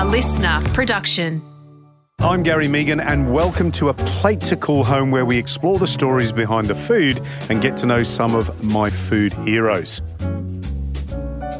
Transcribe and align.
a 0.00 0.04
listener 0.04 0.62
production. 0.72 1.42
I'm 2.20 2.42
Gary 2.42 2.68
Mehigan, 2.68 3.04
and 3.04 3.34
welcome 3.34 3.70
to 3.72 3.90
A 3.90 3.94
Plate 3.94 4.40
to 4.40 4.56
Call 4.56 4.82
Home, 4.82 5.10
where 5.10 5.26
we 5.26 5.36
explore 5.36 5.78
the 5.78 5.86
stories 5.86 6.32
behind 6.32 6.68
the 6.68 6.74
food 6.74 7.20
and 7.50 7.60
get 7.60 7.76
to 7.78 7.86
know 7.86 8.02
some 8.02 8.34
of 8.34 8.64
my 8.64 8.88
food 8.88 9.34
heroes. 9.44 10.00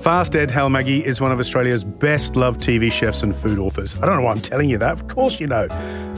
Fast 0.01 0.35
Ed 0.35 0.49
Halmagyi 0.49 1.03
is 1.03 1.21
one 1.21 1.33
of 1.33 1.39
Australia's 1.39 1.85
best 1.85 2.35
loved 2.35 2.63
TV 2.63 2.91
chefs 2.91 3.23
and 3.23 3.37
food 3.37 3.59
authors. 3.59 3.95
I 4.01 4.07
don't 4.07 4.17
know 4.17 4.23
why 4.23 4.31
I'm 4.31 4.41
telling 4.41 4.71
you 4.71 4.79
that, 4.79 4.93
of 4.93 5.07
course 5.07 5.39
you 5.39 5.47
know. 5.47 5.69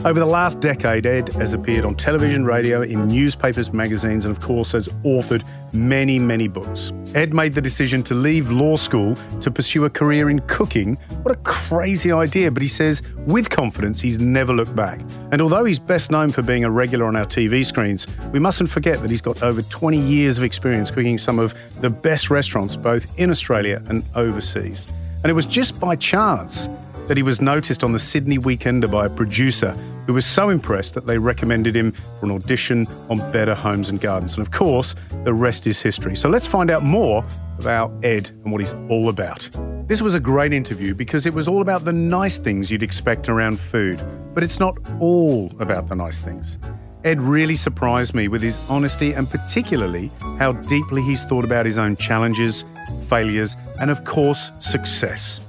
Over 0.05 0.19
the 0.19 0.27
last 0.27 0.59
decade, 0.59 1.07
Ed 1.07 1.29
has 1.35 1.55
appeared 1.55 1.85
on 1.85 1.95
television, 1.95 2.45
radio, 2.45 2.83
in 2.83 3.07
newspapers, 3.07 3.73
magazines, 3.73 4.25
and 4.25 4.37
of 4.37 4.43
course 4.43 4.73
has 4.73 4.89
authored 5.05 5.45
many, 5.73 6.19
many 6.19 6.49
books. 6.49 6.91
Ed 7.15 7.33
made 7.33 7.55
the 7.55 7.61
decision 7.61 8.03
to 8.05 8.15
leave 8.15 8.51
law 8.51 8.75
school 8.75 9.15
to 9.41 9.49
pursue 9.49 9.85
a 9.85 9.91
career 9.91 10.29
in 10.29 10.41
cooking. 10.49 10.97
What 11.23 11.33
a 11.33 11.39
crazy 11.45 12.11
idea, 12.11 12.51
but 12.51 12.63
he 12.63 12.69
says 12.69 13.01
with 13.29 13.49
confidence 13.49 14.01
he's 14.01 14.19
never 14.19 14.53
looked 14.53 14.75
back. 14.75 15.01
And 15.31 15.41
although 15.41 15.65
he's 15.65 15.79
best 15.79 16.11
known 16.11 16.33
for 16.33 16.43
being 16.43 16.65
a 16.65 16.71
regular 16.71 17.07
on 17.07 17.15
our 17.15 17.25
TV 17.25 17.65
screens, 17.65 18.09
we 18.33 18.41
mustn't 18.41 18.71
forget 18.71 19.01
that 19.03 19.11
he's 19.11 19.21
got 19.21 19.41
over 19.45 19.63
20 19.63 20.01
years 20.01 20.37
of 20.37 20.43
experience 20.43 20.91
cooking 20.91 21.17
some 21.17 21.39
of 21.39 21.55
the 21.81 21.91
best 21.91 22.29
restaurants 22.29 22.75
both 22.75 23.17
in 23.21 23.31
Australia 23.31 23.81
and 23.87 24.03
overseas. 24.17 24.91
And 25.23 25.31
it 25.31 25.35
was 25.35 25.47
just 25.47 25.79
by 25.79 25.95
chance 25.95 26.69
that 27.13 27.19
he 27.19 27.23
was 27.23 27.43
noticed 27.43 27.85
on 27.85 27.93
the 27.93 27.99
Sydney 27.99 28.39
Weekender 28.39 28.91
by 28.91 29.05
a 29.05 29.11
producer 29.11 29.73
who 30.07 30.15
was 30.15 30.25
so 30.25 30.49
impressed 30.49 30.95
that 30.95 31.05
they 31.05 31.19
recommended 31.19 31.77
him 31.77 31.93
for 31.93 32.25
an 32.25 32.33
audition 32.33 32.87
on 33.11 33.19
Better 33.31 33.55
Homes 33.55 33.91
and 33.91 34.01
Gardens. 34.01 34.39
And 34.39 34.47
of 34.47 34.51
course, 34.51 34.95
the 35.25 35.35
rest 35.35 35.67
is 35.67 35.83
history. 35.83 36.17
So 36.17 36.31
let's 36.31 36.47
find 36.47 36.71
out 36.71 36.83
more 36.83 37.23
about 37.59 37.93
Ed 38.03 38.31
and 38.31 38.51
what 38.51 38.63
he's 38.63 38.73
all 38.89 39.11
about. 39.11 39.47
This 39.87 40.01
was 40.01 40.15
a 40.15 40.21
great 40.21 40.55
interview 40.55 40.95
because 40.95 41.27
it 41.27 41.35
was 41.35 41.47
all 41.47 41.61
about 41.61 41.85
the 41.85 41.93
nice 41.93 42.39
things 42.39 42.71
you'd 42.71 42.83
expect 42.83 43.29
around 43.29 43.61
food, 43.61 44.01
but 44.33 44.43
it's 44.43 44.59
not 44.59 44.79
all 44.99 45.53
about 45.61 45.91
the 45.91 45.95
nice 45.95 46.19
things. 46.19 46.59
Ed 47.05 47.21
really 47.21 47.57
surprised 47.57 48.15
me 48.15 48.29
with 48.29 48.41
his 48.41 48.59
honesty 48.71 49.13
and 49.13 49.29
particularly 49.29 50.11
how 50.39 50.53
deeply 50.53 51.03
he's 51.03 51.27
thought 51.27 51.45
about 51.45 51.67
his 51.67 51.79
own 51.79 51.95
challenges, 51.95 52.65
failures, 53.07 53.55
and 53.83 53.91
of 53.91 54.03
course, 54.07 54.51
success. 54.61 55.41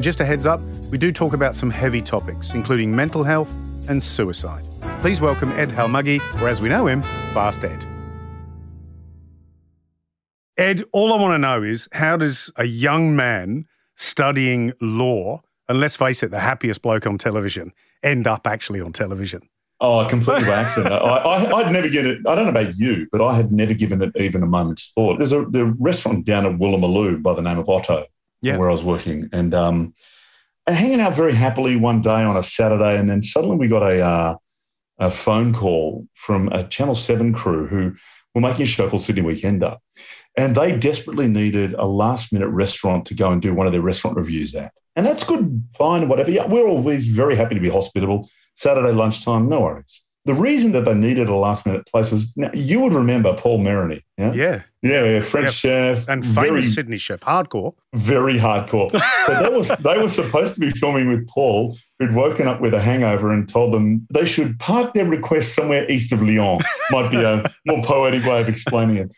And 0.00 0.04
just 0.06 0.20
a 0.20 0.24
heads 0.24 0.46
up, 0.46 0.62
we 0.90 0.96
do 0.96 1.12
talk 1.12 1.34
about 1.34 1.54
some 1.54 1.68
heavy 1.68 2.00
topics, 2.00 2.54
including 2.54 2.96
mental 2.96 3.22
health 3.22 3.54
and 3.86 4.02
suicide. 4.02 4.64
Please 5.02 5.20
welcome 5.20 5.52
Ed 5.52 5.68
Halmagyi, 5.68 6.22
or 6.40 6.48
as 6.48 6.58
we 6.58 6.70
know 6.70 6.86
him, 6.86 7.02
Fast 7.34 7.62
Ed. 7.64 7.84
Ed, 10.56 10.84
all 10.92 11.12
I 11.12 11.18
want 11.18 11.34
to 11.34 11.38
know 11.38 11.62
is 11.62 11.86
how 11.92 12.16
does 12.16 12.50
a 12.56 12.64
young 12.64 13.14
man 13.14 13.66
studying 13.98 14.72
law, 14.80 15.42
and 15.68 15.80
let's 15.80 15.96
face 15.96 16.22
it, 16.22 16.30
the 16.30 16.40
happiest 16.40 16.80
bloke 16.80 17.06
on 17.06 17.18
television, 17.18 17.74
end 18.02 18.26
up 18.26 18.46
actually 18.46 18.80
on 18.80 18.94
television? 18.94 19.50
Oh, 19.82 20.06
completely 20.08 20.44
by 20.44 20.62
accident. 20.62 20.94
I, 20.94 21.62
would 21.62 21.72
never 21.72 21.90
get 21.90 22.06
it. 22.06 22.20
I 22.26 22.34
don't 22.34 22.44
know 22.44 22.58
about 22.58 22.74
you, 22.78 23.06
but 23.12 23.20
I 23.20 23.36
had 23.36 23.52
never 23.52 23.74
given 23.74 24.00
it 24.00 24.12
even 24.16 24.42
a 24.42 24.46
moment's 24.46 24.92
thought. 24.92 25.18
There's 25.18 25.32
a 25.32 25.44
restaurant 25.78 26.24
down 26.24 26.46
at 26.46 26.52
Woolloomooloo 26.52 27.22
by 27.22 27.34
the 27.34 27.42
name 27.42 27.58
of 27.58 27.68
Otto, 27.68 28.06
yeah. 28.42 28.56
where 28.56 28.68
I 28.68 28.72
was 28.72 28.82
working, 28.82 29.28
and 29.32 29.54
um, 29.54 29.94
hanging 30.66 31.00
out 31.00 31.14
very 31.14 31.34
happily 31.34 31.76
one 31.76 32.00
day 32.02 32.22
on 32.22 32.36
a 32.36 32.42
Saturday, 32.42 32.98
and 32.98 33.08
then 33.08 33.22
suddenly 33.22 33.56
we 33.56 33.68
got 33.68 33.82
a 33.82 34.02
uh, 34.02 34.36
a 34.98 35.10
phone 35.10 35.52
call 35.52 36.06
from 36.14 36.48
a 36.48 36.64
Channel 36.64 36.94
Seven 36.94 37.32
crew 37.32 37.66
who 37.66 37.94
were 38.34 38.40
making 38.40 38.62
a 38.62 38.66
show 38.66 38.88
called 38.88 39.02
Sydney 39.02 39.22
Weekender, 39.22 39.78
and 40.36 40.54
they 40.54 40.76
desperately 40.76 41.28
needed 41.28 41.74
a 41.74 41.86
last 41.86 42.32
minute 42.32 42.48
restaurant 42.48 43.04
to 43.06 43.14
go 43.14 43.30
and 43.30 43.42
do 43.42 43.54
one 43.54 43.66
of 43.66 43.72
their 43.72 43.82
restaurant 43.82 44.16
reviews 44.16 44.54
at. 44.54 44.72
And 44.96 45.06
that's 45.06 45.24
good, 45.24 45.64
fine, 45.76 46.08
whatever. 46.08 46.30
Yeah, 46.30 46.46
we're 46.46 46.66
always 46.66 47.06
very 47.06 47.36
happy 47.36 47.54
to 47.54 47.60
be 47.60 47.68
hospitable. 47.68 48.28
Saturday 48.56 48.92
lunchtime, 48.92 49.48
no 49.48 49.60
worries. 49.60 50.04
The 50.30 50.40
reason 50.40 50.70
that 50.72 50.84
they 50.84 50.94
needed 50.94 51.28
a 51.28 51.34
last 51.34 51.66
minute 51.66 51.84
place 51.86 52.12
was 52.12 52.36
now 52.36 52.52
you 52.54 52.78
would 52.78 52.92
remember 52.92 53.34
Paul 53.34 53.58
Merrony. 53.58 54.04
Yeah. 54.16 54.32
Yeah. 54.32 54.62
Yeah. 54.80 55.20
French 55.22 55.64
yeah, 55.64 55.94
chef. 55.94 56.08
And 56.08 56.24
famous 56.24 56.34
very, 56.34 56.62
Sydney 56.62 56.98
chef. 56.98 57.20
Hardcore. 57.22 57.74
Very 57.94 58.38
hardcore. 58.38 58.92
so 59.26 59.32
that 59.32 59.52
was 59.52 59.70
they 59.70 59.98
were 59.98 60.06
supposed 60.06 60.54
to 60.54 60.60
be 60.60 60.70
filming 60.70 61.08
with 61.08 61.26
Paul, 61.26 61.76
who'd 61.98 62.14
woken 62.14 62.46
up 62.46 62.60
with 62.60 62.74
a 62.74 62.80
hangover 62.80 63.32
and 63.32 63.48
told 63.48 63.74
them 63.74 64.06
they 64.14 64.24
should 64.24 64.56
park 64.60 64.94
their 64.94 65.04
request 65.04 65.56
somewhere 65.56 65.90
east 65.90 66.12
of 66.12 66.22
Lyon. 66.22 66.60
Might 66.92 67.10
be 67.10 67.16
a 67.16 67.52
more 67.66 67.82
poetic 67.82 68.24
way 68.24 68.40
of 68.40 68.48
explaining 68.48 68.98
it. 68.98 69.10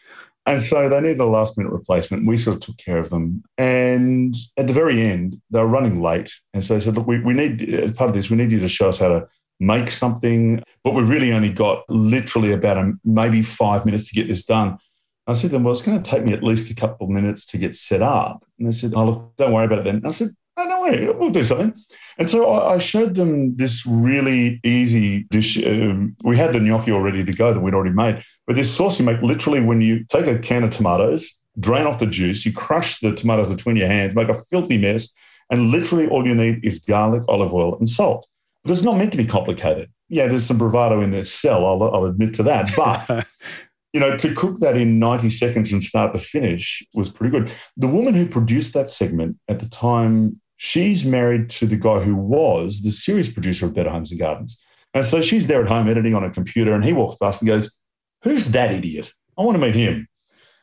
And 0.46 0.62
so 0.62 0.88
they 0.88 1.00
needed 1.02 1.20
a 1.20 1.26
last 1.26 1.58
minute 1.58 1.74
replacement. 1.74 2.26
We 2.26 2.38
sort 2.38 2.56
of 2.56 2.62
took 2.62 2.78
care 2.78 2.96
of 2.96 3.10
them. 3.10 3.44
And 3.58 4.34
at 4.56 4.66
the 4.66 4.72
very 4.72 5.02
end, 5.02 5.36
they 5.50 5.60
were 5.60 5.66
running 5.66 6.00
late. 6.00 6.32
And 6.54 6.64
so 6.64 6.72
they 6.72 6.80
said, 6.80 6.96
look, 6.96 7.06
we, 7.06 7.20
we 7.20 7.34
need, 7.34 7.62
as 7.74 7.92
part 7.92 8.08
of 8.08 8.14
this, 8.14 8.30
we 8.30 8.38
need 8.38 8.50
you 8.50 8.60
to 8.60 8.68
show 8.68 8.88
us 8.88 8.98
how 8.98 9.08
to 9.08 9.26
make 9.62 9.90
something. 9.90 10.62
But 10.84 10.94
we 10.94 11.02
really 11.02 11.32
only 11.32 11.52
got 11.52 11.84
literally 11.88 12.52
about 12.52 12.78
a, 12.78 12.92
maybe 13.04 13.42
five 13.42 13.86
minutes 13.86 14.08
to 14.08 14.14
get 14.14 14.28
this 14.28 14.44
done. 14.44 14.78
I 15.26 15.34
said 15.34 15.48
to 15.48 15.52
them, 15.52 15.64
well, 15.64 15.72
it's 15.72 15.82
going 15.82 16.02
to 16.02 16.10
take 16.10 16.24
me 16.24 16.32
at 16.32 16.42
least 16.42 16.70
a 16.70 16.74
couple 16.74 17.06
of 17.06 17.10
minutes 17.10 17.46
to 17.46 17.58
get 17.58 17.76
set 17.76 18.02
up. 18.02 18.44
And 18.58 18.66
they 18.66 18.72
said, 18.72 18.92
oh, 18.94 19.04
look, 19.04 19.36
don't 19.36 19.52
worry 19.52 19.66
about 19.66 19.78
it 19.78 19.84
then. 19.84 19.96
And 19.96 20.06
I 20.06 20.10
said, 20.10 20.30
oh, 20.56 20.64
no 20.64 20.82
way, 20.82 21.08
we'll 21.12 21.30
do 21.30 21.44
something. 21.44 21.72
And 22.18 22.28
so 22.28 22.52
I 22.52 22.78
showed 22.78 23.14
them 23.14 23.54
this 23.56 23.86
really 23.86 24.60
easy 24.64 25.24
dish. 25.30 25.64
Um, 25.64 26.16
we 26.24 26.36
had 26.36 26.52
the 26.52 26.60
gnocchi 26.60 26.90
all 26.90 27.00
ready 27.00 27.24
to 27.24 27.32
go 27.32 27.54
that 27.54 27.60
we'd 27.60 27.72
already 27.72 27.94
made. 27.94 28.22
But 28.46 28.56
this 28.56 28.74
sauce 28.74 28.98
you 28.98 29.04
make 29.04 29.22
literally 29.22 29.60
when 29.60 29.80
you 29.80 30.04
take 30.04 30.26
a 30.26 30.38
can 30.38 30.64
of 30.64 30.70
tomatoes, 30.70 31.38
drain 31.60 31.86
off 31.86 32.00
the 32.00 32.06
juice, 32.06 32.44
you 32.44 32.52
crush 32.52 32.98
the 32.98 33.14
tomatoes 33.14 33.48
between 33.48 33.76
your 33.76 33.88
hands, 33.88 34.14
make 34.16 34.28
a 34.28 34.34
filthy 34.34 34.78
mess, 34.78 35.14
and 35.50 35.70
literally 35.70 36.08
all 36.08 36.26
you 36.26 36.34
need 36.34 36.64
is 36.64 36.80
garlic, 36.80 37.22
olive 37.28 37.54
oil, 37.54 37.78
and 37.78 37.88
salt. 37.88 38.26
It's 38.64 38.82
not 38.82 38.96
meant 38.96 39.12
to 39.12 39.18
be 39.18 39.26
complicated. 39.26 39.90
Yeah, 40.08 40.28
there's 40.28 40.44
some 40.44 40.58
bravado 40.58 41.00
in 41.00 41.10
the 41.10 41.24
cell, 41.24 41.66
I'll, 41.66 41.82
I'll 41.82 42.04
admit 42.04 42.34
to 42.34 42.42
that. 42.44 42.70
But 42.76 43.26
you 43.92 44.00
know, 44.00 44.16
to 44.16 44.34
cook 44.34 44.60
that 44.60 44.76
in 44.76 44.98
90 44.98 45.30
seconds 45.30 45.70
from 45.70 45.82
start 45.82 46.12
to 46.14 46.18
finish 46.18 46.82
was 46.94 47.08
pretty 47.08 47.30
good. 47.30 47.52
The 47.76 47.88
woman 47.88 48.14
who 48.14 48.26
produced 48.26 48.72
that 48.74 48.88
segment 48.88 49.36
at 49.48 49.58
the 49.58 49.68
time, 49.68 50.40
she's 50.56 51.04
married 51.04 51.50
to 51.50 51.66
the 51.66 51.76
guy 51.76 52.00
who 52.00 52.16
was 52.16 52.82
the 52.82 52.92
series 52.92 53.32
producer 53.32 53.66
of 53.66 53.74
Better 53.74 53.90
Homes 53.90 54.10
and 54.10 54.20
Gardens. 54.20 54.62
And 54.94 55.04
so 55.04 55.20
she's 55.20 55.46
there 55.46 55.62
at 55.62 55.68
home 55.68 55.88
editing 55.88 56.14
on 56.14 56.24
a 56.24 56.30
computer, 56.30 56.74
and 56.74 56.84
he 56.84 56.92
walks 56.92 57.16
past 57.16 57.42
and 57.42 57.48
goes, 57.48 57.74
Who's 58.22 58.46
that 58.48 58.70
idiot? 58.70 59.12
I 59.36 59.42
want 59.42 59.56
to 59.56 59.60
meet 59.60 59.74
him. 59.74 60.06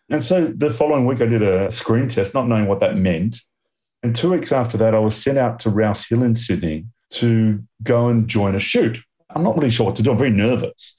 And 0.09 0.23
so 0.23 0.45
the 0.47 0.69
following 0.69 1.05
week, 1.05 1.21
I 1.21 1.25
did 1.25 1.41
a 1.41 1.69
screen 1.69 2.07
test, 2.07 2.33
not 2.33 2.47
knowing 2.47 2.67
what 2.67 2.79
that 2.79 2.95
meant. 2.95 3.37
And 4.01 4.15
two 4.15 4.31
weeks 4.31 4.51
after 4.51 4.77
that, 4.77 4.95
I 4.95 4.99
was 4.99 5.21
sent 5.21 5.37
out 5.37 5.59
to 5.59 5.69
Rouse 5.69 6.07
Hill 6.07 6.23
in 6.23 6.35
Sydney 6.35 6.85
to 7.11 7.63
go 7.83 8.09
and 8.09 8.27
join 8.27 8.55
a 8.55 8.59
shoot. 8.59 9.01
I'm 9.29 9.43
not 9.43 9.55
really 9.55 9.69
sure 9.69 9.87
what 9.87 9.95
to 9.97 10.03
do. 10.03 10.11
I'm 10.11 10.17
very 10.17 10.29
nervous. 10.29 10.97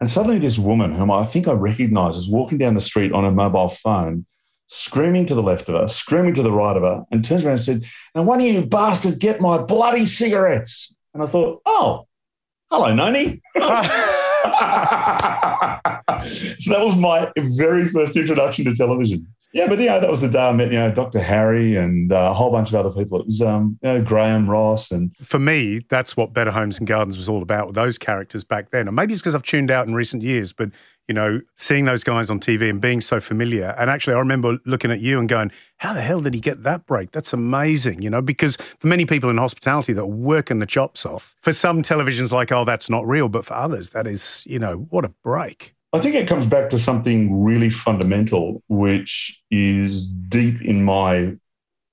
And 0.00 0.08
suddenly, 0.08 0.38
this 0.38 0.58
woman, 0.58 0.94
whom 0.94 1.10
I 1.10 1.24
think 1.24 1.48
I 1.48 1.52
recognize, 1.52 2.16
is 2.16 2.28
walking 2.28 2.58
down 2.58 2.74
the 2.74 2.80
street 2.80 3.12
on 3.12 3.24
a 3.24 3.32
mobile 3.32 3.68
phone, 3.68 4.26
screaming 4.68 5.26
to 5.26 5.34
the 5.34 5.42
left 5.42 5.68
of 5.68 5.74
her, 5.74 5.88
screaming 5.88 6.34
to 6.34 6.42
the 6.42 6.52
right 6.52 6.76
of 6.76 6.82
her, 6.82 7.04
and 7.10 7.24
turns 7.24 7.44
around 7.44 7.52
and 7.52 7.60
said, 7.60 7.82
Now, 8.14 8.22
one 8.22 8.40
of 8.40 8.46
you 8.46 8.66
bastards 8.66 9.16
get 9.16 9.40
my 9.40 9.58
bloody 9.58 10.06
cigarettes. 10.06 10.94
And 11.14 11.22
I 11.22 11.26
thought, 11.26 11.62
Oh, 11.66 12.06
hello, 12.70 12.94
Noni. 12.94 13.42
so 16.58 16.72
that 16.72 16.84
was 16.84 16.96
my 16.96 17.30
very 17.36 17.86
first 17.88 18.16
introduction 18.16 18.64
to 18.66 18.74
television. 18.74 19.26
Yeah, 19.52 19.66
but 19.66 19.80
yeah, 19.80 19.98
that 19.98 20.10
was 20.10 20.20
the 20.20 20.28
day 20.28 20.46
I 20.46 20.52
met, 20.52 20.70
you 20.70 20.78
know, 20.78 20.92
Dr. 20.92 21.20
Harry 21.20 21.74
and 21.74 22.12
uh, 22.12 22.30
a 22.30 22.34
whole 22.34 22.50
bunch 22.50 22.68
of 22.68 22.74
other 22.74 22.90
people. 22.90 23.18
It 23.18 23.26
was, 23.26 23.40
um, 23.40 23.78
you 23.82 23.88
know, 23.88 24.02
Graham 24.02 24.48
Ross. 24.48 24.90
And 24.90 25.16
for 25.16 25.38
me, 25.38 25.80
that's 25.88 26.18
what 26.18 26.34
Better 26.34 26.50
Homes 26.50 26.78
and 26.78 26.86
Gardens 26.86 27.16
was 27.16 27.30
all 27.30 27.40
about 27.40 27.72
those 27.72 27.96
characters 27.96 28.44
back 28.44 28.70
then. 28.70 28.88
And 28.88 28.94
maybe 28.94 29.14
it's 29.14 29.22
because 29.22 29.34
I've 29.34 29.42
tuned 29.42 29.70
out 29.70 29.86
in 29.86 29.94
recent 29.94 30.22
years, 30.22 30.52
but, 30.52 30.70
you 31.06 31.14
know, 31.14 31.40
seeing 31.56 31.86
those 31.86 32.04
guys 32.04 32.28
on 32.28 32.40
TV 32.40 32.68
and 32.68 32.78
being 32.78 33.00
so 33.00 33.20
familiar. 33.20 33.74
And 33.78 33.88
actually, 33.88 34.14
I 34.14 34.18
remember 34.18 34.58
looking 34.66 34.90
at 34.90 35.00
you 35.00 35.18
and 35.18 35.26
going, 35.26 35.50
how 35.78 35.94
the 35.94 36.02
hell 36.02 36.20
did 36.20 36.34
he 36.34 36.40
get 36.40 36.62
that 36.64 36.84
break? 36.84 37.12
That's 37.12 37.32
amazing, 37.32 38.02
you 38.02 38.10
know, 38.10 38.20
because 38.20 38.56
for 38.78 38.86
many 38.86 39.06
people 39.06 39.30
in 39.30 39.38
hospitality 39.38 39.94
that 39.94 40.02
are 40.02 40.06
working 40.06 40.58
the 40.58 40.66
chops 40.66 41.06
off, 41.06 41.34
for 41.40 41.54
some 41.54 41.80
televisions, 41.80 42.32
like, 42.32 42.52
oh, 42.52 42.66
that's 42.66 42.90
not 42.90 43.06
real. 43.06 43.30
But 43.30 43.46
for 43.46 43.54
others, 43.54 43.90
that 43.90 44.06
is, 44.06 44.44
you 44.46 44.58
know, 44.58 44.86
what 44.90 45.06
a 45.06 45.08
break. 45.24 45.74
I 45.92 46.00
think 46.00 46.14
it 46.14 46.28
comes 46.28 46.46
back 46.46 46.68
to 46.70 46.78
something 46.78 47.42
really 47.42 47.70
fundamental, 47.70 48.62
which 48.68 49.42
is 49.50 50.04
deep 50.06 50.60
in 50.60 50.84
my 50.84 51.36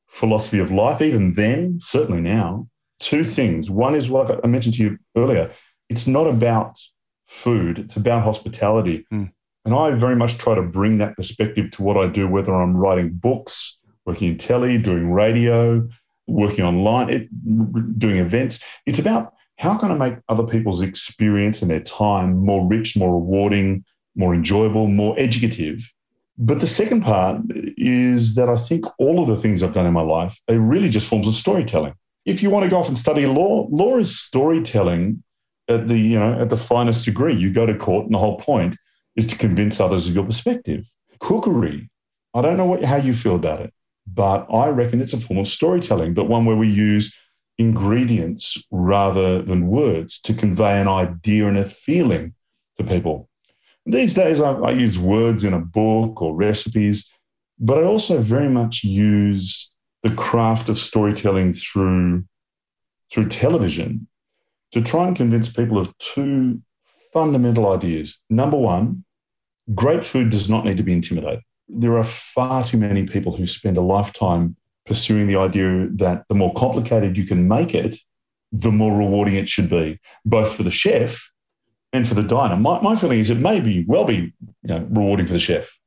philosophy 0.07 0.59
of 0.59 0.71
life, 0.71 1.01
even 1.01 1.33
then, 1.33 1.79
certainly 1.79 2.21
now. 2.21 2.67
Two 2.99 3.23
things. 3.23 3.69
One 3.69 3.95
is 3.95 4.09
what 4.09 4.43
I 4.43 4.47
mentioned 4.47 4.75
to 4.75 4.83
you 4.83 4.97
earlier 5.15 5.51
it's 5.87 6.07
not 6.07 6.25
about 6.25 6.79
food, 7.27 7.77
it's 7.77 7.95
about 7.95 8.23
hospitality. 8.23 9.05
Mm. 9.13 9.31
And 9.65 9.73
I 9.73 9.91
very 9.91 10.15
much 10.15 10.37
try 10.37 10.55
to 10.55 10.61
bring 10.61 10.97
that 10.99 11.15
perspective 11.15 11.71
to 11.71 11.83
what 11.83 11.97
I 11.97 12.07
do, 12.07 12.27
whether 12.27 12.53
I'm 12.53 12.75
writing 12.75 13.11
books, 13.11 13.77
working 14.05 14.29
in 14.29 14.37
telly, 14.37 14.77
doing 14.77 15.11
radio, 15.11 15.87
working 16.27 16.65
online, 16.65 17.09
it, 17.09 17.99
doing 17.99 18.17
events. 18.17 18.63
It's 18.85 18.99
about 18.99 19.34
how 19.57 19.77
can 19.77 19.91
I 19.91 19.95
make 19.95 20.15
other 20.27 20.43
people's 20.43 20.81
experience 20.81 21.61
and 21.61 21.71
their 21.71 21.79
time 21.79 22.37
more 22.37 22.67
rich, 22.67 22.97
more 22.97 23.13
rewarding, 23.13 23.85
more 24.15 24.33
enjoyable, 24.33 24.87
more 24.87 25.15
educative? 25.17 25.91
But 26.37 26.59
the 26.59 26.67
second 26.67 27.01
part 27.01 27.41
is 27.77 28.35
that 28.35 28.49
I 28.49 28.55
think 28.55 28.85
all 28.99 29.21
of 29.21 29.27
the 29.27 29.37
things 29.37 29.63
I've 29.63 29.73
done 29.73 29.85
in 29.85 29.93
my 29.93 30.01
life 30.01 30.37
are 30.49 30.59
really 30.59 30.89
just 30.89 31.09
forms 31.09 31.27
of 31.27 31.33
storytelling. 31.33 31.93
if 32.25 32.41
you 32.41 32.49
want 32.49 32.63
to 32.63 32.69
go 32.69 32.79
off 32.79 32.87
and 32.87 32.97
study 32.97 33.25
law, 33.27 33.67
law 33.69 33.97
is 33.97 34.19
storytelling 34.19 35.23
at 35.67 35.87
the 35.87 35.97
you 35.97 36.19
know 36.19 36.39
at 36.39 36.49
the 36.49 36.57
finest 36.57 37.05
degree. 37.05 37.35
You 37.35 37.53
go 37.53 37.65
to 37.65 37.75
court, 37.75 38.05
and 38.05 38.13
the 38.13 38.19
whole 38.19 38.37
point 38.37 38.75
is 39.15 39.25
to 39.27 39.37
convince 39.37 39.79
others 39.79 40.07
of 40.07 40.15
your 40.15 40.25
perspective. 40.25 40.89
Cookery, 41.19 41.89
I 42.33 42.41
don't 42.41 42.57
know 42.57 42.65
what, 42.65 42.83
how 42.83 42.97
you 42.97 43.13
feel 43.13 43.35
about 43.35 43.61
it, 43.61 43.73
but 44.05 44.45
I 44.51 44.69
reckon 44.69 45.01
it's 45.01 45.13
a 45.13 45.19
form 45.19 45.39
of 45.39 45.47
storytelling, 45.47 46.13
but 46.13 46.25
one 46.25 46.45
where 46.45 46.57
we 46.57 46.67
use 46.67 47.15
ingredients 47.57 48.57
rather 48.71 49.41
than 49.41 49.67
words 49.67 50.19
to 50.21 50.33
convey 50.33 50.79
an 50.79 50.87
idea 50.87 51.47
and 51.47 51.57
a 51.57 51.65
feeling 51.65 52.33
to 52.77 52.83
people. 52.83 53.29
These 53.85 54.13
days, 54.13 54.41
I, 54.41 54.53
I 54.53 54.71
use 54.71 54.97
words 54.97 55.43
in 55.43 55.53
a 55.53 55.59
book 55.59 56.21
or 56.21 56.35
recipes, 56.35 57.11
but 57.59 57.77
I 57.77 57.83
also 57.83 58.17
very 58.17 58.49
much 58.49 58.83
use 58.83 59.71
the 60.03 60.09
craft 60.11 60.69
of 60.69 60.77
storytelling 60.77 61.53
through, 61.53 62.25
through 63.11 63.29
television 63.29 64.07
to 64.71 64.81
try 64.81 65.07
and 65.07 65.15
convince 65.15 65.49
people 65.51 65.77
of 65.77 65.97
two 65.99 66.61
fundamental 67.13 67.71
ideas. 67.71 68.21
Number 68.29 68.57
one, 68.57 69.05
great 69.73 70.03
food 70.03 70.29
does 70.29 70.49
not 70.49 70.65
need 70.65 70.77
to 70.77 70.83
be 70.83 70.93
intimidating. 70.93 71.41
There 71.67 71.97
are 71.97 72.03
far 72.03 72.63
too 72.63 72.77
many 72.77 73.05
people 73.05 73.35
who 73.35 73.47
spend 73.47 73.77
a 73.77 73.81
lifetime 73.81 74.57
pursuing 74.85 75.27
the 75.27 75.37
idea 75.37 75.87
that 75.91 76.25
the 76.29 76.35
more 76.35 76.53
complicated 76.53 77.17
you 77.17 77.25
can 77.25 77.47
make 77.47 77.73
it, 77.73 77.97
the 78.51 78.71
more 78.71 78.97
rewarding 78.97 79.35
it 79.35 79.49
should 79.49 79.69
be, 79.69 79.99
both 80.25 80.55
for 80.55 80.63
the 80.63 80.71
chef 80.71 81.31
and 81.91 82.07
for 82.07 82.13
the 82.13 82.23
diner. 82.23 82.55
My, 82.55 82.79
my 82.81 82.95
feeling 82.95 83.19
is 83.19 83.29
it 83.29 83.37
may 83.37 83.59
be 83.59 83.85
well 83.87 84.05
be 84.05 84.15
you 84.15 84.33
know, 84.63 84.87
rewarding 84.89 85.25
for 85.25 85.33
the 85.33 85.39
chef. 85.39 85.77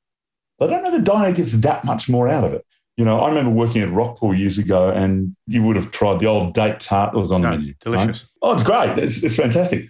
But 0.59 0.71
I 0.71 0.73
don't 0.75 0.85
know 0.85 0.99
the 0.99 1.03
diner 1.03 1.33
gets 1.33 1.53
that 1.53 1.85
much 1.85 2.09
more 2.09 2.29
out 2.29 2.45
of 2.45 2.53
it. 2.53 2.65
You 2.97 3.05
know, 3.05 3.21
I 3.21 3.29
remember 3.29 3.53
working 3.53 3.81
at 3.81 3.91
Rockpool 3.91 4.37
years 4.37 4.59
ago, 4.59 4.91
and 4.91 5.33
you 5.47 5.63
would 5.63 5.77
have 5.77 5.93
tried 5.93 6.19
the 6.19 6.27
old 6.27 6.53
date 6.53 6.81
tart 6.81 7.13
that 7.13 7.19
was 7.19 7.31
on 7.31 7.43
no, 7.43 7.53
the 7.53 7.59
menu. 7.59 7.75
Delicious. 7.81 8.23
Right? 8.23 8.29
Oh, 8.43 8.55
it's 8.55 8.65
great. 8.65 8.99
It's, 8.99 9.23
it's 9.23 9.37
fantastic. 9.37 9.89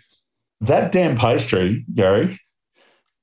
That 0.60 0.92
damn 0.92 1.16
pastry, 1.16 1.86
Gary, 1.94 2.38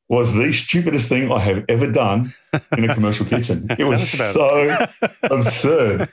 was 0.07 0.33
the 0.33 0.53
stupidest 0.53 1.09
thing 1.09 1.31
I 1.31 1.39
have 1.39 1.65
ever 1.67 1.91
done 1.91 2.31
in 2.77 2.89
a 2.89 2.93
commercial 2.93 3.25
kitchen. 3.25 3.67
It 3.79 3.87
was 3.87 4.07
so 4.09 4.87
absurd. 5.23 6.09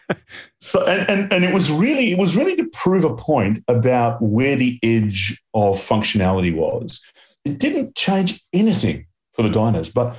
So 0.61 0.85
and, 0.87 1.09
and 1.09 1.33
and 1.33 1.45
it 1.45 1.53
was 1.53 1.71
really 1.71 2.13
it 2.13 2.19
was 2.19 2.37
really 2.37 2.57
to 2.57 2.65
prove 2.73 3.05
a 3.05 3.15
point 3.15 3.63
about 3.69 4.21
where 4.23 4.57
the 4.57 4.79
edge 4.83 5.41
of 5.55 5.77
functionality 5.77 6.55
was. 6.55 7.03
It 7.45 7.59
didn't 7.59 7.95
change 7.95 8.43
anything 8.53 9.07
for 9.33 9.43
the 9.43 9.51
diners, 9.51 9.91
but 9.91 10.17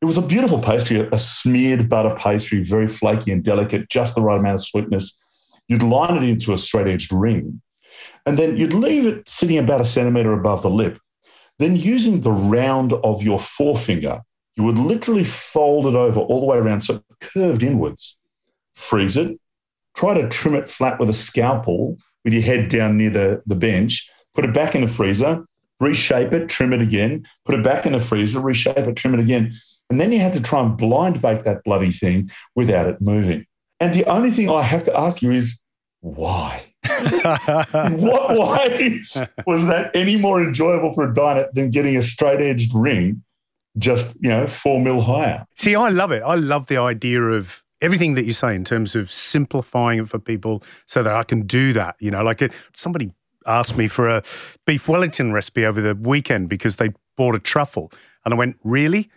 it 0.00 0.06
was 0.06 0.18
a 0.18 0.22
beautiful 0.22 0.58
pastry, 0.58 1.08
a 1.12 1.18
smeared 1.18 1.88
butter 1.88 2.14
pastry, 2.16 2.62
very 2.62 2.88
flaky 2.88 3.30
and 3.30 3.44
delicate, 3.44 3.88
just 3.88 4.14
the 4.14 4.20
right 4.20 4.38
amount 4.38 4.54
of 4.54 4.60
sweetness. 4.60 5.16
You'd 5.68 5.82
line 5.82 6.16
it 6.16 6.28
into 6.28 6.52
a 6.52 6.58
straight 6.58 6.88
edged 6.88 7.12
ring, 7.12 7.62
and 8.26 8.36
then 8.36 8.56
you'd 8.56 8.74
leave 8.74 9.06
it 9.06 9.28
sitting 9.28 9.58
about 9.58 9.80
a 9.80 9.84
centimeter 9.84 10.32
above 10.32 10.62
the 10.62 10.70
lip 10.70 10.98
then, 11.62 11.76
using 11.76 12.20
the 12.20 12.32
round 12.32 12.92
of 12.92 13.22
your 13.22 13.38
forefinger, 13.38 14.20
you 14.56 14.64
would 14.64 14.78
literally 14.78 15.24
fold 15.24 15.86
it 15.86 15.94
over 15.94 16.20
all 16.20 16.40
the 16.40 16.46
way 16.46 16.58
around 16.58 16.82
so 16.82 16.94
it 16.94 17.02
curved 17.20 17.62
inwards. 17.62 18.18
Freeze 18.74 19.16
it, 19.16 19.38
try 19.96 20.14
to 20.14 20.28
trim 20.28 20.54
it 20.54 20.68
flat 20.68 20.98
with 20.98 21.08
a 21.08 21.14
scalpel 21.14 21.98
with 22.24 22.32
your 22.32 22.42
head 22.42 22.68
down 22.68 22.96
near 22.96 23.10
the, 23.10 23.42
the 23.46 23.54
bench, 23.54 24.10
put 24.34 24.44
it 24.44 24.54
back 24.54 24.74
in 24.74 24.80
the 24.80 24.88
freezer, 24.88 25.44
reshape 25.80 26.32
it, 26.32 26.48
trim 26.48 26.72
it 26.72 26.80
again, 26.80 27.26
put 27.44 27.58
it 27.58 27.64
back 27.64 27.86
in 27.86 27.92
the 27.92 28.00
freezer, 28.00 28.40
reshape 28.40 28.76
it, 28.78 28.96
trim 28.96 29.14
it 29.14 29.20
again. 29.20 29.52
And 29.90 30.00
then 30.00 30.12
you 30.12 30.20
had 30.20 30.32
to 30.34 30.42
try 30.42 30.60
and 30.60 30.76
blind 30.76 31.20
bake 31.20 31.44
that 31.44 31.64
bloody 31.64 31.90
thing 31.90 32.30
without 32.54 32.88
it 32.88 32.96
moving. 33.00 33.46
And 33.80 33.92
the 33.92 34.04
only 34.06 34.30
thing 34.30 34.48
I 34.48 34.62
have 34.62 34.84
to 34.84 34.98
ask 34.98 35.22
you 35.22 35.32
is 35.32 35.60
why? 36.00 36.71
what 37.96 38.30
way 38.30 39.00
was 39.46 39.66
that 39.66 39.90
any 39.94 40.16
more 40.16 40.42
enjoyable 40.42 40.92
for 40.94 41.08
a 41.08 41.14
diner 41.14 41.48
than 41.52 41.70
getting 41.70 41.96
a 41.96 42.02
straight 42.02 42.40
edged 42.40 42.74
ring 42.74 43.22
just, 43.78 44.16
you 44.20 44.28
know, 44.28 44.46
four 44.46 44.80
mil 44.80 45.00
higher? 45.00 45.44
See, 45.56 45.76
I 45.76 45.90
love 45.90 46.10
it. 46.12 46.22
I 46.22 46.34
love 46.34 46.66
the 46.66 46.78
idea 46.78 47.22
of 47.22 47.64
everything 47.80 48.14
that 48.14 48.24
you 48.24 48.32
say 48.32 48.54
in 48.54 48.64
terms 48.64 48.94
of 48.96 49.10
simplifying 49.10 50.00
it 50.00 50.08
for 50.08 50.18
people 50.18 50.62
so 50.86 51.02
that 51.02 51.14
I 51.14 51.22
can 51.24 51.46
do 51.46 51.72
that. 51.74 51.96
You 52.00 52.10
know, 52.10 52.22
like 52.22 52.42
it, 52.42 52.52
somebody 52.74 53.12
asked 53.46 53.76
me 53.76 53.88
for 53.88 54.08
a 54.08 54.22
beef 54.66 54.88
Wellington 54.88 55.32
recipe 55.32 55.66
over 55.66 55.80
the 55.80 55.94
weekend 55.94 56.48
because 56.48 56.76
they 56.76 56.90
bought 57.16 57.34
a 57.34 57.40
truffle. 57.40 57.92
And 58.24 58.34
I 58.34 58.36
went, 58.36 58.56
really? 58.64 59.10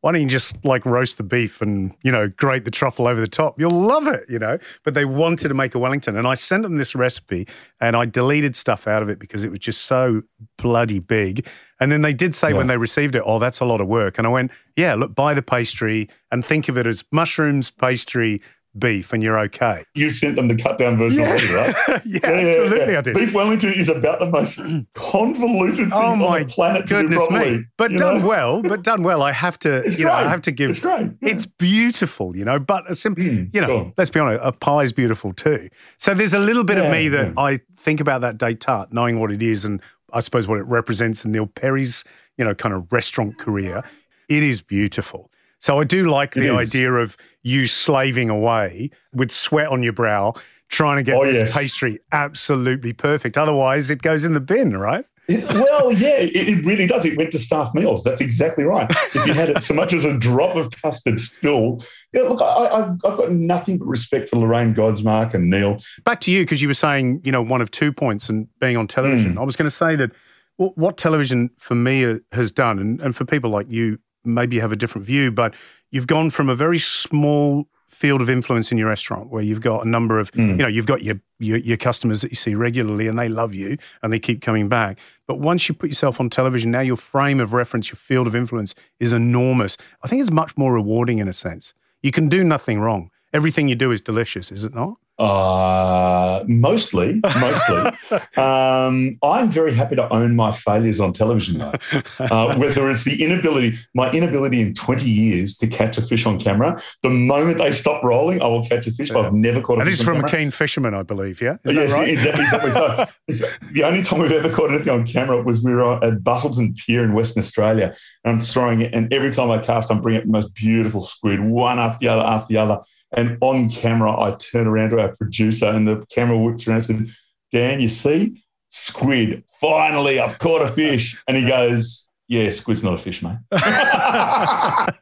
Why 0.00 0.12
don't 0.12 0.22
you 0.22 0.28
just 0.28 0.64
like 0.64 0.86
roast 0.86 1.18
the 1.18 1.22
beef 1.22 1.60
and, 1.60 1.94
you 2.02 2.10
know, 2.10 2.28
grate 2.28 2.64
the 2.64 2.70
truffle 2.70 3.06
over 3.06 3.20
the 3.20 3.28
top? 3.28 3.60
You'll 3.60 3.70
love 3.70 4.06
it, 4.06 4.24
you 4.28 4.38
know. 4.38 4.58
But 4.82 4.94
they 4.94 5.04
wanted 5.04 5.48
to 5.48 5.54
make 5.54 5.74
a 5.74 5.78
Wellington. 5.78 6.16
And 6.16 6.26
I 6.26 6.34
sent 6.34 6.62
them 6.62 6.78
this 6.78 6.94
recipe 6.94 7.46
and 7.80 7.94
I 7.94 8.06
deleted 8.06 8.56
stuff 8.56 8.86
out 8.86 9.02
of 9.02 9.10
it 9.10 9.18
because 9.18 9.44
it 9.44 9.50
was 9.50 9.58
just 9.58 9.82
so 9.82 10.22
bloody 10.56 11.00
big. 11.00 11.46
And 11.80 11.92
then 11.92 12.00
they 12.00 12.14
did 12.14 12.34
say 12.34 12.50
yeah. 12.50 12.56
when 12.56 12.66
they 12.66 12.78
received 12.78 13.14
it, 13.14 13.22
oh, 13.26 13.38
that's 13.38 13.60
a 13.60 13.66
lot 13.66 13.80
of 13.82 13.88
work. 13.88 14.16
And 14.16 14.26
I 14.26 14.30
went, 14.30 14.52
yeah, 14.74 14.94
look, 14.94 15.14
buy 15.14 15.34
the 15.34 15.42
pastry 15.42 16.08
and 16.30 16.44
think 16.44 16.68
of 16.68 16.78
it 16.78 16.86
as 16.86 17.04
mushrooms, 17.12 17.70
pastry, 17.70 18.40
beef 18.78 19.12
and 19.12 19.22
you're 19.22 19.38
okay. 19.38 19.84
You 19.94 20.10
sent 20.10 20.36
them 20.36 20.48
the 20.48 20.54
cut 20.54 20.78
down 20.78 20.96
version 20.96 21.22
yeah. 21.22 21.28
already, 21.30 21.52
right? 21.52 21.74
yeah, 21.88 22.00
yeah, 22.04 22.30
absolutely, 22.30 22.96
I 22.96 23.00
did. 23.00 23.14
Beef 23.14 23.34
Wellington 23.34 23.72
is 23.74 23.88
about 23.88 24.20
the 24.20 24.26
most 24.26 24.60
convoluted 24.94 25.76
thing 25.76 25.92
oh 25.92 26.16
my 26.16 26.26
on 26.26 26.46
the 26.46 26.52
planet 26.52 26.88
goodness 26.88 27.18
to 27.18 27.24
do 27.24 27.28
properly. 27.28 27.58
Me. 27.58 27.64
But 27.76 27.92
done 27.92 28.20
know? 28.20 28.26
well, 28.26 28.62
but 28.62 28.82
done 28.82 29.02
well. 29.02 29.22
I 29.22 29.32
have 29.32 29.58
to, 29.60 29.76
it's 29.78 29.98
you 29.98 30.04
great. 30.04 30.12
know, 30.12 30.18
I 30.18 30.28
have 30.28 30.42
to 30.42 30.52
give. 30.52 30.70
It's 30.70 30.80
great. 30.80 31.10
Yeah. 31.20 31.30
It's 31.30 31.46
beautiful, 31.46 32.36
you 32.36 32.44
know. 32.44 32.58
But 32.58 32.90
a 32.90 32.94
simple, 32.94 33.24
mm, 33.24 33.54
you 33.54 33.60
know, 33.60 33.92
let's 33.96 34.10
be 34.10 34.20
honest, 34.20 34.40
a 34.42 34.52
pie 34.52 34.82
is 34.82 34.92
beautiful 34.92 35.32
too. 35.32 35.68
So 35.98 36.14
there's 36.14 36.34
a 36.34 36.38
little 36.38 36.64
bit 36.64 36.78
of 36.78 36.90
me 36.90 37.08
that 37.08 37.34
I 37.36 37.60
think 37.76 38.00
about 38.00 38.20
that 38.20 38.38
date 38.38 38.60
tart, 38.60 38.92
knowing 38.92 39.18
what 39.18 39.32
it 39.32 39.42
is, 39.42 39.64
and 39.64 39.80
I 40.12 40.20
suppose 40.20 40.46
what 40.46 40.58
it 40.58 40.66
represents 40.66 41.24
in 41.24 41.32
Neil 41.32 41.46
Perry's, 41.46 42.04
you 42.36 42.44
know, 42.44 42.54
kind 42.54 42.74
of 42.74 42.92
restaurant 42.92 43.38
career. 43.38 43.82
It 44.28 44.42
is 44.42 44.62
beautiful. 44.62 45.30
So 45.60 45.78
I 45.78 45.84
do 45.84 46.10
like 46.10 46.32
the 46.32 46.50
idea 46.50 46.92
of 46.92 47.16
you 47.42 47.66
slaving 47.66 48.30
away 48.30 48.90
with 49.12 49.30
sweat 49.30 49.68
on 49.68 49.82
your 49.82 49.92
brow, 49.92 50.34
trying 50.68 50.96
to 50.96 51.02
get 51.02 51.16
oh, 51.16 51.24
this 51.24 51.36
yes. 51.36 51.56
pastry 51.56 51.98
absolutely 52.12 52.94
perfect. 52.94 53.36
Otherwise, 53.36 53.90
it 53.90 54.02
goes 54.02 54.24
in 54.24 54.32
the 54.32 54.40
bin, 54.40 54.76
right? 54.76 55.04
well, 55.28 55.92
yeah, 55.92 56.16
it, 56.16 56.34
it, 56.34 56.66
really 56.66 56.86
does. 56.86 57.04
It 57.04 57.16
went 57.16 57.30
to 57.32 57.38
staff 57.38 57.72
meals. 57.74 58.02
That's 58.02 58.20
exactly 58.20 58.64
right. 58.64 58.90
If 58.90 59.26
you 59.26 59.32
had 59.32 59.50
it 59.50 59.62
so 59.62 59.74
much 59.74 59.92
as 59.92 60.04
a 60.04 60.18
drop 60.18 60.56
of 60.56 60.70
custard 60.82 61.20
spill, 61.20 61.78
yeah, 62.12 62.22
look, 62.22 62.40
I, 62.42 62.78
have 62.80 62.98
got 62.98 63.30
nothing 63.30 63.78
but 63.78 63.86
respect 63.86 64.28
for 64.28 64.36
Lorraine 64.36 64.74
Godsmark 64.74 65.34
and 65.34 65.48
Neil. 65.48 65.78
Back 66.04 66.20
to 66.22 66.32
you, 66.32 66.42
because 66.42 66.60
you 66.60 66.68
were 66.68 66.74
saying, 66.74 67.20
you 67.22 67.30
know, 67.30 67.42
one 67.42 67.60
of 67.60 67.70
two 67.70 67.92
points 67.92 68.28
and 68.28 68.48
being 68.60 68.76
on 68.76 68.88
television. 68.88 69.34
Mm. 69.34 69.40
I 69.40 69.44
was 69.44 69.54
going 69.54 69.66
to 69.66 69.70
say 69.70 69.94
that 69.96 70.10
what 70.56 70.96
television 70.96 71.50
for 71.58 71.74
me 71.74 72.18
has 72.32 72.50
done, 72.50 72.78
and, 72.78 73.00
and 73.00 73.14
for 73.14 73.24
people 73.24 73.50
like 73.50 73.70
you 73.70 73.98
maybe 74.24 74.56
you 74.56 74.62
have 74.62 74.72
a 74.72 74.76
different 74.76 75.06
view, 75.06 75.30
but 75.30 75.54
you've 75.90 76.06
gone 76.06 76.30
from 76.30 76.48
a 76.48 76.54
very 76.54 76.78
small 76.78 77.66
field 77.90 78.22
of 78.22 78.30
influence 78.30 78.70
in 78.70 78.78
your 78.78 78.88
restaurant 78.88 79.30
where 79.30 79.42
you've 79.42 79.60
got 79.60 79.84
a 79.84 79.88
number 79.88 80.20
of 80.20 80.30
mm. 80.30 80.50
you 80.50 80.56
know 80.56 80.68
you've 80.68 80.86
got 80.86 81.02
your, 81.02 81.16
your, 81.40 81.58
your 81.58 81.76
customers 81.76 82.20
that 82.20 82.30
you 82.30 82.36
see 82.36 82.54
regularly 82.54 83.08
and 83.08 83.18
they 83.18 83.28
love 83.28 83.52
you 83.52 83.76
and 84.00 84.12
they 84.12 84.18
keep 84.20 84.40
coming 84.40 84.68
back. 84.68 84.96
But 85.26 85.40
once 85.40 85.68
you 85.68 85.74
put 85.74 85.88
yourself 85.90 86.20
on 86.20 86.30
television 86.30 86.70
now 86.70 86.80
your 86.80 86.96
frame 86.96 87.40
of 87.40 87.52
reference 87.52 87.88
your 87.88 87.96
field 87.96 88.28
of 88.28 88.36
influence 88.36 88.76
is 89.00 89.12
enormous. 89.12 89.76
I 90.04 90.08
think 90.08 90.20
it's 90.20 90.30
much 90.30 90.56
more 90.56 90.72
rewarding 90.72 91.18
in 91.18 91.26
a 91.26 91.32
sense. 91.32 91.74
You 92.00 92.12
can 92.12 92.28
do 92.28 92.44
nothing 92.44 92.78
wrong. 92.78 93.10
Everything 93.32 93.68
you 93.68 93.74
do 93.74 93.90
is 93.90 94.00
delicious 94.00 94.52
is 94.52 94.64
it 94.64 94.72
not 94.72 94.96
uh, 95.20 96.42
mostly, 96.48 97.20
mostly. 97.22 97.76
um, 98.42 99.18
I'm 99.22 99.50
very 99.50 99.74
happy 99.74 99.94
to 99.96 100.10
own 100.10 100.34
my 100.34 100.50
failures 100.50 100.98
on 100.98 101.12
television, 101.12 101.58
though. 101.58 101.74
Uh, 102.18 102.56
whether 102.58 102.88
it's 102.88 103.04
the 103.04 103.22
inability, 103.22 103.76
my 103.94 104.10
inability 104.12 104.62
in 104.62 104.72
20 104.72 105.04
years 105.04 105.58
to 105.58 105.66
catch 105.66 105.98
a 105.98 106.02
fish 106.02 106.24
on 106.24 106.40
camera, 106.40 106.80
the 107.02 107.10
moment 107.10 107.58
they 107.58 107.70
stop 107.70 108.02
rolling, 108.02 108.40
I 108.40 108.46
will 108.46 108.64
catch 108.64 108.86
a 108.86 108.92
fish. 108.92 109.10
Yeah. 109.10 109.18
I've 109.18 109.34
never 109.34 109.60
caught 109.60 109.76
a 109.76 109.80
and 109.80 109.88
fish. 109.88 109.92
this 109.92 110.00
is 110.00 110.06
from 110.06 110.16
camera. 110.22 110.28
a 110.28 110.36
keen 110.36 110.50
fisherman, 110.50 110.94
I 110.94 111.02
believe. 111.02 111.42
Yeah. 111.42 111.58
Is 111.66 111.76
yes, 111.76 111.92
right? 111.92 112.08
exactly, 112.08 112.44
exactly. 112.44 112.70
so 112.70 113.46
the 113.72 113.84
only 113.84 114.02
time 114.02 114.20
we've 114.20 114.32
ever 114.32 114.50
caught 114.50 114.70
anything 114.70 114.88
on 114.88 115.06
camera 115.06 115.42
was 115.42 115.62
we 115.62 115.74
were 115.74 116.02
at 116.02 116.14
Busselton 116.20 116.74
Pier 116.78 117.04
in 117.04 117.12
Western 117.12 117.42
Australia, 117.42 117.94
and 118.24 118.36
I'm 118.36 118.40
throwing 118.40 118.80
it, 118.80 118.94
and 118.94 119.12
every 119.12 119.30
time 119.30 119.50
I 119.50 119.58
cast, 119.58 119.90
I'm 119.90 120.00
bringing 120.00 120.22
up 120.22 120.26
the 120.26 120.32
most 120.32 120.54
beautiful 120.54 121.02
squid, 121.02 121.40
one 121.40 121.78
after 121.78 121.98
the 122.00 122.08
other, 122.08 122.22
after 122.22 122.54
the 122.54 122.58
other 122.58 122.78
and 123.12 123.38
on 123.40 123.68
camera, 123.68 124.18
I 124.18 124.32
turn 124.36 124.66
around 124.66 124.90
to 124.90 125.00
our 125.00 125.14
producer, 125.14 125.66
and 125.66 125.86
the 125.88 126.04
camera 126.10 126.38
whips 126.38 126.66
around 126.66 126.88
and 126.88 127.08
said, 127.08 127.16
Dan, 127.50 127.80
you 127.80 127.88
see, 127.88 128.42
squid. 128.68 129.44
Finally, 129.60 130.20
I've 130.20 130.38
caught 130.38 130.62
a 130.62 130.70
fish. 130.70 131.20
And 131.28 131.36
he 131.36 131.46
goes, 131.46 132.08
Yeah, 132.28 132.50
squid's 132.50 132.82
not 132.84 132.94
a 132.94 132.98
fish, 132.98 133.22
mate. 133.22 133.38
I 133.52 134.94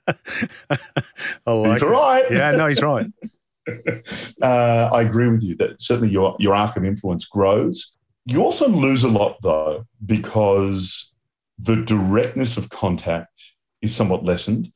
like 1.46 1.72
he's 1.72 1.82
it. 1.82 1.86
right. 1.86 2.24
Yeah, 2.30 2.52
no, 2.52 2.66
he's 2.66 2.82
right. 2.82 3.06
uh, 4.42 4.90
I 4.92 5.02
agree 5.02 5.28
with 5.28 5.42
you 5.42 5.54
that 5.56 5.80
certainly 5.80 6.12
your, 6.12 6.34
your 6.38 6.54
arc 6.54 6.76
of 6.76 6.84
influence 6.84 7.26
grows. 7.26 7.94
You 8.24 8.42
also 8.42 8.68
lose 8.68 9.04
a 9.04 9.08
lot, 9.08 9.36
though, 9.42 9.86
because 10.04 11.12
the 11.58 11.76
directness 11.76 12.56
of 12.56 12.70
contact 12.70 13.42
is 13.82 13.94
somewhat 13.94 14.24
lessened. 14.24 14.72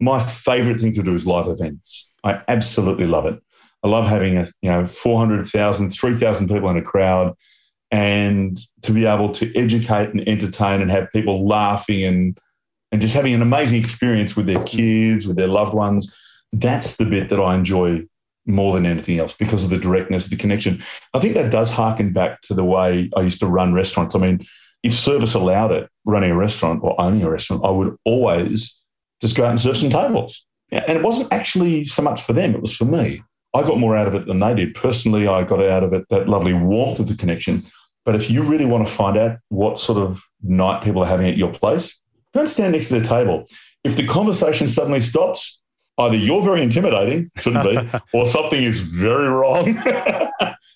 My 0.00 0.20
favorite 0.20 0.80
thing 0.80 0.92
to 0.92 1.02
do 1.02 1.14
is 1.14 1.26
live 1.26 1.46
events. 1.46 2.10
I 2.24 2.42
absolutely 2.48 3.06
love 3.06 3.26
it. 3.26 3.40
I 3.82 3.88
love 3.88 4.06
having 4.06 4.36
a 4.36 4.46
you 4.62 4.70
know 4.70 4.86
400,000, 4.86 5.90
3,000 5.90 6.48
people 6.48 6.70
in 6.70 6.76
a 6.76 6.82
crowd 6.82 7.34
and 7.90 8.58
to 8.82 8.92
be 8.92 9.06
able 9.06 9.28
to 9.28 9.56
educate 9.56 10.10
and 10.10 10.26
entertain 10.26 10.80
and 10.80 10.90
have 10.90 11.12
people 11.12 11.46
laughing 11.46 12.02
and 12.02 12.38
and 12.90 13.00
just 13.00 13.14
having 13.14 13.34
an 13.34 13.42
amazing 13.42 13.80
experience 13.80 14.36
with 14.36 14.46
their 14.46 14.62
kids, 14.62 15.26
with 15.26 15.36
their 15.36 15.48
loved 15.48 15.74
ones. 15.74 16.14
That's 16.52 16.96
the 16.96 17.04
bit 17.04 17.28
that 17.28 17.40
I 17.40 17.56
enjoy 17.56 18.06
more 18.46 18.74
than 18.74 18.86
anything 18.86 19.18
else 19.18 19.34
because 19.34 19.64
of 19.64 19.70
the 19.70 19.78
directness, 19.78 20.26
the 20.26 20.36
connection. 20.36 20.82
I 21.12 21.18
think 21.18 21.34
that 21.34 21.50
does 21.50 21.70
harken 21.70 22.12
back 22.12 22.40
to 22.42 22.54
the 22.54 22.64
way 22.64 23.10
I 23.16 23.22
used 23.22 23.40
to 23.40 23.46
run 23.46 23.74
restaurants. 23.74 24.14
I 24.14 24.18
mean, 24.18 24.40
if 24.82 24.92
service 24.92 25.34
allowed 25.34 25.72
it, 25.72 25.90
running 26.04 26.30
a 26.30 26.36
restaurant 26.36 26.80
or 26.84 27.00
owning 27.00 27.22
a 27.22 27.30
restaurant, 27.30 27.64
I 27.64 27.70
would 27.70 27.96
always 28.04 28.80
just 29.20 29.36
go 29.36 29.44
out 29.44 29.50
and 29.50 29.60
serve 29.60 29.76
some 29.76 29.90
tables. 29.90 30.46
And 30.70 30.98
it 30.98 31.02
wasn't 31.02 31.32
actually 31.32 31.84
so 31.84 32.02
much 32.02 32.22
for 32.22 32.32
them, 32.32 32.54
it 32.54 32.60
was 32.60 32.74
for 32.74 32.84
me. 32.84 33.22
I 33.54 33.62
got 33.62 33.78
more 33.78 33.96
out 33.96 34.08
of 34.08 34.14
it 34.14 34.26
than 34.26 34.40
they 34.40 34.54
did. 34.54 34.74
Personally, 34.74 35.28
I 35.28 35.44
got 35.44 35.62
out 35.62 35.84
of 35.84 35.92
it 35.92 36.04
that 36.10 36.28
lovely 36.28 36.52
warmth 36.52 36.98
of 36.98 37.06
the 37.06 37.14
connection. 37.14 37.62
But 38.04 38.16
if 38.16 38.28
you 38.28 38.42
really 38.42 38.64
want 38.64 38.86
to 38.86 38.92
find 38.92 39.16
out 39.16 39.38
what 39.48 39.78
sort 39.78 39.98
of 39.98 40.20
night 40.42 40.82
people 40.82 41.02
are 41.02 41.06
having 41.06 41.28
at 41.28 41.36
your 41.36 41.52
place, 41.52 42.00
don't 42.32 42.48
stand 42.48 42.72
next 42.72 42.88
to 42.88 42.94
their 42.94 43.02
table. 43.02 43.44
If 43.84 43.96
the 43.96 44.06
conversation 44.06 44.66
suddenly 44.66 45.00
stops, 45.00 45.62
either 45.98 46.16
you're 46.16 46.42
very 46.42 46.62
intimidating, 46.62 47.30
shouldn't 47.36 47.64
be, 47.64 47.98
or 48.12 48.26
something 48.26 48.62
is 48.62 48.80
very 48.80 49.28
wrong. 49.28 49.68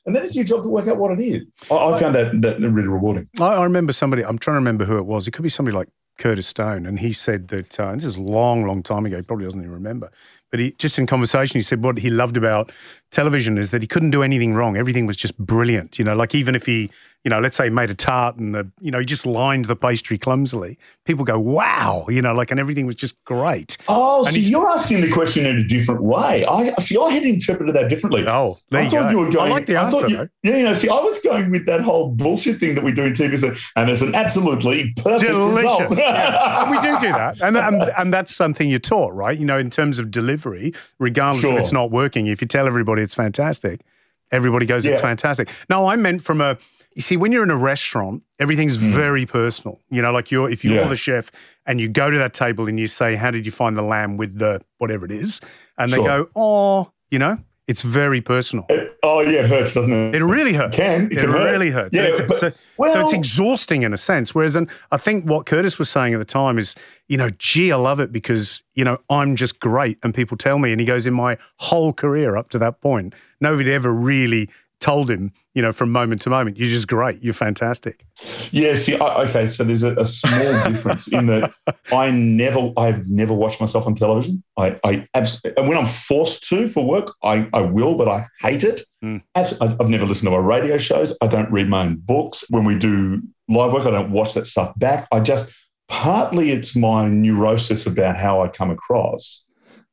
and 0.06 0.14
then 0.14 0.22
it's 0.22 0.36
your 0.36 0.44
job 0.44 0.62
to 0.62 0.68
work 0.68 0.86
out 0.86 0.96
what 0.96 1.18
it 1.18 1.22
is. 1.22 1.42
I, 1.70 1.74
I 1.74 2.00
found 2.00 2.14
that, 2.14 2.40
that 2.42 2.60
really 2.60 2.88
rewarding. 2.88 3.28
I, 3.40 3.46
I, 3.46 3.64
remember 3.64 3.92
somebody, 3.92 4.24
I'm 4.24 4.38
trying 4.38 4.54
to 4.54 4.58
remember 4.58 4.84
who 4.84 4.98
it 4.98 5.04
was. 5.04 5.26
It 5.26 5.32
could 5.32 5.42
be 5.42 5.48
somebody 5.48 5.76
like 5.76 5.88
Curtis 6.18 6.46
Stone. 6.46 6.86
And 6.86 6.98
he 6.98 7.12
said 7.12 7.48
that, 7.48 7.78
uh, 7.80 7.94
this 7.94 8.04
is 8.04 8.16
a 8.16 8.20
long, 8.20 8.66
long 8.66 8.82
time 8.82 9.06
ago, 9.06 9.16
he 9.16 9.22
probably 9.22 9.46
doesn't 9.46 9.60
even 9.60 9.72
remember. 9.72 10.10
But 10.50 10.60
he 10.60 10.72
just 10.72 10.98
in 10.98 11.06
conversation, 11.06 11.58
he 11.58 11.62
said 11.62 11.82
what 11.82 11.98
he 11.98 12.10
loved 12.10 12.36
about 12.36 12.72
television 13.10 13.58
is 13.58 13.70
that 13.70 13.82
he 13.82 13.88
couldn't 13.88 14.10
do 14.10 14.22
anything 14.22 14.54
wrong. 14.54 14.76
Everything 14.76 15.06
was 15.06 15.16
just 15.16 15.36
brilliant. 15.38 15.98
You 15.98 16.04
know, 16.04 16.14
like 16.14 16.34
even 16.34 16.54
if 16.54 16.66
he, 16.66 16.90
you 17.24 17.30
know, 17.30 17.40
let's 17.40 17.56
say 17.56 17.68
made 17.68 17.90
a 17.90 17.94
tart 17.94 18.36
and 18.36 18.54
the, 18.54 18.70
you 18.80 18.90
know, 18.90 18.98
he 18.98 19.04
just 19.04 19.26
lined 19.26 19.64
the 19.64 19.74
pastry 19.74 20.18
clumsily, 20.18 20.78
people 21.04 21.24
go, 21.24 21.38
wow, 21.38 22.06
you 22.08 22.22
know, 22.22 22.32
like, 22.32 22.50
and 22.50 22.60
everything 22.60 22.86
was 22.86 22.94
just 22.94 23.22
great. 23.24 23.76
Oh, 23.88 24.24
and 24.24 24.34
so 24.34 24.38
you're 24.38 24.68
asking 24.68 25.00
the 25.00 25.10
question 25.10 25.46
in 25.46 25.56
a 25.56 25.64
different 25.64 26.02
way. 26.02 26.44
I 26.46 26.70
see. 26.78 26.96
I 26.98 27.10
had 27.10 27.24
interpreted 27.24 27.74
that 27.74 27.88
differently. 27.88 28.26
Oh, 28.26 28.58
there 28.70 28.82
I 28.82 28.84
you 28.84 28.90
go. 28.90 29.10
You 29.10 29.18
were 29.18 29.30
going, 29.30 29.50
I 29.50 29.54
like 29.54 29.66
the 29.66 29.80
answer. 29.80 30.08
You, 30.08 30.28
yeah, 30.42 30.56
you 30.56 30.64
know, 30.64 30.74
see, 30.74 30.88
I 30.88 31.00
was 31.00 31.18
going 31.20 31.50
with 31.50 31.66
that 31.66 31.80
whole 31.80 32.10
bullshit 32.10 32.60
thing 32.60 32.74
that 32.74 32.84
we 32.84 32.92
do 32.92 33.04
in 33.04 33.14
TV, 33.14 33.58
and 33.74 33.90
it's 33.90 34.02
an 34.02 34.14
absolutely 34.14 34.92
perfect 34.96 35.30
Delicious. 35.30 35.62
result. 35.62 35.98
yeah. 35.98 36.62
And 36.62 36.70
we 36.70 36.78
do 36.80 36.98
do 36.98 37.12
that, 37.12 37.40
and, 37.40 37.56
and 37.56 37.82
and 37.82 38.12
that's 38.12 38.34
something 38.34 38.68
you're 38.70 38.78
taught, 38.78 39.14
right? 39.14 39.36
You 39.36 39.44
know, 39.44 39.58
in 39.58 39.70
terms 39.70 39.98
of 39.98 40.10
delivery, 40.10 40.72
regardless 40.98 41.42
sure. 41.42 41.54
if 41.54 41.60
it's 41.60 41.72
not 41.72 41.90
working, 41.90 42.26
if 42.26 42.40
you 42.40 42.46
tell 42.46 42.66
everybody 42.66 42.97
it's 43.02 43.14
fantastic, 43.14 43.82
everybody 44.30 44.66
goes, 44.66 44.84
yeah. 44.84 44.92
it's 44.92 45.00
fantastic. 45.00 45.48
No, 45.68 45.88
I 45.88 45.96
meant 45.96 46.22
from 46.22 46.40
a 46.40 46.58
you 46.98 47.02
see, 47.02 47.16
when 47.16 47.30
you're 47.30 47.44
in 47.44 47.50
a 47.50 47.56
restaurant, 47.56 48.24
everything's 48.40 48.76
mm. 48.76 48.90
very 48.92 49.24
personal. 49.24 49.78
You 49.88 50.02
know, 50.02 50.10
like 50.10 50.32
you're 50.32 50.50
if 50.50 50.64
you're 50.64 50.74
yeah. 50.74 50.88
the 50.88 50.96
chef 50.96 51.30
and 51.64 51.80
you 51.80 51.88
go 51.88 52.10
to 52.10 52.18
that 52.18 52.34
table 52.34 52.66
and 52.66 52.76
you 52.76 52.88
say, 52.88 53.14
"How 53.14 53.30
did 53.30 53.46
you 53.46 53.52
find 53.52 53.76
the 53.76 53.82
lamb 53.82 54.16
with 54.16 54.36
the 54.38 54.62
whatever 54.78 55.04
it 55.04 55.12
is?" 55.12 55.40
and 55.78 55.90
sure. 55.90 56.02
they 56.02 56.04
go, 56.04 56.28
"Oh, 56.34 56.92
you 57.08 57.20
know." 57.20 57.38
It's 57.68 57.82
very 57.82 58.22
personal. 58.22 58.64
It, 58.70 58.98
oh 59.02 59.20
yeah, 59.20 59.40
it 59.40 59.50
hurts, 59.50 59.74
doesn't 59.74 59.92
it? 59.92 60.14
It 60.14 60.24
really 60.24 60.54
hurts. 60.54 60.74
It 60.74 60.80
can. 60.80 61.06
It, 61.06 61.12
it 61.12 61.18
can 61.20 61.30
really 61.30 61.70
hurt. 61.70 61.94
hurts. 61.94 61.96
Yeah, 61.96 62.14
so, 62.14 62.26
but, 62.26 62.36
so, 62.38 62.52
well, 62.78 62.92
so, 62.94 63.00
it's 63.02 63.12
exhausting 63.12 63.82
in 63.82 63.92
a 63.92 63.98
sense. 63.98 64.34
Whereas, 64.34 64.56
and 64.56 64.70
I 64.90 64.96
think 64.96 65.26
what 65.26 65.44
Curtis 65.44 65.78
was 65.78 65.90
saying 65.90 66.14
at 66.14 66.18
the 66.18 66.24
time 66.24 66.58
is, 66.58 66.74
you 67.08 67.18
know, 67.18 67.28
gee, 67.36 67.70
I 67.70 67.76
love 67.76 68.00
it 68.00 68.10
because 68.10 68.62
you 68.74 68.84
know 68.84 68.98
I'm 69.10 69.36
just 69.36 69.60
great, 69.60 69.98
and 70.02 70.14
people 70.14 70.38
tell 70.38 70.58
me. 70.58 70.72
And 70.72 70.80
he 70.80 70.86
goes, 70.86 71.06
in 71.06 71.12
my 71.12 71.36
whole 71.58 71.92
career 71.92 72.36
up 72.36 72.48
to 72.50 72.58
that 72.58 72.80
point, 72.80 73.14
nobody 73.38 73.70
ever 73.72 73.92
really 73.92 74.48
told 74.80 75.10
him, 75.10 75.32
you 75.58 75.62
know, 75.62 75.72
from 75.72 75.90
moment 75.90 76.20
to 76.20 76.30
moment, 76.30 76.56
you're 76.56 76.68
just 76.68 76.86
great, 76.86 77.20
you're 77.20 77.34
fantastic. 77.34 78.06
Yeah, 78.52 78.76
see, 78.76 78.96
I, 78.96 79.24
okay, 79.24 79.48
so 79.48 79.64
there's 79.64 79.82
a, 79.82 79.92
a 79.96 80.06
small 80.06 80.64
difference 80.68 81.08
in 81.08 81.26
that 81.26 81.52
I 81.90 82.12
never, 82.12 82.70
I've 82.76 83.08
never 83.08 83.34
watched 83.34 83.60
myself 83.60 83.84
on 83.84 83.96
television. 83.96 84.44
I, 84.56 84.78
I 84.84 85.08
absolutely, 85.14 85.60
and 85.60 85.68
when 85.68 85.76
I'm 85.76 85.86
forced 85.86 86.48
to 86.50 86.68
for 86.68 86.86
work, 86.86 87.12
I, 87.24 87.48
I 87.52 87.62
will, 87.62 87.96
but 87.96 88.06
I 88.06 88.28
hate 88.40 88.62
it. 88.62 88.82
Mm. 89.04 89.20
As 89.34 89.60
I've 89.60 89.88
never 89.88 90.06
listened 90.06 90.28
to 90.28 90.30
my 90.30 90.36
radio 90.36 90.78
shows. 90.78 91.18
I 91.20 91.26
don't 91.26 91.50
read 91.50 91.68
my 91.68 91.86
own 91.86 91.96
books. 91.96 92.44
When 92.50 92.62
we 92.62 92.78
do 92.78 93.20
live 93.48 93.72
work, 93.72 93.84
I 93.84 93.90
don't 93.90 94.12
watch 94.12 94.34
that 94.34 94.46
stuff 94.46 94.78
back. 94.78 95.08
I 95.10 95.18
just, 95.18 95.52
partly 95.88 96.52
it's 96.52 96.76
my 96.76 97.08
neurosis 97.08 97.84
about 97.84 98.16
how 98.16 98.44
I 98.44 98.46
come 98.46 98.70
across, 98.70 99.44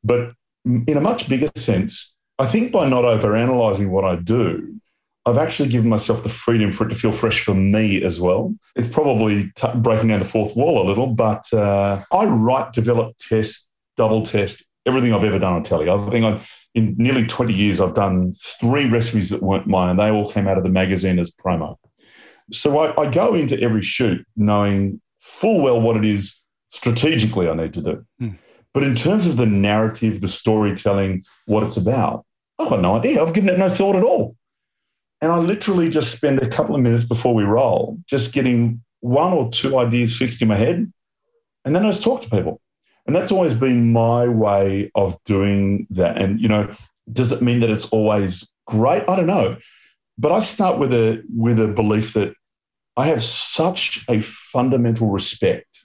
but 0.04 0.30
in 0.64 0.96
a 0.96 1.00
much 1.00 1.28
bigger 1.28 1.48
sense, 1.56 2.14
I 2.38 2.46
think 2.46 2.70
by 2.70 2.88
not 2.88 3.02
overanalyzing 3.02 3.90
what 3.90 4.04
I 4.04 4.14
do, 4.14 4.76
I've 5.26 5.38
actually 5.38 5.68
given 5.68 5.90
myself 5.90 6.22
the 6.22 6.28
freedom 6.28 6.70
for 6.70 6.86
it 6.86 6.90
to 6.90 6.94
feel 6.94 7.12
fresh 7.12 7.44
for 7.44 7.52
me 7.52 8.02
as 8.02 8.20
well. 8.20 8.54
It's 8.76 8.88
probably 8.88 9.50
t- 9.56 9.68
breaking 9.74 10.08
down 10.08 10.20
the 10.20 10.24
fourth 10.24 10.54
wall 10.54 10.80
a 10.80 10.86
little, 10.86 11.08
but 11.08 11.52
uh, 11.52 12.04
I 12.12 12.24
write, 12.26 12.72
develop, 12.72 13.16
test, 13.18 13.70
double 13.96 14.22
test 14.22 14.64
everything 14.86 15.12
I've 15.12 15.24
ever 15.24 15.38
done 15.38 15.52
on 15.52 15.62
telly. 15.64 15.90
I 15.90 16.10
think 16.10 16.24
I've, 16.24 16.50
in 16.74 16.94
nearly 16.96 17.26
20 17.26 17.52
years, 17.52 17.80
I've 17.80 17.94
done 17.94 18.32
three 18.34 18.88
recipes 18.88 19.30
that 19.30 19.42
weren't 19.42 19.66
mine, 19.66 19.90
and 19.90 19.98
they 19.98 20.10
all 20.10 20.30
came 20.30 20.46
out 20.46 20.56
of 20.56 20.62
the 20.62 20.70
magazine 20.70 21.18
as 21.18 21.30
promo. 21.30 21.76
So 22.52 22.78
I, 22.78 23.02
I 23.02 23.10
go 23.10 23.34
into 23.34 23.60
every 23.60 23.82
shoot 23.82 24.24
knowing 24.36 25.00
full 25.18 25.60
well 25.60 25.80
what 25.80 25.96
it 25.96 26.04
is 26.04 26.40
strategically 26.68 27.48
I 27.48 27.54
need 27.54 27.72
to 27.72 27.82
do. 27.82 28.06
Mm. 28.22 28.38
But 28.72 28.84
in 28.84 28.94
terms 28.94 29.26
of 29.26 29.36
the 29.36 29.46
narrative, 29.46 30.20
the 30.20 30.28
storytelling, 30.28 31.24
what 31.46 31.64
it's 31.64 31.76
about, 31.76 32.24
I've 32.58 32.70
got 32.70 32.80
no 32.80 32.96
idea. 32.96 33.20
I've 33.20 33.34
given 33.34 33.50
it 33.50 33.58
no 33.58 33.68
thought 33.68 33.96
at 33.96 34.04
all. 34.04 34.36
And 35.20 35.32
I 35.32 35.38
literally 35.38 35.88
just 35.88 36.14
spend 36.14 36.42
a 36.42 36.48
couple 36.48 36.74
of 36.74 36.80
minutes 36.80 37.04
before 37.04 37.34
we 37.34 37.44
roll, 37.44 37.98
just 38.06 38.32
getting 38.32 38.82
one 39.00 39.32
or 39.32 39.50
two 39.50 39.78
ideas 39.78 40.16
fixed 40.16 40.42
in 40.42 40.48
my 40.48 40.56
head. 40.56 40.92
And 41.64 41.74
then 41.74 41.84
I 41.84 41.88
just 41.88 42.02
talk 42.02 42.22
to 42.22 42.30
people. 42.30 42.60
And 43.06 43.14
that's 43.14 43.32
always 43.32 43.54
been 43.54 43.92
my 43.92 44.26
way 44.28 44.90
of 44.94 45.16
doing 45.24 45.86
that. 45.90 46.20
And, 46.20 46.40
you 46.40 46.48
know, 46.48 46.70
does 47.10 47.32
it 47.32 47.40
mean 47.40 47.60
that 47.60 47.70
it's 47.70 47.88
always 47.90 48.50
great? 48.66 49.04
I 49.08 49.16
don't 49.16 49.26
know. 49.26 49.56
But 50.18 50.32
I 50.32 50.40
start 50.40 50.78
with 50.78 50.92
a 50.92 51.22
with 51.34 51.60
a 51.60 51.68
belief 51.68 52.14
that 52.14 52.34
I 52.96 53.06
have 53.06 53.22
such 53.22 54.04
a 54.08 54.22
fundamental 54.22 55.08
respect 55.08 55.84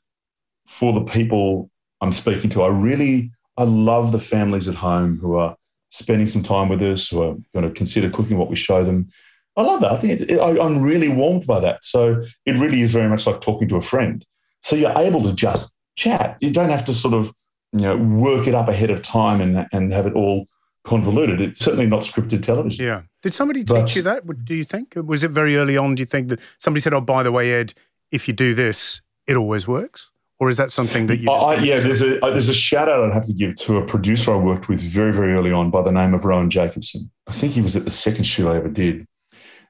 for 0.65 0.93
the 0.93 1.03
people 1.03 1.69
I'm 2.00 2.13
speaking 2.13 2.50
to. 2.51 2.63
I 2.63 2.69
really 2.69 3.31
I 3.57 3.63
love 3.63 4.11
the 4.11 4.19
families 4.19 4.67
at 4.67 4.75
home 4.75 5.19
who 5.19 5.35
are 5.35 5.57
spending 5.91 6.27
some 6.27 6.41
time 6.41 6.69
with 6.69 6.81
us, 6.81 7.10
who 7.10 7.21
are 7.21 7.36
going 7.53 7.67
to 7.67 7.71
consider 7.71 8.10
cooking 8.10 8.38
what 8.38 8.50
we 8.50 8.55
show 8.55 8.83
them. 8.83 9.10
I 9.57 9.62
love 9.62 9.81
that. 9.81 9.91
I 9.91 9.98
think 9.98 10.21
it, 10.21 10.39
I, 10.39 10.60
I'm 10.60 10.81
really 10.81 11.10
warmed 11.10 11.45
by 11.45 11.60
that. 11.60 11.86
So 11.86 12.24
it 12.45 12.57
really 12.57 12.81
is 12.81 12.93
very 12.93 13.10
much 13.10 13.27
like 13.27 13.41
talking 13.41 13.67
to 13.67 13.75
a 13.75 13.81
friend. 13.81 14.25
So 14.62 14.75
you're 14.75 14.98
able 14.98 15.21
to 15.24 15.33
just 15.33 15.75
chat. 15.95 16.38
You 16.39 16.51
don't 16.51 16.69
have 16.69 16.86
to 16.86 16.93
sort 16.93 17.13
of 17.13 17.33
you 17.74 17.81
know 17.81 17.98
work 17.98 18.48
it 18.48 18.55
up 18.55 18.67
ahead 18.67 18.89
of 18.89 19.01
time 19.01 19.41
and 19.41 19.67
and 19.71 19.93
have 19.93 20.07
it 20.07 20.13
all 20.13 20.48
convoluted. 20.83 21.41
It's 21.41 21.60
certainly 21.60 21.86
not 21.86 22.01
scripted 22.01 22.41
television. 22.41 22.86
Yeah. 22.86 23.01
Did 23.21 23.33
somebody 23.33 23.63
but, 23.63 23.86
teach 23.86 23.98
you 23.98 24.01
that? 24.03 24.45
Do 24.45 24.55
you 24.55 24.63
think 24.63 24.93
was 24.95 25.24
it 25.24 25.31
very 25.31 25.57
early 25.57 25.77
on? 25.77 25.95
Do 25.95 26.01
you 26.01 26.07
think 26.07 26.29
that 26.29 26.39
somebody 26.57 26.81
said, 26.81 26.93
"Oh, 26.93 27.01
by 27.01 27.24
the 27.24 27.31
way, 27.31 27.51
Ed, 27.51 27.74
if 28.12 28.27
you 28.27 28.33
do 28.33 28.53
this, 28.53 29.01
it 29.27 29.36
always 29.36 29.67
works"? 29.67 30.10
Or 30.41 30.50
is 30.50 30.57
that 30.57 30.71
something 30.71 31.05
that 31.05 31.17
you? 31.17 31.29
I, 31.29 31.57
yeah, 31.57 31.79
there's 31.79 32.01
a 32.01 32.19
there's 32.19 32.50
a 32.50 32.53
shout 32.53 32.89
out 32.89 33.03
I'd 33.03 33.13
have 33.13 33.27
to 33.27 33.33
give 33.33 33.55
to 33.57 33.77
a 33.77 33.86
producer 33.86 34.33
I 34.33 34.38
worked 34.38 34.69
with 34.69 34.81
very 34.81 35.13
very 35.13 35.33
early 35.33 35.51
on 35.51 35.69
by 35.69 35.83
the 35.83 35.91
name 35.91 36.15
of 36.15 36.25
Rowan 36.25 36.50
Jacobson. 36.50 37.12
I 37.27 37.31
think 37.31 37.53
he 37.53 37.62
was 37.62 37.75
at 37.75 37.83
the 37.83 37.91
second 37.91 38.24
shoot 38.24 38.50
I 38.50 38.57
ever 38.57 38.67
did, 38.67 39.05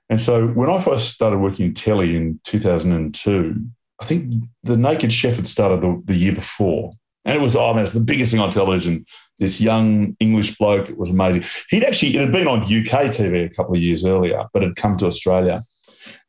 and 0.09 0.19
so 0.19 0.47
when 0.47 0.69
I 0.69 0.79
first 0.79 1.09
started 1.09 1.39
working 1.39 1.65
in 1.65 1.73
telly 1.73 2.15
in 2.15 2.39
2002, 2.45 3.55
I 3.99 4.05
think 4.05 4.45
the 4.63 4.77
Naked 4.77 5.11
Chef 5.11 5.35
had 5.35 5.45
started 5.45 5.81
the, 5.81 6.01
the 6.05 6.15
year 6.15 6.33
before, 6.33 6.93
and 7.25 7.37
it 7.37 7.41
was 7.41 7.57
oh 7.57 7.73
man, 7.73 7.83
it's 7.83 7.91
the 7.91 7.99
biggest 7.99 8.31
thing 8.31 8.39
on 8.39 8.49
television. 8.49 9.05
This 9.39 9.59
young 9.59 10.15
English 10.21 10.57
bloke, 10.57 10.89
it 10.89 10.97
was 10.97 11.09
amazing. 11.09 11.43
He'd 11.69 11.83
actually 11.83 12.15
it 12.15 12.21
had 12.21 12.31
been 12.31 12.47
on 12.47 12.61
UK 12.61 13.11
TV 13.11 13.45
a 13.45 13.49
couple 13.49 13.75
of 13.75 13.81
years 13.81 14.05
earlier, 14.05 14.45
but 14.53 14.63
had 14.63 14.77
come 14.77 14.95
to 14.99 15.05
Australia, 15.05 15.63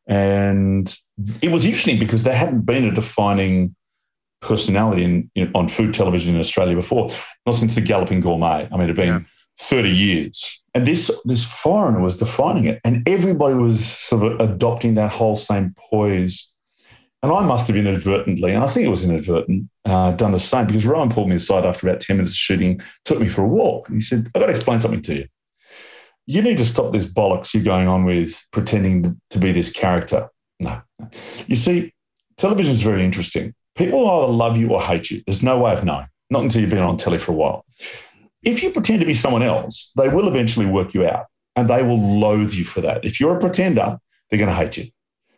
and 0.09 0.93
it 1.41 1.53
was 1.53 1.65
interesting 1.65 2.01
because 2.01 2.25
there 2.25 2.35
hadn't 2.35 2.63
been 2.63 2.87
a 2.87 2.93
defining 2.93 3.77
personality 4.43 5.05
in, 5.05 5.31
in, 5.35 5.51
on 5.55 5.69
food 5.69 5.95
television 5.95 6.35
in 6.35 6.41
Australia 6.41 6.77
before, 6.77 7.11
not 7.47 7.55
since 7.55 7.75
the 7.75 7.81
Galloping 7.81 8.21
Gourmet. 8.21 8.69
I 8.71 8.77
mean, 8.77 8.83
it 8.83 8.89
had 8.89 8.97
been 8.97 9.09
yeah. 9.09 9.21
30 9.59 9.89
years. 9.89 10.63
And 10.75 10.87
this, 10.87 11.11
this 11.25 11.45
foreigner 11.45 12.01
was 12.01 12.17
defining 12.17 12.67
it. 12.67 12.81
And 12.85 13.09
everybody 13.09 13.55
was 13.55 13.87
sort 13.87 14.25
of 14.25 14.41
adopting 14.41 14.95
that 14.95 15.13
whole 15.13 15.37
same 15.37 15.75
poise. 15.91 16.53
And 17.23 17.31
I 17.33 17.43
must 17.47 17.69
have 17.69 17.77
inadvertently, 17.77 18.53
and 18.53 18.65
I 18.65 18.67
think 18.67 18.85
it 18.85 18.91
was 18.91 19.05
inadvertent, 19.05 19.71
uh, 19.85 20.11
done 20.11 20.33
the 20.33 20.41
same 20.41 20.67
because 20.67 20.85
Rowan 20.85 21.09
pulled 21.09 21.29
me 21.29 21.37
aside 21.37 21.65
after 21.65 21.89
about 21.89 22.01
10 22.01 22.17
minutes 22.17 22.33
of 22.33 22.39
shooting, 22.39 22.81
took 23.05 23.21
me 23.21 23.29
for 23.29 23.43
a 23.43 23.49
walk. 23.49 23.87
And 23.87 23.97
he 23.97 24.01
said, 24.01 24.27
I've 24.35 24.41
got 24.41 24.47
to 24.47 24.53
explain 24.53 24.81
something 24.81 25.03
to 25.03 25.15
you. 25.15 25.29
You 26.27 26.43
need 26.43 26.57
to 26.57 26.65
stop 26.65 26.93
this 26.93 27.07
bollocks 27.07 27.55
you're 27.55 27.63
going 27.63 27.87
on 27.87 28.05
with 28.05 28.45
pretending 28.51 29.21
to 29.31 29.39
be 29.39 29.53
this 29.53 29.71
character. 29.71 30.31
No. 30.59 30.83
You 31.47 31.55
see, 31.55 31.95
television 32.39 32.73
is 32.73 32.83
very 32.83 33.05
interesting 33.05 33.55
people 33.77 34.09
either 34.09 34.33
love 34.33 34.57
you 34.57 34.71
or 34.71 34.83
hate 34.83 35.11
you. 35.11 35.23
There's 35.27 35.43
no 35.43 35.59
way 35.59 35.73
of 35.73 35.85
knowing, 35.85 36.07
not 36.31 36.43
until 36.43 36.61
you've 36.61 36.71
been 36.71 36.81
on 36.81 36.97
telly 36.97 37.19
for 37.19 37.33
a 37.33 37.35
while. 37.35 37.65
if 38.43 38.63
you 38.63 38.71
pretend 38.71 39.01
to 39.01 39.07
be 39.07 39.15
someone 39.15 39.43
else, 39.43 39.93
they 39.97 40.09
will 40.09 40.29
eventually 40.29 40.67
work 40.67 40.95
you 40.95 41.07
out 41.07 41.27
and 41.57 41.69
they 41.69 41.83
will 41.83 42.01
loathe 42.01 42.55
you 42.55 42.65
for 42.65 42.81
that. 42.81 43.05
If 43.05 43.21
you're 43.21 43.37
a 43.37 43.41
pretender, 43.41 43.99
they're 44.31 44.39
going 44.39 44.49
to 44.49 44.55
hate 44.55 44.77
you. 44.77 44.91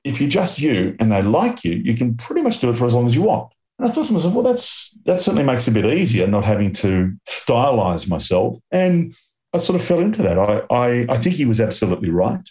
If 0.04 0.20
you're 0.20 0.30
just 0.30 0.58
you 0.58 0.96
and 1.00 1.10
they 1.10 1.22
like 1.22 1.64
you, 1.64 1.72
you 1.72 1.94
can 1.94 2.16
pretty 2.16 2.42
much 2.42 2.58
do 2.60 2.70
it 2.70 2.76
for 2.76 2.84
as 2.84 2.94
long 2.94 3.06
as 3.06 3.14
you 3.14 3.22
want. 3.22 3.52
And 3.78 3.88
I 3.88 3.90
thought 3.92 4.06
to 4.06 4.12
myself, 4.12 4.34
well, 4.34 4.44
that's 4.44 4.96
that 5.04 5.18
certainly 5.18 5.44
makes 5.44 5.66
it 5.66 5.72
a 5.72 5.74
bit 5.82 5.86
easier 5.98 6.26
not 6.26 6.44
having 6.44 6.72
to 6.72 7.12
stylize 7.28 8.08
myself. 8.08 8.58
And 8.70 9.16
I 9.52 9.58
sort 9.58 9.80
of 9.80 9.86
fell 9.86 10.00
into 10.00 10.22
that. 10.22 10.38
I, 10.38 10.62
I, 10.70 11.06
I 11.08 11.16
think 11.18 11.34
he 11.34 11.44
was 11.44 11.60
absolutely 11.60 12.10
right. 12.10 12.48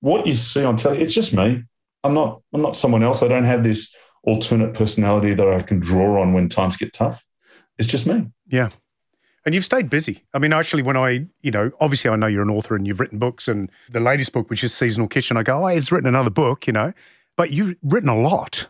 What 0.00 0.26
you 0.26 0.34
see 0.34 0.64
on 0.64 0.76
telly, 0.76 1.00
it's 1.00 1.14
just 1.14 1.34
me. 1.34 1.62
I'm 2.02 2.14
not 2.14 2.42
I'm 2.52 2.62
not 2.62 2.76
someone 2.76 3.02
else. 3.02 3.22
I 3.22 3.28
don't 3.28 3.44
have 3.44 3.62
this 3.62 3.94
alternate 4.24 4.74
personality 4.74 5.34
that 5.34 5.48
I 5.48 5.62
can 5.62 5.80
draw 5.80 6.20
on 6.20 6.32
when 6.32 6.48
times 6.48 6.76
get 6.76 6.92
tough. 6.92 7.24
It's 7.78 7.88
just 7.88 8.06
me. 8.06 8.26
Yeah. 8.46 8.70
And 9.44 9.54
you've 9.54 9.64
stayed 9.64 9.88
busy. 9.88 10.24
I 10.34 10.38
mean, 10.38 10.52
actually, 10.52 10.82
when 10.82 10.96
I, 10.96 11.26
you 11.40 11.50
know, 11.50 11.70
obviously 11.80 12.10
I 12.10 12.16
know 12.16 12.26
you're 12.26 12.42
an 12.42 12.50
author 12.50 12.76
and 12.76 12.86
you've 12.86 13.00
written 13.00 13.18
books, 13.18 13.48
and 13.48 13.70
the 13.88 14.00
latest 14.00 14.32
book, 14.32 14.50
which 14.50 14.62
is 14.62 14.74
Seasonal 14.74 15.08
Kitchen, 15.08 15.36
I 15.36 15.42
go, 15.42 15.64
oh, 15.64 15.68
he's 15.68 15.90
written 15.90 16.08
another 16.08 16.30
book, 16.30 16.66
you 16.66 16.72
know, 16.72 16.92
but 17.36 17.50
you've 17.50 17.76
written 17.82 18.08
a 18.10 18.20
lot. 18.20 18.66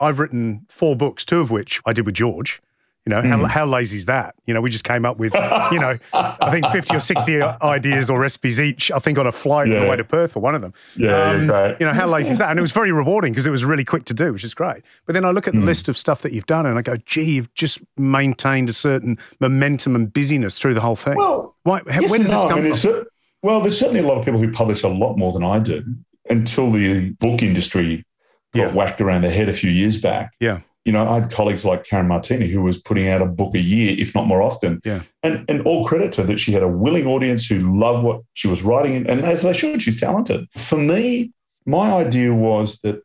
I've 0.00 0.18
written 0.18 0.66
four 0.68 0.96
books, 0.96 1.24
two 1.24 1.40
of 1.40 1.50
which 1.50 1.80
I 1.86 1.92
did 1.92 2.04
with 2.04 2.14
George. 2.14 2.60
You 3.08 3.14
know, 3.14 3.22
mm. 3.22 3.28
how, 3.28 3.46
how 3.46 3.66
lazy 3.66 3.96
is 3.96 4.04
that? 4.04 4.34
You 4.44 4.52
know, 4.52 4.60
we 4.60 4.68
just 4.68 4.84
came 4.84 5.06
up 5.06 5.16
with, 5.16 5.32
you 5.72 5.78
know, 5.78 5.96
I 6.12 6.50
think 6.50 6.66
50 6.66 6.96
or 6.96 7.00
60 7.00 7.40
ideas 7.40 8.10
or 8.10 8.20
recipes 8.20 8.60
each, 8.60 8.90
I 8.90 8.98
think 8.98 9.16
on 9.16 9.26
a 9.26 9.32
flight 9.32 9.66
yeah. 9.66 9.76
on 9.76 9.84
the 9.84 9.88
way 9.88 9.96
to 9.96 10.04
Perth 10.04 10.32
for 10.32 10.40
one 10.40 10.54
of 10.54 10.60
them. 10.60 10.74
Yeah, 10.94 11.30
um, 11.30 11.48
yeah 11.48 11.76
You 11.80 11.86
know, 11.86 11.94
how 11.94 12.06
lazy 12.06 12.32
is 12.32 12.38
that? 12.38 12.50
And 12.50 12.58
it 12.58 12.62
was 12.62 12.72
very 12.72 12.92
rewarding 12.92 13.32
because 13.32 13.46
it 13.46 13.50
was 13.50 13.64
really 13.64 13.84
quick 13.84 14.04
to 14.06 14.14
do, 14.14 14.34
which 14.34 14.44
is 14.44 14.52
great. 14.52 14.82
But 15.06 15.14
then 15.14 15.24
I 15.24 15.30
look 15.30 15.48
at 15.48 15.54
the 15.54 15.60
mm. 15.60 15.64
list 15.64 15.88
of 15.88 15.96
stuff 15.96 16.20
that 16.20 16.32
you've 16.34 16.44
done 16.44 16.66
and 16.66 16.78
I 16.78 16.82
go, 16.82 16.98
gee, 16.98 17.36
you've 17.36 17.54
just 17.54 17.78
maintained 17.96 18.68
a 18.68 18.74
certain 18.74 19.16
momentum 19.40 19.96
and 19.96 20.12
busyness 20.12 20.58
through 20.58 20.74
the 20.74 20.82
whole 20.82 20.96
thing. 20.96 21.16
Well, 21.16 21.56
Why, 21.62 21.80
yes 21.86 22.10
where 22.10 22.18
does 22.18 22.30
no. 22.30 22.42
this 22.42 22.50
come 22.50 22.58
I 22.58 22.62
mean, 22.62 22.74
from? 22.74 23.06
Well, 23.40 23.60
there's 23.62 23.78
certainly 23.78 24.00
a 24.00 24.06
lot 24.06 24.18
of 24.18 24.26
people 24.26 24.40
who 24.40 24.52
publish 24.52 24.82
a 24.82 24.88
lot 24.88 25.16
more 25.16 25.32
than 25.32 25.44
I 25.44 25.60
do 25.60 25.82
until 26.28 26.70
the 26.70 27.12
book 27.12 27.42
industry 27.42 28.04
got 28.52 28.60
yeah. 28.60 28.74
whacked 28.74 29.00
around 29.00 29.22
the 29.22 29.30
head 29.30 29.48
a 29.48 29.54
few 29.54 29.70
years 29.70 29.96
back. 29.96 30.34
Yeah 30.40 30.60
you 30.88 30.92
know, 30.92 31.06
I 31.06 31.20
had 31.20 31.30
colleagues 31.30 31.66
like 31.66 31.84
Karen 31.84 32.08
Martini 32.08 32.48
who 32.48 32.62
was 32.62 32.78
putting 32.78 33.08
out 33.08 33.20
a 33.20 33.26
book 33.26 33.54
a 33.54 33.60
year, 33.60 33.94
if 33.98 34.14
not 34.14 34.26
more 34.26 34.40
often. 34.40 34.80
Yeah. 34.86 35.02
And 35.22 35.44
and 35.46 35.60
all 35.66 35.86
credit 35.86 36.12
to 36.12 36.22
her 36.22 36.26
that 36.28 36.40
she 36.40 36.50
had 36.50 36.62
a 36.62 36.68
willing 36.68 37.06
audience 37.06 37.44
who 37.44 37.78
loved 37.78 38.06
what 38.06 38.22
she 38.32 38.48
was 38.48 38.62
writing, 38.62 39.06
and 39.06 39.20
as 39.20 39.42
they 39.42 39.52
should, 39.52 39.82
she's 39.82 40.00
talented. 40.00 40.48
For 40.56 40.78
me, 40.78 41.34
my 41.66 41.92
idea 41.92 42.32
was 42.32 42.78
that 42.84 43.02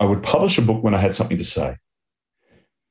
I 0.00 0.06
would 0.06 0.22
publish 0.22 0.56
a 0.56 0.62
book 0.62 0.82
when 0.82 0.94
I 0.94 0.98
had 0.98 1.12
something 1.12 1.36
to 1.36 1.44
say. 1.44 1.76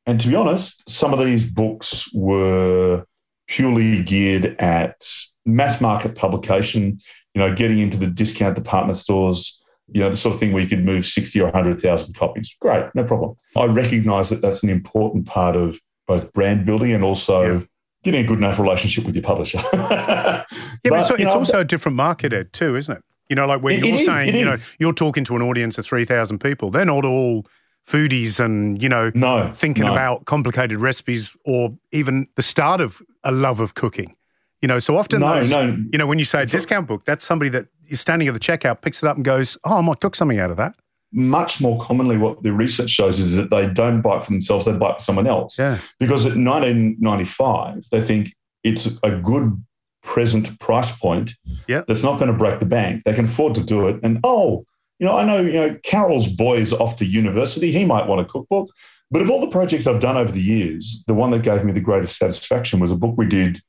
And 0.05 0.19
to 0.19 0.27
be 0.27 0.35
honest, 0.35 0.87
some 0.87 1.11
of 1.11 1.25
these 1.25 1.51
books 1.51 2.07
were 2.13 3.05
purely 3.47 4.03
geared 4.03 4.55
at 4.59 5.03
mass 5.47 5.81
market 5.81 6.13
publication, 6.15 6.99
you 7.33 7.39
know, 7.41 7.55
getting 7.55 7.79
into 7.79 7.97
the 7.97 8.05
discount 8.05 8.53
department 8.53 8.97
stores 8.97 9.64
you 9.91 10.01
know, 10.01 10.09
the 10.09 10.15
sort 10.15 10.33
of 10.33 10.39
thing 10.39 10.51
where 10.51 10.63
you 10.63 10.69
could 10.69 10.83
move 10.83 11.05
60 11.05 11.39
or 11.39 11.45
100,000 11.45 12.13
copies. 12.15 12.55
Great, 12.59 12.85
no 12.95 13.03
problem. 13.03 13.35
I 13.55 13.65
recognize 13.65 14.29
that 14.29 14.41
that's 14.41 14.63
an 14.63 14.69
important 14.69 15.27
part 15.27 15.55
of 15.55 15.79
both 16.07 16.33
brand 16.33 16.65
building 16.65 16.91
and 16.91 17.03
also 17.03 17.59
yeah. 17.59 17.65
getting 18.03 18.25
a 18.25 18.27
good 18.27 18.37
enough 18.37 18.59
relationship 18.59 19.05
with 19.05 19.15
your 19.15 19.23
publisher. 19.23 19.61
yeah, 19.73 20.43
but, 20.83 20.89
but 20.89 20.99
it's, 21.01 21.09
it's 21.11 21.23
know, 21.23 21.33
also 21.33 21.59
a 21.59 21.65
different 21.65 21.95
market, 21.95 22.33
Ed, 22.33 22.53
too, 22.53 22.75
isn't 22.75 22.97
it? 22.97 23.03
You 23.29 23.35
know, 23.35 23.47
like 23.47 23.61
when 23.61 23.83
you're 23.83 23.95
it 23.95 24.05
saying, 24.05 24.35
you 24.35 24.45
know, 24.45 24.55
you're 24.77 24.93
talking 24.93 25.23
to 25.25 25.35
an 25.35 25.41
audience 25.41 25.77
of 25.77 25.85
3,000 25.85 26.39
people, 26.39 26.69
they're 26.69 26.85
not 26.85 27.05
all 27.05 27.45
foodies 27.87 28.39
and, 28.39 28.81
you 28.81 28.89
know, 28.89 29.11
no, 29.15 29.51
thinking 29.53 29.85
no. 29.85 29.93
about 29.93 30.25
complicated 30.25 30.77
recipes 30.77 31.35
or 31.43 31.75
even 31.91 32.27
the 32.35 32.43
start 32.43 32.81
of 32.81 33.01
a 33.23 33.31
love 33.31 33.59
of 33.59 33.73
cooking. 33.73 34.15
You 34.61 34.67
know, 34.67 34.79
so 34.79 34.97
often, 34.97 35.21
no, 35.21 35.35
those, 35.35 35.49
no. 35.49 35.77
you 35.91 35.97
know, 35.97 36.07
when 36.07 36.17
you 36.17 36.25
say 36.25 36.41
a 36.41 36.45
discount 36.45 36.87
book, 36.87 37.05
that's 37.05 37.23
somebody 37.23 37.49
that 37.49 37.67
is 37.87 38.01
standing 38.01 38.27
at 38.27 38.33
the 38.33 38.39
checkout, 38.39 38.81
picks 38.81 39.01
it 39.03 39.07
up, 39.07 39.15
and 39.15 39.25
goes, 39.25 39.57
"Oh, 39.63 39.77
I 39.77 39.81
might 39.81 39.99
cook 39.99 40.15
something 40.15 40.39
out 40.39 40.51
of 40.51 40.57
that." 40.57 40.75
Much 41.11 41.61
more 41.61 41.79
commonly, 41.79 42.17
what 42.17 42.43
the 42.43 42.51
research 42.51 42.89
shows 42.89 43.19
is 43.19 43.35
that 43.35 43.49
they 43.49 43.67
don't 43.67 44.01
buy 44.01 44.17
it 44.17 44.23
for 44.23 44.31
themselves; 44.31 44.65
they 44.65 44.73
buy 44.73 44.91
it 44.91 44.95
for 44.95 45.01
someone 45.01 45.27
else. 45.27 45.57
Yeah. 45.59 45.79
Because 45.99 46.25
at 46.25 46.37
1995, 46.37 47.85
they 47.91 48.01
think 48.01 48.35
it's 48.63 48.99
a 49.03 49.11
good 49.11 49.63
present 50.03 50.57
price 50.59 50.95
point. 50.97 51.33
Yeah. 51.67 51.83
That's 51.87 52.03
not 52.03 52.19
going 52.19 52.31
to 52.31 52.37
break 52.37 52.59
the 52.59 52.65
bank. 52.65 53.03
They 53.05 53.13
can 53.13 53.25
afford 53.25 53.55
to 53.55 53.63
do 53.63 53.87
it. 53.87 53.99
And 54.03 54.19
oh, 54.23 54.65
you 54.99 55.05
know, 55.05 55.17
I 55.17 55.25
know, 55.25 55.41
you 55.41 55.53
know, 55.53 55.77
Carol's 55.83 56.27
boy 56.27 56.57
is 56.57 56.71
off 56.71 56.95
to 56.97 57.05
university. 57.05 57.71
He 57.71 57.83
might 57.85 58.07
want 58.07 58.21
a 58.21 58.25
cookbook. 58.25 58.69
But 59.11 59.21
of 59.21 59.29
all 59.29 59.41
the 59.41 59.51
projects 59.51 59.87
I've 59.87 59.99
done 59.99 60.17
over 60.17 60.31
the 60.31 60.41
years, 60.41 61.03
the 61.07 61.13
one 61.13 61.31
that 61.31 61.43
gave 61.43 61.63
me 61.63 61.73
the 61.73 61.79
greatest 61.79 62.17
satisfaction 62.17 62.79
was 62.79 62.91
a 62.91 62.95
book 62.95 63.15
we 63.17 63.25
did 63.25 63.61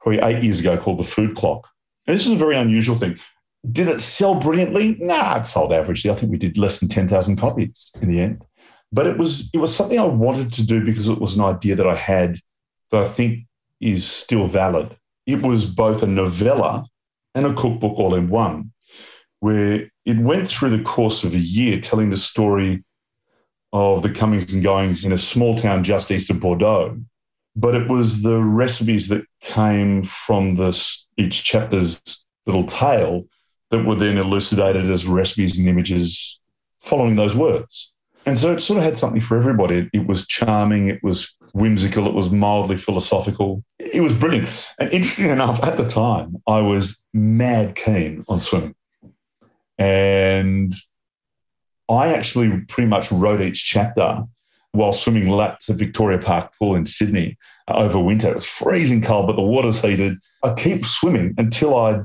probably 0.00 0.20
eight 0.20 0.42
years 0.42 0.60
ago 0.60 0.76
called 0.76 0.98
The 0.98 1.04
Food 1.04 1.36
Clock. 1.36 1.68
And 2.06 2.14
this 2.14 2.26
is 2.26 2.32
a 2.32 2.36
very 2.36 2.56
unusual 2.56 2.94
thing. 2.94 3.18
Did 3.70 3.88
it 3.88 4.00
sell 4.00 4.34
brilliantly? 4.34 4.96
Nah, 5.00 5.38
it 5.38 5.46
sold 5.46 5.70
averagely. 5.70 6.10
I 6.10 6.14
think 6.14 6.30
we 6.30 6.38
did 6.38 6.58
less 6.58 6.80
than 6.80 6.88
10,000 6.88 7.36
copies 7.36 7.90
in 8.00 8.08
the 8.08 8.20
end. 8.20 8.42
But 8.92 9.06
it 9.06 9.18
was 9.18 9.50
it 9.52 9.58
was 9.58 9.74
something 9.74 9.98
I 9.98 10.04
wanted 10.04 10.50
to 10.52 10.64
do 10.64 10.82
because 10.82 11.08
it 11.08 11.20
was 11.20 11.34
an 11.34 11.42
idea 11.42 11.74
that 11.74 11.86
I 11.86 11.94
had 11.94 12.38
that 12.90 13.02
I 13.02 13.08
think 13.08 13.46
is 13.80 14.06
still 14.06 14.46
valid. 14.46 14.96
It 15.26 15.42
was 15.42 15.66
both 15.66 16.02
a 16.02 16.06
novella 16.06 16.86
and 17.34 17.44
a 17.44 17.52
cookbook 17.52 17.98
all 17.98 18.14
in 18.14 18.30
one, 18.30 18.72
where 19.40 19.90
it 20.06 20.18
went 20.18 20.48
through 20.48 20.70
the 20.70 20.82
course 20.82 21.22
of 21.22 21.34
a 21.34 21.38
year 21.38 21.78
telling 21.80 22.08
the 22.08 22.16
story 22.16 22.82
of 23.74 24.02
the 24.02 24.10
comings 24.10 24.50
and 24.54 24.62
goings 24.62 25.04
in 25.04 25.12
a 25.12 25.18
small 25.18 25.54
town 25.54 25.84
just 25.84 26.10
east 26.10 26.30
of 26.30 26.40
Bordeaux 26.40 26.96
but 27.58 27.74
it 27.74 27.88
was 27.88 28.22
the 28.22 28.38
recipes 28.38 29.08
that 29.08 29.26
came 29.40 30.04
from 30.04 30.52
this 30.52 31.06
each 31.16 31.42
chapter's 31.42 32.24
little 32.46 32.62
tale 32.62 33.24
that 33.70 33.84
were 33.84 33.94
then 33.94 34.18
elucidated 34.18 34.90
as 34.90 35.06
recipes 35.06 35.58
and 35.58 35.68
images 35.68 36.40
following 36.80 37.16
those 37.16 37.34
words. 37.34 37.92
And 38.26 38.38
so 38.38 38.52
it 38.52 38.60
sort 38.60 38.78
of 38.78 38.84
had 38.84 38.98
something 38.98 39.20
for 39.20 39.36
everybody. 39.36 39.88
It 39.92 40.06
was 40.06 40.26
charming, 40.26 40.88
it 40.88 41.02
was 41.02 41.36
whimsical, 41.52 42.06
it 42.06 42.14
was 42.14 42.30
mildly 42.30 42.76
philosophical. 42.76 43.64
It 43.78 44.02
was 44.02 44.12
brilliant. 44.12 44.48
And 44.78 44.92
interesting 44.92 45.30
enough, 45.30 45.62
at 45.62 45.76
the 45.76 45.86
time, 45.86 46.36
I 46.46 46.60
was 46.60 47.04
mad 47.14 47.74
keen 47.74 48.24
on 48.28 48.40
swimming. 48.40 48.74
And 49.78 50.72
I 51.88 52.12
actually 52.12 52.64
pretty 52.66 52.88
much 52.88 53.10
wrote 53.10 53.40
each 53.40 53.64
chapter 53.64 54.24
while 54.72 54.92
swimming 54.92 55.28
laps 55.28 55.70
at 55.70 55.76
Victoria 55.76 56.18
Park 56.18 56.52
Pool 56.58 56.74
in 56.74 56.84
Sydney 56.84 57.38
over 57.66 57.98
winter. 57.98 58.28
It 58.28 58.34
was 58.34 58.46
freezing 58.46 59.00
cold, 59.00 59.26
but 59.26 59.36
the 59.36 59.42
water's 59.42 59.80
heated. 59.80 60.18
I 60.42 60.54
keep 60.54 60.84
swimming 60.84 61.34
until 61.38 61.76
I 61.76 62.00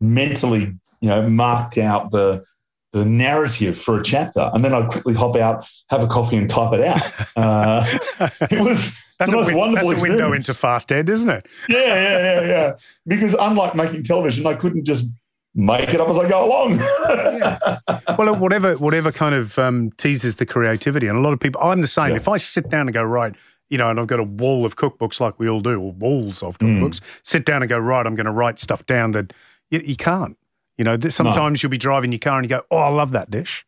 mentally, 0.00 0.74
you 1.00 1.08
know, 1.08 1.28
marked 1.28 1.78
out 1.78 2.10
the 2.10 2.44
the 2.92 3.04
narrative 3.04 3.76
for 3.76 3.98
a 3.98 4.02
chapter, 4.02 4.50
and 4.54 4.64
then 4.64 4.72
I'd 4.72 4.88
quickly 4.88 5.12
hop 5.12 5.36
out, 5.36 5.68
have 5.90 6.02
a 6.02 6.06
coffee, 6.06 6.36
and 6.36 6.48
type 6.48 6.72
it 6.72 6.82
out. 6.82 7.02
Uh, 7.36 7.84
it 8.50 8.60
was 8.60 8.96
that's 9.18 9.30
the 9.30 9.36
most 9.36 9.48
win- 9.48 9.56
wonderful 9.58 9.90
That's 9.90 10.00
a 10.00 10.08
window 10.08 10.32
into 10.32 10.54
fast 10.54 10.90
ed, 10.90 11.10
isn't 11.10 11.28
it? 11.28 11.46
Yeah, 11.68 11.78
yeah, 11.78 12.18
yeah, 12.18 12.46
yeah. 12.46 12.72
Because 13.06 13.36
unlike 13.38 13.74
making 13.74 14.04
television, 14.04 14.46
I 14.46 14.54
couldn't 14.54 14.84
just 14.84 15.12
make 15.54 15.92
it 15.92 16.00
up 16.00 16.08
as 16.08 16.18
I 16.18 16.26
go 16.26 16.46
along. 16.46 16.78
yeah. 16.78 17.58
Well, 18.16 18.34
whatever, 18.36 18.76
whatever 18.76 19.12
kind 19.12 19.34
of 19.34 19.58
um, 19.58 19.90
teases 19.98 20.36
the 20.36 20.46
creativity, 20.46 21.08
and 21.08 21.18
a 21.18 21.20
lot 21.20 21.34
of 21.34 21.40
people. 21.40 21.60
I'm 21.62 21.82
the 21.82 21.86
same. 21.86 22.10
Yeah. 22.10 22.16
If 22.16 22.28
I 22.28 22.38
sit 22.38 22.70
down 22.70 22.82
and 22.82 22.94
go 22.94 23.02
right, 23.02 23.34
you 23.68 23.76
know, 23.76 23.90
and 23.90 24.00
I've 24.00 24.06
got 24.06 24.20
a 24.20 24.24
wall 24.24 24.64
of 24.64 24.76
cookbooks 24.76 25.20
like 25.20 25.38
we 25.38 25.48
all 25.48 25.60
do, 25.60 25.78
or 25.78 25.92
walls 25.92 26.42
of 26.42 26.58
cookbooks, 26.58 27.00
mm. 27.00 27.20
sit 27.22 27.44
down 27.44 27.62
and 27.62 27.68
go 27.68 27.78
right. 27.78 28.06
I'm 28.06 28.14
going 28.14 28.26
to 28.26 28.32
write 28.32 28.58
stuff 28.58 28.86
down 28.86 29.12
that 29.12 29.34
you, 29.70 29.80
you 29.84 29.96
can't. 29.96 30.38
You 30.76 30.84
know, 30.84 30.98
sometimes 31.08 31.62
no. 31.62 31.66
you'll 31.66 31.70
be 31.70 31.78
driving 31.78 32.12
your 32.12 32.18
car 32.18 32.38
and 32.38 32.44
you 32.44 32.48
go, 32.48 32.62
"Oh, 32.70 32.78
I 32.78 32.88
love 32.88 33.12
that 33.12 33.30
dish." 33.30 33.64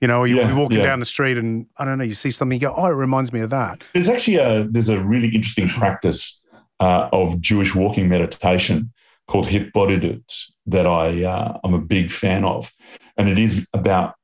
You 0.00 0.08
know, 0.08 0.24
you'll 0.24 0.40
yeah, 0.40 0.54
walking 0.56 0.78
yeah. 0.78 0.86
down 0.86 0.98
the 0.98 1.06
street 1.06 1.38
and 1.38 1.66
I 1.76 1.84
don't 1.84 1.96
know, 1.96 2.04
you 2.04 2.14
see 2.14 2.32
something, 2.32 2.60
you 2.60 2.66
go, 2.68 2.74
"Oh, 2.76 2.86
it 2.86 2.90
reminds 2.90 3.32
me 3.32 3.40
of 3.40 3.50
that." 3.50 3.82
There's 3.94 4.08
actually 4.08 4.36
a 4.36 4.64
there's 4.64 4.88
a 4.88 5.00
really 5.00 5.28
interesting 5.28 5.68
practice 5.80 6.42
uh, 6.80 7.08
of 7.12 7.40
Jewish 7.40 7.74
walking 7.74 8.08
meditation 8.08 8.92
called 9.28 9.46
Hitbodedut 9.46 10.44
that 10.66 10.86
I 10.86 11.24
uh, 11.24 11.58
I'm 11.64 11.74
a 11.74 11.80
big 11.80 12.10
fan 12.10 12.44
of, 12.44 12.72
and 13.16 13.28
it 13.28 13.38
is 13.38 13.68
about 13.72 14.14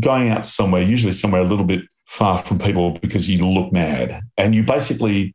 going 0.00 0.28
out 0.28 0.44
somewhere, 0.44 0.82
usually 0.82 1.12
somewhere 1.12 1.40
a 1.40 1.46
little 1.46 1.64
bit 1.64 1.82
far 2.06 2.38
from 2.38 2.58
people, 2.58 2.92
because 2.98 3.28
you 3.28 3.46
look 3.46 3.72
mad, 3.72 4.22
and 4.36 4.54
you 4.54 4.62
basically 4.62 5.34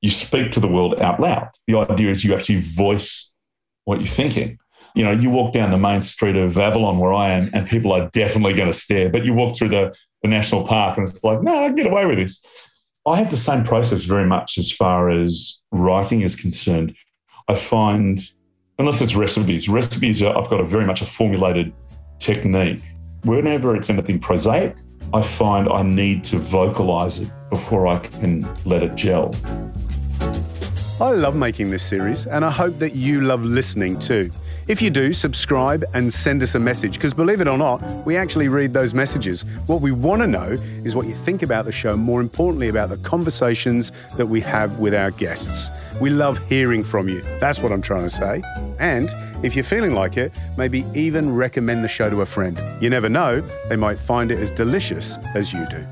you 0.00 0.10
speak 0.10 0.50
to 0.52 0.60
the 0.60 0.68
world 0.68 1.00
out 1.00 1.20
loud. 1.20 1.48
The 1.66 1.76
idea 1.76 2.10
is 2.10 2.24
you 2.24 2.34
actually 2.34 2.60
voice 2.60 3.32
what 3.84 4.00
you're 4.00 4.08
thinking. 4.08 4.58
You 4.94 5.04
know, 5.04 5.10
you 5.10 5.30
walk 5.30 5.52
down 5.52 5.70
the 5.70 5.78
main 5.78 6.00
street 6.00 6.36
of 6.36 6.58
Avalon 6.58 6.98
where 6.98 7.14
I 7.14 7.32
am, 7.32 7.50
and 7.52 7.66
people 7.66 7.92
are 7.92 8.08
definitely 8.10 8.54
going 8.54 8.68
to 8.68 8.74
stare. 8.74 9.08
But 9.08 9.24
you 9.24 9.32
walk 9.32 9.56
through 9.56 9.70
the, 9.70 9.94
the 10.22 10.28
national 10.28 10.66
park, 10.66 10.98
and 10.98 11.08
it's 11.08 11.22
like, 11.24 11.42
no, 11.42 11.54
I 11.54 11.72
get 11.72 11.86
away 11.86 12.06
with 12.06 12.18
this. 12.18 12.44
I 13.06 13.16
have 13.16 13.30
the 13.30 13.36
same 13.36 13.64
process 13.64 14.04
very 14.04 14.26
much 14.26 14.58
as 14.58 14.70
far 14.70 15.10
as 15.10 15.62
writing 15.72 16.20
is 16.20 16.36
concerned. 16.36 16.94
I 17.48 17.56
find 17.56 18.20
unless 18.78 19.00
it's 19.00 19.14
recipes. 19.14 19.68
Recipes, 19.68 20.22
are, 20.22 20.36
I've 20.36 20.48
got 20.48 20.60
a 20.60 20.64
very 20.64 20.84
much 20.84 21.02
a 21.02 21.06
formulated 21.06 21.72
technique. 22.18 22.82
Whenever 23.24 23.76
it's 23.76 23.90
anything 23.90 24.18
prosaic, 24.18 24.76
I 25.14 25.22
find 25.22 25.68
I 25.68 25.82
need 25.82 26.24
to 26.24 26.36
vocalize 26.36 27.18
it 27.18 27.30
before 27.50 27.86
I 27.86 27.98
can 27.98 28.48
let 28.64 28.82
it 28.82 28.94
gel. 28.94 29.34
I 31.00 31.10
love 31.10 31.36
making 31.36 31.70
this 31.70 31.82
series, 31.82 32.26
and 32.26 32.44
I 32.44 32.50
hope 32.50 32.78
that 32.78 32.94
you 32.94 33.22
love 33.22 33.44
listening 33.44 33.98
too. 33.98 34.30
If 34.68 34.80
you 34.80 34.90
do, 34.90 35.12
subscribe 35.12 35.84
and 35.92 36.12
send 36.12 36.40
us 36.42 36.54
a 36.54 36.58
message, 36.58 36.94
because 36.94 37.12
believe 37.12 37.40
it 37.40 37.48
or 37.48 37.58
not, 37.58 37.82
we 38.06 38.16
actually 38.16 38.46
read 38.46 38.72
those 38.72 38.94
messages. 38.94 39.44
What 39.66 39.80
we 39.80 39.90
want 39.90 40.22
to 40.22 40.28
know 40.28 40.54
is 40.84 40.94
what 40.94 41.06
you 41.06 41.14
think 41.14 41.42
about 41.42 41.64
the 41.64 41.72
show, 41.72 41.96
more 41.96 42.20
importantly, 42.20 42.68
about 42.68 42.88
the 42.88 42.96
conversations 42.98 43.90
that 44.16 44.26
we 44.26 44.40
have 44.42 44.78
with 44.78 44.94
our 44.94 45.10
guests. 45.10 45.68
We 46.00 46.10
love 46.10 46.38
hearing 46.48 46.84
from 46.84 47.08
you. 47.08 47.22
That's 47.40 47.58
what 47.58 47.72
I'm 47.72 47.82
trying 47.82 48.04
to 48.04 48.10
say. 48.10 48.42
And 48.78 49.12
if 49.44 49.56
you're 49.56 49.64
feeling 49.64 49.94
like 49.94 50.16
it, 50.16 50.32
maybe 50.56 50.84
even 50.94 51.34
recommend 51.34 51.82
the 51.82 51.88
show 51.88 52.08
to 52.08 52.20
a 52.20 52.26
friend. 52.26 52.60
You 52.80 52.88
never 52.88 53.08
know, 53.08 53.40
they 53.68 53.76
might 53.76 53.98
find 53.98 54.30
it 54.30 54.38
as 54.38 54.52
delicious 54.52 55.18
as 55.34 55.52
you 55.52 55.66
do. 55.66 55.84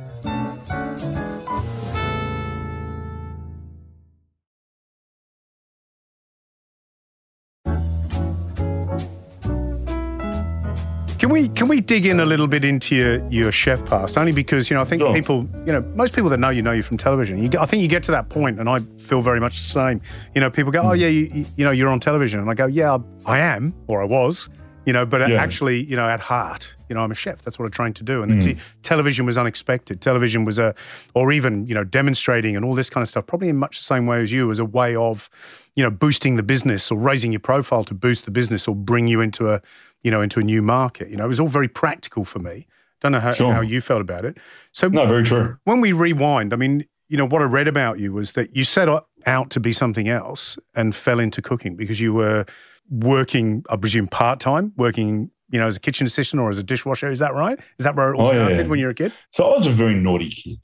Can 11.31 11.43
we 11.43 11.49
can 11.51 11.69
we 11.69 11.81
dig 11.81 12.07
in 12.07 12.19
a 12.19 12.27
little 12.27 12.49
bit 12.49 12.65
into 12.65 12.97
your, 12.97 13.25
your 13.29 13.53
chef 13.53 13.87
past? 13.87 14.19
Only 14.19 14.33
because 14.33 14.69
you 14.69 14.75
know 14.75 14.81
I 14.81 14.85
think 14.85 15.01
Sure. 15.01 15.15
people 15.15 15.49
you 15.65 15.73
know 15.73 15.81
most 15.95 16.13
people 16.13 16.29
that 16.31 16.41
know 16.41 16.49
you 16.51 16.61
know 16.61 16.73
you 16.73 16.83
from 16.83 16.97
television. 16.97 17.39
You 17.39 17.49
I 17.57 17.67
think 17.67 17.85
you 17.85 17.89
get 17.89 18.03
to 18.05 18.11
that 18.11 18.31
point, 18.31 18.59
and 18.59 18.69
I 18.69 18.81
feel 18.99 19.21
very 19.21 19.39
much 19.39 19.61
the 19.61 19.65
same. 19.65 20.01
You 20.35 20.41
know, 20.41 20.51
people 20.51 20.73
go, 20.73 20.81
"Oh 20.81 20.89
hmm. 20.93 20.97
yeah, 20.97 21.07
you, 21.07 21.47
you- 21.57 21.65
know 21.65 21.71
you're 21.71 21.89
on 21.89 22.01
television," 22.01 22.41
and 22.41 22.51
I 22.51 22.55
go, 22.55 22.67
"Yeah, 22.67 22.99
I 23.27 23.39
am, 23.39 23.73
or 23.87 24.03
I 24.03 24.07
was." 24.07 24.49
You 24.87 24.93
know, 24.93 25.07
but 25.07 25.21
Yeah. 25.21 25.41
actually, 25.41 25.85
you 25.85 25.95
know, 25.95 26.09
at 26.09 26.21
heart, 26.21 26.75
you 26.89 26.95
know, 26.97 27.03
I'm 27.03 27.13
a 27.13 27.15
chef. 27.15 27.43
That's 27.43 27.59
what 27.61 27.67
I'm 27.67 27.71
trying 27.71 27.93
to 27.95 28.03
do. 28.03 28.23
And 28.23 28.33
hmm. 28.33 28.41
the 28.41 28.55
t- 28.55 28.61
television 28.83 29.25
was 29.25 29.39
unexpected. 29.39 30.01
Television 30.01 30.45
was 30.45 30.59
a, 30.59 30.75
or 31.15 31.31
even 31.31 31.65
you 31.69 31.75
know, 31.75 31.85
demonstrating 31.85 32.57
and 32.57 32.65
all 32.65 32.75
this 32.75 32.91
kind 32.91 33.03
of 33.03 33.09
stuff. 33.09 33.27
Probably 33.27 33.51
in 33.51 33.57
much 33.57 33.79
the 33.79 33.85
same 33.85 34.07
way 34.07 34.21
as 34.21 34.33
you, 34.33 34.51
as 34.51 34.59
a 34.59 34.65
way 34.65 34.97
of, 34.97 35.31
you 35.77 35.85
know, 35.85 35.91
boosting 35.91 36.35
the 36.37 36.43
business 36.43 36.91
or 36.91 36.99
raising 36.99 37.31
your 37.31 37.41
profile 37.41 37.85
to 37.85 37.95
boost 37.95 38.25
the 38.25 38.33
business 38.33 38.67
or 38.67 38.75
bring 38.75 39.07
you 39.07 39.21
into 39.21 39.51
a, 39.51 39.61
you 40.03 40.11
know, 40.11 40.21
into 40.21 40.41
a 40.41 40.43
new 40.43 40.63
market. 40.63 41.09
You 41.11 41.17
know, 41.17 41.25
it 41.25 41.29
was 41.29 41.41
all 41.41 41.47
very 41.47 41.69
practical 41.69 42.25
for 42.25 42.39
me. 42.39 42.67
Don't 43.01 43.13
know 43.13 43.21
how, 43.21 43.33
Sure. 43.33 43.53
how 43.55 43.61
you 43.61 43.81
felt 43.81 44.01
about 44.01 44.25
it. 44.25 44.39
So 44.73 44.89
No, 44.89 45.07
very 45.07 45.23
true. 45.25 45.57
when 45.65 45.81
we 45.81 45.93
rewind, 45.93 46.53
I 46.53 46.57
mean, 46.57 46.85
you 47.09 47.17
know, 47.17 47.25
what 47.27 47.43
I 47.43 47.47
read 47.47 47.67
about 47.69 47.99
you 47.99 48.13
was 48.13 48.33
that 48.33 48.55
you 48.55 48.63
set 48.65 48.89
out 49.27 49.51
to 49.51 49.61
be 49.61 49.73
something 49.73 50.09
else 50.09 50.59
and 50.75 50.95
fell 50.95 51.19
into 51.19 51.43
cooking 51.43 51.77
because 51.77 51.99
you 52.01 52.13
were 52.13 52.45
working, 52.91 53.65
I 53.71 53.77
presume, 53.77 54.07
part 54.09 54.41
time, 54.41 54.73
working, 54.77 55.31
you 55.51 55.59
know, 55.59 55.67
as 55.67 55.77
a 55.77 55.81
kitchen 55.81 56.07
assistant 56.07 56.41
or 56.41 56.51
as 56.51 56.59
a 56.59 56.63
dishwasher. 56.63 57.11
Is 57.11 57.19
that 57.21 57.35
right? 57.35 57.59
Is 57.79 57.85
that 57.85 57.97
where 57.97 58.13
it 58.13 58.17
all 58.17 58.27
Oh, 58.29 58.33
started 58.33 58.57
yeah. 58.59 58.67
when 58.67 58.79
you 58.79 58.87
were 58.87 58.91
a 58.93 58.95
kid? 58.95 59.13
So 59.31 59.45
I 59.45 59.51
was 59.57 59.67
a 59.67 59.71
very 59.71 59.95
naughty 59.95 60.31
kid. 60.31 60.59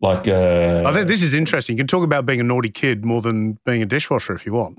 Like, 0.00 0.26
uh, 0.26 0.82
I 0.84 0.92
think 0.92 1.06
this 1.06 1.22
is 1.22 1.32
interesting. 1.34 1.76
You 1.76 1.80
can 1.82 1.86
talk 1.86 2.02
about 2.02 2.26
being 2.26 2.40
a 2.40 2.44
naughty 2.44 2.70
kid 2.70 3.04
more 3.04 3.22
than 3.22 3.58
being 3.64 3.82
a 3.82 3.86
dishwasher 3.86 4.34
if 4.34 4.44
you 4.44 4.52
want. 4.52 4.78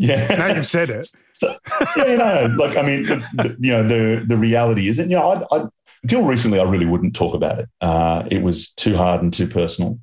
Yeah. 0.00 0.34
Now 0.34 0.54
you've 0.54 0.66
said 0.66 0.90
it. 0.90 1.06
So, 1.40 1.56
yeah, 1.96 2.06
you 2.06 2.16
know, 2.18 2.54
like 2.58 2.76
I 2.76 2.82
mean, 2.82 3.04
the, 3.04 3.26
the, 3.32 3.56
you 3.60 3.72
know, 3.72 3.82
the 3.82 4.26
the 4.26 4.36
reality 4.36 4.88
is, 4.90 4.98
and 4.98 5.10
you 5.10 5.16
know, 5.16 5.46
I, 5.50 5.56
I, 5.56 5.64
until 6.02 6.26
recently, 6.26 6.60
I 6.60 6.64
really 6.64 6.84
wouldn't 6.84 7.16
talk 7.16 7.34
about 7.34 7.60
it. 7.60 7.68
Uh, 7.80 8.24
it 8.30 8.42
was 8.42 8.72
too 8.72 8.94
hard 8.94 9.22
and 9.22 9.32
too 9.32 9.46
personal. 9.46 9.98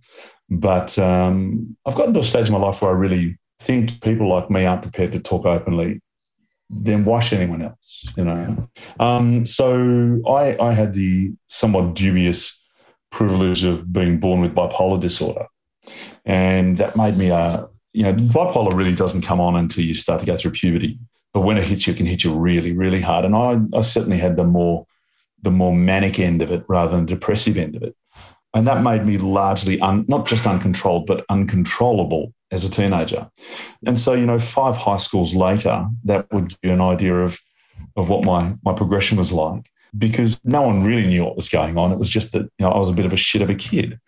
But 0.50 0.98
um, 0.98 1.78
I've 1.86 1.94
gotten 1.94 2.16
to 2.16 2.22
a 2.22 2.24
stage 2.24 2.48
in 2.48 2.54
my 2.54 2.60
life 2.60 2.82
where 2.82 2.90
I 2.90 2.96
really 2.96 3.38
think 3.60 4.02
people 4.02 4.30
like 4.30 4.50
me 4.50 4.66
aren't 4.66 4.82
prepared 4.82 5.12
to 5.12 5.20
talk 5.20 5.46
openly. 5.46 6.02
Then 6.72 7.06
why 7.06 7.20
should 7.20 7.38
anyone 7.38 7.62
else? 7.62 8.12
You 8.18 8.26
know. 8.26 8.70
Um, 9.00 9.46
so 9.46 10.22
I, 10.28 10.58
I 10.60 10.74
had 10.74 10.94
the 10.94 11.34
somewhat 11.46 11.94
dubious 11.94 12.60
privilege 13.12 13.64
of 13.64 13.94
being 13.94 14.20
born 14.20 14.42
with 14.42 14.56
bipolar 14.56 15.00
disorder, 15.00 15.46
and 16.26 16.78
that 16.78 16.98
made 16.98 17.16
me 17.16 17.30
a 17.30 17.68
you 17.98 18.04
know, 18.04 18.14
bipolar 18.14 18.76
really 18.76 18.94
doesn't 18.94 19.24
come 19.24 19.42
on 19.42 19.56
until 19.56 19.84
you 19.84 19.96
start 19.96 20.20
to 20.20 20.26
go 20.28 20.38
through 20.38 20.52
puberty. 20.52 21.00
But 21.34 21.42
when 21.42 21.58
it 21.58 21.64
hits 21.64 21.88
you, 21.88 21.94
it 21.94 21.98
can 21.98 22.06
hit 22.06 22.24
you 22.24 22.32
really, 22.32 22.72
really 22.72 23.02
hard. 23.02 23.26
And 23.26 23.36
I, 23.36 23.60
I 23.76 23.82
certainly 23.82 24.20
had 24.20 24.38
the 24.38 24.44
more, 24.44 24.86
the 25.42 25.50
more 25.50 25.74
manic 25.74 26.20
end 26.20 26.44
of 26.44 26.52
it 26.52 26.64
rather 26.70 26.96
than 26.96 27.08
depressive 27.08 27.58
end 27.58 27.76
of 27.76 27.82
it. 27.82 27.96
And 28.54 28.68
that 28.68 28.84
made 28.84 29.04
me 29.04 29.18
largely 29.18 29.82
un, 29.82 30.06
not 30.08 30.28
just 30.28 30.46
uncontrolled, 30.46 31.08
but 31.08 31.26
uncontrollable 31.28 32.36
as 32.52 32.64
a 32.64 32.70
teenager. 32.70 33.32
And 33.84 34.00
so, 34.00 34.14
you 34.14 34.28
know, 34.28 34.38
five 34.38 34.78
high 34.78 34.98
schools 34.98 35.34
later, 35.34 35.88
that 36.04 36.32
would 36.32 36.50
give 36.50 36.60
you 36.62 36.74
an 36.74 36.82
idea 36.82 37.16
of, 37.16 37.40
of 37.96 38.10
what 38.10 38.26
my, 38.26 38.54
my 38.64 38.74
progression 38.74 39.18
was 39.18 39.32
like 39.32 39.72
because 39.98 40.40
no 40.44 40.62
one 40.62 40.84
really 40.84 41.08
knew 41.08 41.24
what 41.24 41.36
was 41.36 41.50
going 41.50 41.78
on. 41.78 41.92
It 41.92 42.00
was 42.00 42.10
just 42.10 42.32
that, 42.34 42.44
you 42.44 42.66
know, 42.66 42.72
I 42.72 42.78
was 42.78 42.90
a 42.90 42.94
bit 42.94 43.06
of 43.06 43.14
a 43.14 43.18
shit 43.18 43.42
of 43.42 43.50
a 43.50 43.56
kid. 43.56 44.00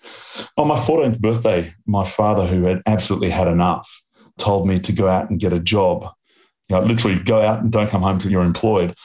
On 0.57 0.67
my 0.67 0.77
14th 0.77 1.19
birthday, 1.19 1.71
my 1.85 2.05
father, 2.05 2.45
who 2.45 2.63
had 2.63 2.81
absolutely 2.85 3.29
had 3.29 3.47
enough, 3.47 3.89
told 4.37 4.67
me 4.67 4.79
to 4.79 4.91
go 4.91 5.07
out 5.07 5.29
and 5.29 5.39
get 5.39 5.53
a 5.53 5.59
job. 5.59 6.11
You 6.69 6.75
know, 6.75 6.83
literally 6.83 7.19
go 7.19 7.41
out 7.41 7.61
and 7.61 7.71
don't 7.71 7.89
come 7.89 8.01
home 8.01 8.19
till 8.19 8.31
you're 8.31 8.43
employed. 8.43 8.95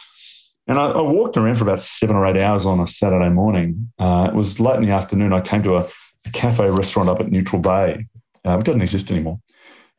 And 0.66 0.78
I, 0.78 0.86
I 0.90 1.00
walked 1.00 1.36
around 1.36 1.56
for 1.56 1.64
about 1.64 1.80
seven 1.80 2.16
or 2.16 2.26
eight 2.26 2.40
hours 2.40 2.66
on 2.66 2.80
a 2.80 2.86
Saturday 2.86 3.28
morning. 3.28 3.92
Uh, 3.98 4.28
it 4.30 4.36
was 4.36 4.60
late 4.60 4.76
in 4.76 4.82
the 4.82 4.92
afternoon. 4.92 5.32
I 5.32 5.40
came 5.40 5.62
to 5.64 5.76
a, 5.76 5.86
a 6.24 6.30
cafe 6.32 6.70
restaurant 6.70 7.08
up 7.08 7.20
at 7.20 7.30
Neutral 7.30 7.60
Bay. 7.60 8.06
Uh, 8.46 8.58
it 8.58 8.64
doesn't 8.64 8.82
exist 8.82 9.10
anymore. 9.10 9.40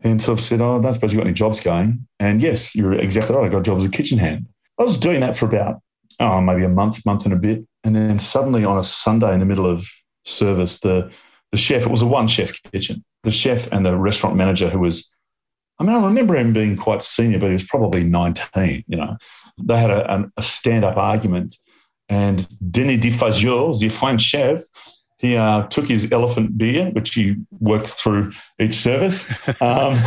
And 0.01 0.21
so 0.21 0.33
I 0.33 0.37
said, 0.37 0.61
Oh, 0.61 0.77
I 0.77 0.81
don't 0.81 0.93
suppose 0.93 1.13
you've 1.13 1.19
got 1.19 1.27
any 1.27 1.33
jobs 1.33 1.59
going. 1.59 2.07
And 2.19 2.41
yes, 2.41 2.75
you're 2.75 2.93
exactly 2.93 3.35
right. 3.35 3.45
I 3.45 3.49
got 3.49 3.59
a 3.59 3.63
job 3.63 3.77
as 3.77 3.85
a 3.85 3.89
kitchen 3.89 4.17
hand. 4.17 4.47
I 4.79 4.83
was 4.83 4.97
doing 4.97 5.21
that 5.21 5.35
for 5.35 5.45
about, 5.45 5.81
oh, 6.19 6.41
maybe 6.41 6.63
a 6.63 6.69
month, 6.69 7.05
month 7.05 7.25
and 7.25 7.33
a 7.33 7.37
bit. 7.37 7.65
And 7.83 7.95
then 7.95 8.19
suddenly 8.19 8.63
on 8.63 8.77
a 8.77 8.83
Sunday 8.83 9.33
in 9.33 9.39
the 9.39 9.45
middle 9.45 9.65
of 9.65 9.87
service, 10.23 10.79
the, 10.79 11.11
the 11.51 11.57
chef, 11.57 11.83
it 11.83 11.91
was 11.91 12.01
a 12.01 12.07
one 12.07 12.27
chef 12.27 12.61
kitchen, 12.71 13.03
the 13.23 13.31
chef 13.31 13.71
and 13.71 13.85
the 13.85 13.95
restaurant 13.95 14.35
manager 14.35 14.69
who 14.69 14.79
was, 14.79 15.13
I 15.79 15.83
mean, 15.83 15.95
I 15.95 16.05
remember 16.05 16.35
him 16.35 16.53
being 16.53 16.77
quite 16.77 17.01
senior, 17.01 17.39
but 17.39 17.47
he 17.47 17.53
was 17.53 17.63
probably 17.63 18.03
19, 18.03 18.85
you 18.87 18.97
know. 18.97 19.17
They 19.61 19.77
had 19.77 19.91
a, 19.91 20.31
a 20.37 20.41
stand 20.41 20.85
up 20.85 20.97
argument. 20.97 21.57
And 22.07 22.47
Denis 22.71 23.03
Defazio, 23.03 23.77
the 23.79 23.89
French 23.89 24.21
chef, 24.21 24.61
he 25.17 25.35
uh, 25.35 25.63
took 25.67 25.87
his 25.87 26.11
elephant 26.11 26.57
beer, 26.57 26.91
which 26.91 27.13
he 27.13 27.35
worked 27.59 27.87
through 27.87 28.31
each 28.59 28.75
service, 28.75 29.29
um, 29.61 29.97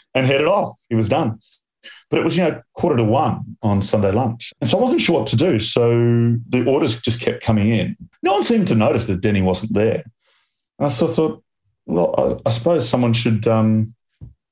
and 0.14 0.26
headed 0.26 0.46
off. 0.46 0.76
He 0.88 0.94
was 0.94 1.08
done. 1.08 1.40
But 2.10 2.20
it 2.20 2.24
was, 2.24 2.36
you 2.36 2.44
know, 2.44 2.62
quarter 2.74 2.96
to 2.96 3.04
one 3.04 3.56
on 3.62 3.82
Sunday 3.82 4.12
lunch. 4.12 4.52
And 4.60 4.70
so 4.70 4.78
I 4.78 4.80
wasn't 4.80 5.00
sure 5.00 5.18
what 5.18 5.26
to 5.28 5.36
do. 5.36 5.58
So 5.58 6.36
the 6.48 6.64
orders 6.66 7.00
just 7.00 7.20
kept 7.20 7.42
coming 7.42 7.68
in. 7.68 7.96
No 8.22 8.34
one 8.34 8.42
seemed 8.42 8.68
to 8.68 8.76
notice 8.76 9.06
that 9.06 9.20
Denny 9.20 9.42
wasn't 9.42 9.74
there. 9.74 10.04
And 10.78 10.86
I 10.86 10.88
sort 10.88 11.10
of 11.10 11.16
thought, 11.16 11.44
well, 11.86 12.40
I, 12.44 12.48
I 12.48 12.52
suppose 12.52 12.88
someone 12.88 13.12
should 13.12 13.48
um, 13.48 13.94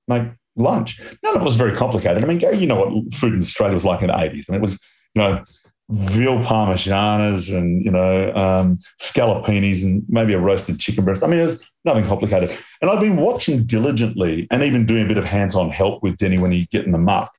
make 0.08 0.24
lunch. 0.56 1.00
None 1.22 1.36
of 1.36 1.42
it 1.42 1.44
was 1.44 1.56
very 1.56 1.74
complicated. 1.74 2.22
I 2.22 2.26
mean, 2.26 2.38
Gary, 2.38 2.58
you 2.58 2.66
know 2.66 2.84
what 2.84 3.14
food 3.14 3.34
in 3.34 3.40
Australia 3.40 3.74
was 3.74 3.84
like 3.84 4.02
in 4.02 4.08
the 4.08 4.14
80s. 4.14 4.48
And 4.48 4.56
it 4.56 4.60
was, 4.60 4.84
you 5.14 5.22
know, 5.22 5.42
veal 5.90 6.38
parmesanas 6.38 7.56
and, 7.56 7.84
you 7.84 7.90
know, 7.90 8.34
um, 8.34 8.78
scallopinis 9.00 9.82
and 9.82 10.02
maybe 10.08 10.32
a 10.32 10.38
roasted 10.38 10.80
chicken 10.80 11.04
breast. 11.04 11.22
I 11.22 11.26
mean, 11.26 11.40
it 11.40 11.42
was 11.42 11.64
nothing 11.84 12.06
complicated. 12.06 12.56
And 12.80 12.90
I've 12.90 13.00
been 13.00 13.16
watching 13.16 13.64
diligently 13.64 14.46
and 14.50 14.62
even 14.62 14.86
doing 14.86 15.04
a 15.04 15.08
bit 15.08 15.18
of 15.18 15.24
hands-on 15.24 15.70
help 15.70 16.02
with 16.02 16.16
Denny 16.16 16.38
when 16.38 16.52
he'd 16.52 16.70
get 16.70 16.86
in 16.86 16.92
the 16.92 16.98
muck. 16.98 17.36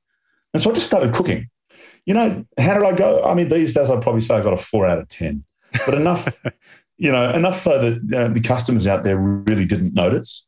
And 0.56 0.62
so 0.62 0.70
I 0.70 0.72
just 0.72 0.86
started 0.86 1.12
cooking. 1.12 1.50
You 2.06 2.14
know, 2.14 2.42
how 2.58 2.72
did 2.72 2.82
I 2.82 2.96
go? 2.96 3.22
I 3.22 3.34
mean, 3.34 3.50
these 3.50 3.74
days 3.74 3.90
I'd 3.90 4.00
probably 4.00 4.22
say 4.22 4.36
I 4.36 4.42
got 4.42 4.54
a 4.54 4.56
four 4.56 4.86
out 4.86 4.98
of 4.98 5.06
10, 5.08 5.44
but 5.84 5.92
enough, 5.92 6.42
you 6.96 7.12
know, 7.12 7.30
enough 7.30 7.56
so 7.56 7.78
that 7.78 8.14
uh, 8.14 8.28
the 8.32 8.40
customers 8.40 8.86
out 8.86 9.04
there 9.04 9.18
really 9.18 9.66
didn't 9.66 9.92
notice. 9.92 10.46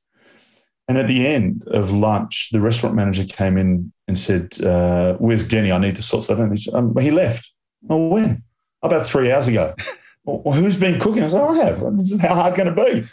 And 0.89 0.97
at 0.97 1.09
the 1.09 1.27
end 1.27 1.63
of 1.67 1.93
lunch, 1.93 2.49
the 2.53 2.61
restaurant 2.63 2.97
manager 2.97 3.25
came 3.25 3.59
in 3.59 3.93
and 4.07 4.19
said, 4.19 4.59
uh, 4.63 5.17
Where's 5.19 5.47
Denny? 5.47 5.73
I 5.73 5.77
need 5.77 5.97
to 5.97 6.03
sort 6.03 6.25
something. 6.25 6.57
He, 6.57 6.73
um, 6.73 6.97
he 6.97 7.11
left. 7.11 7.53
Oh, 7.91 8.09
when? 8.09 8.45
About 8.81 9.07
three 9.07 9.31
hours 9.31 9.47
ago. 9.47 9.75
well, 10.25 10.55
who's 10.55 10.79
been 10.79 10.99
cooking? 10.99 11.23
I 11.23 11.29
said, 11.29 11.43
I 11.43 11.55
have. 11.67 11.81
This 11.99 12.13
is 12.13 12.19
how 12.19 12.35
hard 12.35 12.55
can 12.55 12.69
it 12.69 12.77
be? 12.77 13.07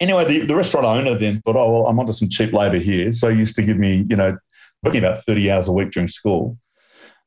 Anyway, 0.00 0.24
the, 0.24 0.46
the 0.46 0.56
restaurant 0.56 0.86
owner 0.86 1.18
then 1.18 1.42
thought, 1.42 1.56
oh, 1.56 1.70
well, 1.70 1.86
I'm 1.86 2.00
onto 2.00 2.12
some 2.12 2.30
cheap 2.30 2.54
labor 2.54 2.78
here. 2.78 3.12
So 3.12 3.28
he 3.28 3.36
used 3.36 3.56
to 3.56 3.62
give 3.62 3.76
me, 3.76 4.06
you 4.08 4.16
know, 4.16 4.38
working 4.84 5.02
about 5.02 5.18
30 5.18 5.50
hours 5.50 5.68
a 5.68 5.72
week 5.72 5.90
during 5.90 6.08
school. 6.08 6.58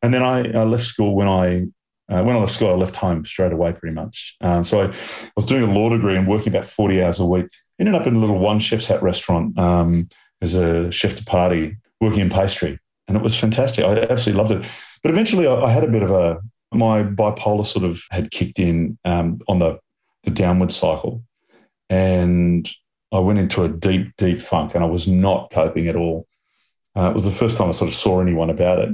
And 0.02 0.14
then 0.14 0.24
I, 0.24 0.52
I 0.52 0.64
left 0.64 0.84
school 0.84 1.16
when 1.16 1.28
I, 1.28 1.64
uh, 2.10 2.24
when 2.24 2.36
I 2.36 2.40
left 2.40 2.52
school, 2.52 2.70
I 2.70 2.76
left 2.76 2.96
home 2.96 3.26
straight 3.26 3.52
away 3.52 3.74
pretty 3.74 3.96
much. 3.96 4.36
Um, 4.42 4.64
so 4.64 4.82
I 4.82 4.94
was 5.36 5.46
doing 5.46 5.64
a 5.64 5.74
law 5.74 5.90
degree 5.90 6.16
and 6.16 6.28
working 6.28 6.50
about 6.50 6.66
40 6.66 7.04
hours 7.04 7.20
a 7.20 7.26
week. 7.26 7.48
Ended 7.80 7.96
up 7.96 8.08
in 8.08 8.16
a 8.16 8.20
little 8.20 8.40
one 8.40 8.60
chef's 8.60 8.86
hat 8.86 9.02
restaurant 9.04 9.58
um, 9.58 10.08
as 10.42 10.56
a 10.56 10.92
chef 10.92 11.16
de 11.16 11.24
partie 11.24 11.78
working 12.00 12.22
in 12.22 12.30
pastry. 12.30 12.80
And 13.08 13.18
it 13.18 13.24
was 13.24 13.38
fantastic. 13.38 13.86
I 13.86 14.00
absolutely 14.02 14.34
loved 14.34 14.52
it. 14.52 14.72
But 15.02 15.12
eventually 15.12 15.48
I, 15.48 15.56
I 15.56 15.72
had 15.72 15.84
a 15.84 15.92
bit 15.92 16.04
of 16.04 16.12
a, 16.12 16.40
my 16.72 17.04
bipolar 17.04 17.66
sort 17.66 17.86
of 17.86 18.02
had 18.12 18.32
kicked 18.32 18.60
in 18.60 18.98
um, 19.06 19.40
on 19.48 19.60
the, 19.60 19.80
the 20.24 20.32
downward 20.32 20.72
cycle. 20.72 21.24
And 21.90 22.70
I 23.12 23.20
went 23.20 23.40
into 23.40 23.64
a 23.64 23.70
deep, 23.70 24.16
deep 24.18 24.42
funk 24.42 24.76
and 24.76 24.84
I 24.84 24.88
was 24.88 25.08
not 25.08 25.50
coping 25.52 25.88
at 25.88 25.96
all. 25.96 26.28
Uh, 26.98 27.10
it 27.10 27.14
was 27.14 27.26
the 27.26 27.32
first 27.32 27.58
time 27.58 27.68
I 27.68 27.72
sort 27.72 27.90
of 27.90 27.96
saw 27.96 28.22
anyone 28.22 28.50
about 28.50 28.80
it. 28.80 28.90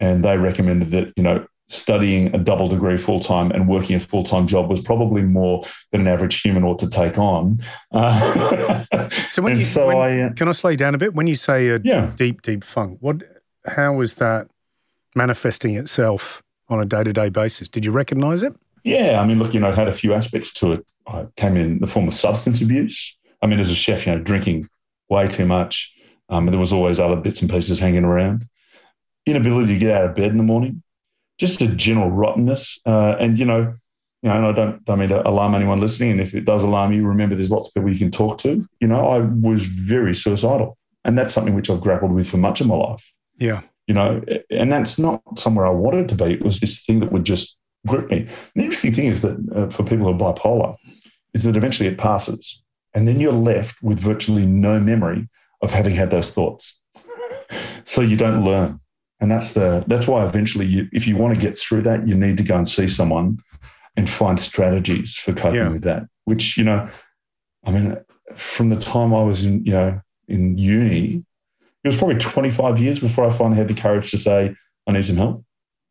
And 0.00 0.24
they 0.24 0.38
recommended 0.38 0.90
that, 0.92 1.12
you 1.16 1.22
know, 1.22 1.46
studying 1.66 2.34
a 2.34 2.38
double 2.38 2.68
degree 2.68 2.96
full 2.96 3.20
time 3.20 3.50
and 3.50 3.68
working 3.68 3.96
a 3.96 4.00
full 4.00 4.24
time 4.24 4.46
job 4.46 4.68
was 4.68 4.80
probably 4.80 5.22
more 5.22 5.64
than 5.92 6.02
an 6.02 6.08
average 6.08 6.40
human 6.40 6.64
ought 6.64 6.78
to 6.78 6.88
take 6.88 7.18
on. 7.18 7.58
Uh, 7.92 8.84
so 9.30 9.42
when 9.42 9.56
you, 9.56 9.62
so 9.62 9.86
when, 9.86 9.96
I, 9.96 10.20
uh, 10.22 10.32
can 10.32 10.48
I 10.48 10.52
slow 10.52 10.70
you 10.70 10.76
down 10.76 10.94
a 10.94 10.98
bit? 10.98 11.14
When 11.14 11.26
you 11.26 11.36
say 11.36 11.68
a 11.68 11.80
yeah. 11.82 12.12
deep, 12.16 12.42
deep 12.42 12.64
funk, 12.64 12.98
what, 13.00 13.22
how 13.66 14.00
is 14.00 14.14
that 14.14 14.48
manifesting 15.14 15.74
itself 15.74 16.42
on 16.68 16.80
a 16.80 16.84
day 16.84 17.04
to 17.04 17.12
day 17.12 17.28
basis? 17.28 17.68
Did 17.68 17.84
you 17.84 17.92
recognize 17.92 18.42
it? 18.42 18.54
Yeah, 18.84 19.20
I 19.20 19.26
mean, 19.26 19.38
look, 19.38 19.54
you 19.54 19.60
know, 19.60 19.70
it 19.70 19.74
had 19.74 19.88
a 19.88 19.92
few 19.92 20.12
aspects 20.12 20.52
to 20.54 20.72
it. 20.72 20.86
I 21.06 21.26
came 21.36 21.56
in 21.56 21.78
the 21.78 21.86
form 21.86 22.08
of 22.08 22.14
substance 22.14 22.60
abuse. 22.60 23.16
I 23.40 23.46
mean, 23.46 23.58
as 23.58 23.70
a 23.70 23.74
chef, 23.74 24.06
you 24.06 24.14
know, 24.14 24.20
drinking 24.20 24.68
way 25.08 25.28
too 25.28 25.46
much. 25.46 25.94
Um, 26.28 26.46
there 26.46 26.58
was 26.58 26.72
always 26.72 26.98
other 26.98 27.16
bits 27.16 27.42
and 27.42 27.50
pieces 27.50 27.78
hanging 27.78 28.04
around. 28.04 28.46
Inability 29.26 29.74
to 29.74 29.78
get 29.78 29.94
out 29.94 30.06
of 30.06 30.14
bed 30.14 30.30
in 30.30 30.36
the 30.36 30.42
morning, 30.42 30.82
just 31.38 31.62
a 31.62 31.68
general 31.68 32.10
rottenness. 32.10 32.80
Uh, 32.84 33.16
and 33.18 33.38
you 33.38 33.44
know, 33.44 33.74
you 34.22 34.30
know, 34.30 34.36
and 34.36 34.46
I 34.46 34.52
don't, 34.52 34.84
don't 34.84 34.98
mean 34.98 35.10
to 35.10 35.26
alarm 35.26 35.54
anyone 35.54 35.80
listening. 35.80 36.12
And 36.12 36.20
if 36.20 36.34
it 36.34 36.44
does 36.44 36.64
alarm 36.64 36.92
you, 36.92 37.06
remember 37.06 37.34
there's 37.34 37.50
lots 37.50 37.68
of 37.68 37.74
people 37.74 37.92
you 37.92 37.98
can 37.98 38.10
talk 38.10 38.38
to. 38.38 38.66
You 38.80 38.88
know, 38.88 39.06
I 39.06 39.18
was 39.18 39.66
very 39.66 40.14
suicidal, 40.14 40.78
and 41.04 41.18
that's 41.18 41.34
something 41.34 41.54
which 41.54 41.70
I've 41.70 41.80
grappled 41.80 42.12
with 42.12 42.28
for 42.28 42.38
much 42.38 42.60
of 42.60 42.66
my 42.66 42.74
life. 42.74 43.12
Yeah, 43.38 43.62
you 43.86 43.94
know, 43.94 44.22
and 44.50 44.72
that's 44.72 44.98
not 44.98 45.22
somewhere 45.38 45.66
I 45.66 45.70
wanted 45.70 46.08
to 46.10 46.14
be. 46.14 46.32
It 46.32 46.44
was 46.44 46.60
this 46.60 46.84
thing 46.84 47.00
that 47.00 47.12
would 47.12 47.24
just 47.24 47.58
grip 47.86 48.10
me. 48.10 48.26
The 48.54 48.64
interesting 48.64 48.94
thing 48.94 49.06
is 49.06 49.20
that 49.22 49.36
uh, 49.54 49.68
for 49.68 49.84
people 49.84 50.06
who 50.06 50.14
are 50.18 50.34
bipolar, 50.34 50.76
is 51.34 51.42
that 51.44 51.56
eventually 51.56 51.88
it 51.88 51.98
passes, 51.98 52.62
and 52.94 53.06
then 53.06 53.20
you're 53.20 53.32
left 53.32 53.82
with 53.82 53.98
virtually 53.98 54.46
no 54.46 54.80
memory 54.80 55.28
of 55.64 55.72
having 55.72 55.94
had 55.94 56.10
those 56.10 56.30
thoughts. 56.30 56.80
so 57.84 58.00
you 58.00 58.16
don't 58.16 58.44
learn. 58.44 58.80
And 59.20 59.30
that's 59.30 59.54
the 59.54 59.84
that's 59.86 60.06
why 60.06 60.24
eventually 60.26 60.66
you, 60.66 60.88
if 60.92 61.06
you 61.06 61.16
want 61.16 61.34
to 61.34 61.40
get 61.40 61.58
through 61.58 61.82
that, 61.82 62.06
you 62.06 62.14
need 62.14 62.36
to 62.36 62.42
go 62.42 62.56
and 62.56 62.68
see 62.68 62.88
someone 62.88 63.38
and 63.96 64.08
find 64.08 64.40
strategies 64.40 65.16
for 65.16 65.32
coping 65.32 65.60
yeah. 65.60 65.68
with 65.68 65.82
that. 65.82 66.04
Which, 66.24 66.58
you 66.58 66.64
know, 66.64 66.88
I 67.64 67.70
mean, 67.70 67.96
from 68.36 68.68
the 68.68 68.78
time 68.78 69.14
I 69.14 69.22
was 69.22 69.44
in, 69.44 69.64
you 69.64 69.72
know, 69.72 70.00
in 70.28 70.58
uni, 70.58 71.24
it 71.82 71.88
was 71.88 71.96
probably 71.96 72.18
25 72.18 72.78
years 72.78 72.98
before 72.98 73.26
I 73.26 73.30
finally 73.30 73.56
had 73.56 73.68
the 73.68 73.74
courage 73.74 74.10
to 74.10 74.18
say, 74.18 74.54
I 74.86 74.92
need 74.92 75.04
some 75.04 75.16
help. 75.16 75.44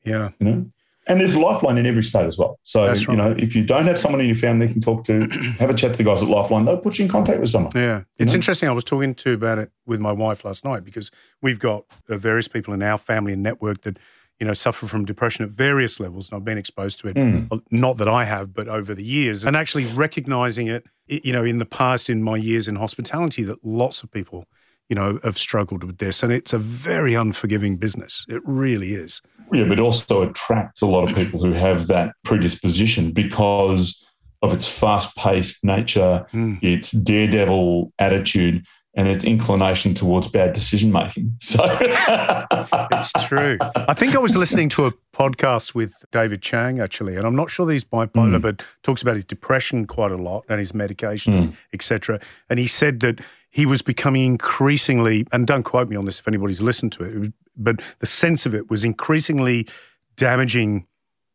Yeah. 0.03 0.29
You 0.39 0.45
know? 0.45 0.71
And 1.07 1.19
there's 1.19 1.35
a 1.35 1.39
lifeline 1.39 1.77
in 1.77 1.85
every 1.85 2.03
state 2.03 2.25
as 2.25 2.37
well. 2.37 2.59
So, 2.63 2.87
right. 2.87 2.99
you 2.99 3.15
know, 3.15 3.35
if 3.37 3.55
you 3.55 3.65
don't 3.65 3.85
have 3.87 3.97
someone 3.97 4.21
in 4.21 4.27
your 4.27 4.35
family 4.35 4.67
you 4.67 4.73
can 4.73 4.81
talk 4.81 5.03
to, 5.05 5.27
have 5.59 5.69
a 5.69 5.73
chat 5.73 5.91
to 5.91 5.97
the 5.97 6.03
guys 6.03 6.23
at 6.23 6.29
Lifeline. 6.29 6.65
They'll 6.65 6.77
put 6.77 6.97
you 6.97 7.05
in 7.05 7.11
contact 7.11 7.39
with 7.39 7.49
someone. 7.49 7.73
Yeah. 7.75 8.03
It's 8.17 8.31
know? 8.31 8.35
interesting. 8.35 8.69
I 8.69 8.71
was 8.71 8.83
talking 8.83 9.13
to 9.15 9.33
about 9.33 9.57
it 9.57 9.71
with 9.85 9.99
my 9.99 10.11
wife 10.11 10.45
last 10.45 10.63
night 10.63 10.83
because 10.83 11.11
we've 11.41 11.59
got 11.59 11.85
uh, 12.09 12.17
various 12.17 12.47
people 12.47 12.73
in 12.73 12.81
our 12.81 12.97
family 12.97 13.33
and 13.33 13.43
network 13.43 13.81
that, 13.81 13.99
you 14.39 14.47
know, 14.47 14.53
suffer 14.53 14.87
from 14.87 15.03
depression 15.03 15.43
at 15.43 15.51
various 15.51 15.99
levels. 15.99 16.29
And 16.29 16.37
I've 16.37 16.45
been 16.45 16.57
exposed 16.57 16.99
to 16.99 17.09
it, 17.09 17.15
mm. 17.15 17.61
not 17.69 17.97
that 17.97 18.07
I 18.07 18.23
have, 18.23 18.53
but 18.53 18.69
over 18.69 18.95
the 18.95 19.03
years. 19.03 19.43
And 19.43 19.57
actually 19.57 19.85
recognizing 19.87 20.67
it, 20.67 20.85
you 21.07 21.33
know, 21.33 21.43
in 21.43 21.59
the 21.59 21.65
past, 21.65 22.09
in 22.09 22.23
my 22.23 22.37
years 22.37 22.67
in 22.67 22.77
hospitality, 22.77 23.43
that 23.43 23.63
lots 23.63 24.03
of 24.03 24.11
people, 24.11 24.45
you 24.89 24.96
know, 24.96 25.19
have 25.24 25.38
struggled 25.38 25.84
with 25.84 25.98
this. 25.98 26.24
And 26.24 26.32
it's 26.32 26.54
a 26.54 26.60
very 26.60 27.13
unforgiving 27.13 27.78
business. 27.78 28.26
It 28.30 28.41
really 28.46 28.93
is. 28.93 29.22
Yeah, 29.52 29.65
but 29.65 29.80
also 29.80 30.28
attracts 30.30 30.82
a 30.82 30.86
lot 30.86 31.10
of 31.10 31.15
people 31.15 31.43
who 31.43 31.54
have 31.54 31.88
that 31.88 32.13
predisposition 32.24 33.12
because 33.12 34.04
of 34.41 34.54
its 34.54 34.67
fast 34.67 35.15
paced 35.15 35.63
nature, 35.63 36.26
mm. 36.34 36.60
its 36.62 36.91
daredevil 36.91 37.93
attitude, 38.00 38.65
and 38.96 39.08
its 39.08 39.24
inclination 39.24 39.93
towards 39.93 40.28
bad 40.28 40.54
decision 40.54 40.91
making. 40.91 41.36
So 41.39 41.63
it's 42.91 43.12
true. 43.28 43.58
I 43.76 43.93
think 43.93 44.15
I 44.15 44.19
was 44.19 44.36
listening 44.36 44.69
to 44.69 44.86
a 44.86 44.91
podcast 45.13 45.74
with 45.74 45.93
David 46.12 46.41
Chang 46.41 46.80
actually, 46.80 47.15
and 47.15 47.26
I'm 47.26 47.36
not 47.36 47.50
sure 47.50 47.65
that 47.65 47.74
he's 47.74 47.84
bipolar, 47.84 48.38
mm. 48.38 48.41
but 48.41 48.62
talks 48.84 49.02
about 49.02 49.15
his 49.15 49.26
depression 49.26 49.86
quite 49.86 50.12
a 50.12 50.17
lot 50.17 50.46
and 50.50 50.60
his 50.60 50.74
medication, 50.74 51.50
mm. 51.50 51.56
etc. 51.74 52.19
And 52.50 52.60
he 52.60 52.67
said 52.67 53.00
that 53.02 53.19
he 53.53 53.67
was 53.67 53.83
becoming 53.83 54.25
increasingly, 54.25 55.27
and 55.31 55.45
don't 55.45 55.61
quote 55.61 55.87
me 55.87 55.95
on 55.95 56.05
this 56.05 56.19
if 56.19 56.27
anybody's 56.27 56.63
listened 56.63 56.91
to 56.93 57.03
it, 57.03 57.33
but 57.55 57.79
the 57.99 58.07
sense 58.07 58.47
of 58.47 58.55
it 58.55 58.67
was 58.71 58.83
increasingly 58.83 59.67
damaging 60.17 60.87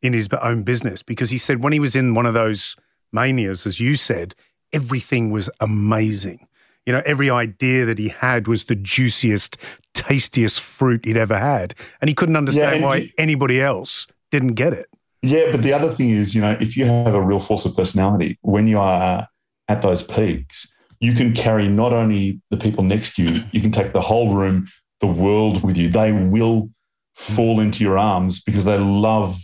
in 0.02 0.12
his 0.12 0.28
own 0.42 0.64
business 0.64 1.00
because 1.00 1.30
he 1.30 1.38
said 1.38 1.62
when 1.62 1.72
he 1.72 1.78
was 1.78 1.94
in 1.94 2.14
one 2.14 2.26
of 2.26 2.34
those 2.34 2.74
manias, 3.12 3.66
as 3.66 3.78
you 3.78 3.94
said, 3.94 4.34
everything 4.72 5.30
was 5.30 5.48
amazing. 5.60 6.48
You 6.86 6.92
know, 6.92 7.02
every 7.06 7.30
idea 7.30 7.84
that 7.84 7.98
he 7.98 8.08
had 8.08 8.48
was 8.48 8.64
the 8.64 8.74
juiciest, 8.74 9.56
tastiest 9.94 10.60
fruit 10.60 11.04
he'd 11.04 11.16
ever 11.16 11.38
had. 11.38 11.72
And 12.00 12.08
he 12.08 12.14
couldn't 12.14 12.36
understand 12.36 12.80
yeah, 12.80 12.86
why 12.86 12.96
you, 12.96 13.10
anybody 13.16 13.60
else 13.60 14.08
didn't 14.32 14.54
get 14.54 14.72
it. 14.72 14.88
Yeah, 15.22 15.52
but 15.52 15.62
the 15.62 15.72
other 15.72 15.92
thing 15.92 16.10
is, 16.10 16.34
you 16.34 16.40
know, 16.40 16.56
if 16.60 16.76
you 16.76 16.84
have 16.84 17.14
a 17.14 17.22
real 17.22 17.38
force 17.38 17.64
of 17.64 17.76
personality, 17.76 18.38
when 18.42 18.66
you 18.66 18.80
are 18.80 19.28
at 19.68 19.82
those 19.82 20.02
peaks, 20.02 20.66
you 21.00 21.12
can 21.12 21.32
carry 21.32 21.68
not 21.68 21.92
only 21.92 22.40
the 22.50 22.56
people 22.56 22.84
next 22.84 23.16
to 23.16 23.22
you, 23.22 23.44
you 23.52 23.60
can 23.60 23.70
take 23.70 23.92
the 23.92 24.00
whole 24.00 24.34
room, 24.34 24.68
the 25.00 25.06
world 25.06 25.62
with 25.62 25.76
you. 25.76 25.88
They 25.88 26.12
will 26.12 26.70
fall 27.14 27.60
into 27.60 27.82
your 27.82 27.98
arms 27.98 28.40
because 28.40 28.64
they 28.64 28.78
love 28.78 29.40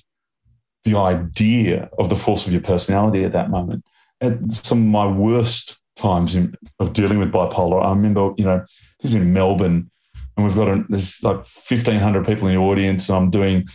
the 0.84 0.96
idea 0.96 1.88
of 1.98 2.08
the 2.08 2.16
force 2.16 2.46
of 2.46 2.52
your 2.52 2.62
personality 2.62 3.24
at 3.24 3.32
that 3.32 3.50
moment. 3.50 3.84
At 4.20 4.50
some 4.50 4.78
of 4.78 4.84
my 4.84 5.06
worst 5.06 5.78
times 5.96 6.34
in, 6.34 6.54
of 6.78 6.92
dealing 6.92 7.18
with 7.18 7.32
bipolar, 7.32 7.84
I 7.84 7.90
remember, 7.90 8.32
you 8.36 8.44
know, 8.44 8.64
this 9.00 9.12
is 9.12 9.14
in 9.16 9.32
Melbourne, 9.32 9.90
and 10.36 10.46
we've 10.46 10.56
got 10.56 10.68
a, 10.68 10.84
there's 10.88 11.22
like 11.22 11.36
1,500 11.36 12.26
people 12.26 12.48
in 12.48 12.54
the 12.54 12.60
audience, 12.60 13.08
and 13.08 13.16
I'm 13.16 13.30
doing 13.30 13.66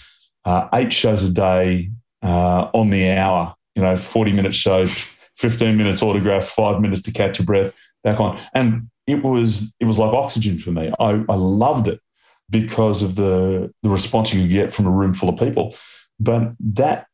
uh, 0.46 0.68
eight 0.74 0.94
shows 0.94 1.24
a 1.24 1.32
day 1.32 1.90
uh, 2.22 2.70
on 2.74 2.90
the 2.90 3.12
hour, 3.12 3.56
you 3.76 3.82
know, 3.82 3.96
40 3.96 4.34
minute 4.34 4.54
show, 4.54 4.88
15 5.40 5.78
minutes 5.78 6.04
autograph, 6.04 6.44
five 6.44 6.82
minutes 6.82 7.02
to 7.04 7.12
catch 7.12 7.40
your 7.40 7.46
breath, 7.46 7.74
back 8.04 8.20
on. 8.20 8.38
And 8.54 8.90
it 9.08 9.24
was 9.24 9.74
it 9.80 9.86
was 9.86 9.98
like 9.98 10.14
oxygen 10.14 10.58
for 10.58 10.72
me. 10.72 10.92
I, 11.00 11.24
I 11.30 11.36
loved 11.36 11.88
it 11.88 12.02
because 12.50 13.02
of 13.04 13.16
the 13.16 13.74
the 13.82 13.90
response 13.90 14.34
you 14.34 14.42
could 14.42 14.52
get 14.52 14.74
from 14.74 14.86
a 14.86 14.92
room 14.92 15.14
full 15.14 15.30
of 15.30 15.40
people. 15.40 15.76
But 16.20 16.52
that 16.60 17.08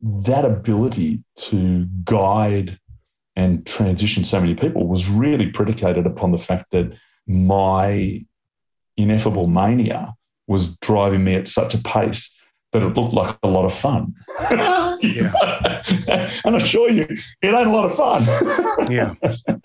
that 0.00 0.44
ability 0.44 1.24
to 1.36 1.86
guide 2.04 2.78
and 3.34 3.66
transition 3.66 4.22
so 4.22 4.40
many 4.40 4.54
people 4.54 4.86
was 4.86 5.10
really 5.10 5.50
predicated 5.50 6.06
upon 6.06 6.30
the 6.30 6.38
fact 6.38 6.70
that 6.70 6.92
my 7.26 8.24
ineffable 8.96 9.48
mania 9.48 10.14
was 10.46 10.76
driving 10.76 11.24
me 11.24 11.34
at 11.34 11.48
such 11.48 11.74
a 11.74 11.78
pace 11.78 12.40
that 12.72 12.82
it 12.82 12.96
looked 12.96 13.14
like 13.14 13.36
a 13.42 13.48
lot 13.48 13.64
of 13.64 13.72
fun. 13.72 14.14
and 16.44 16.54
I 16.54 16.56
assure 16.56 16.90
you, 16.90 17.04
it 17.04 17.26
ain't 17.42 17.68
a 17.68 17.70
lot 17.70 17.84
of 17.84 17.94
fun. 17.94 18.24
yeah. 18.90 19.14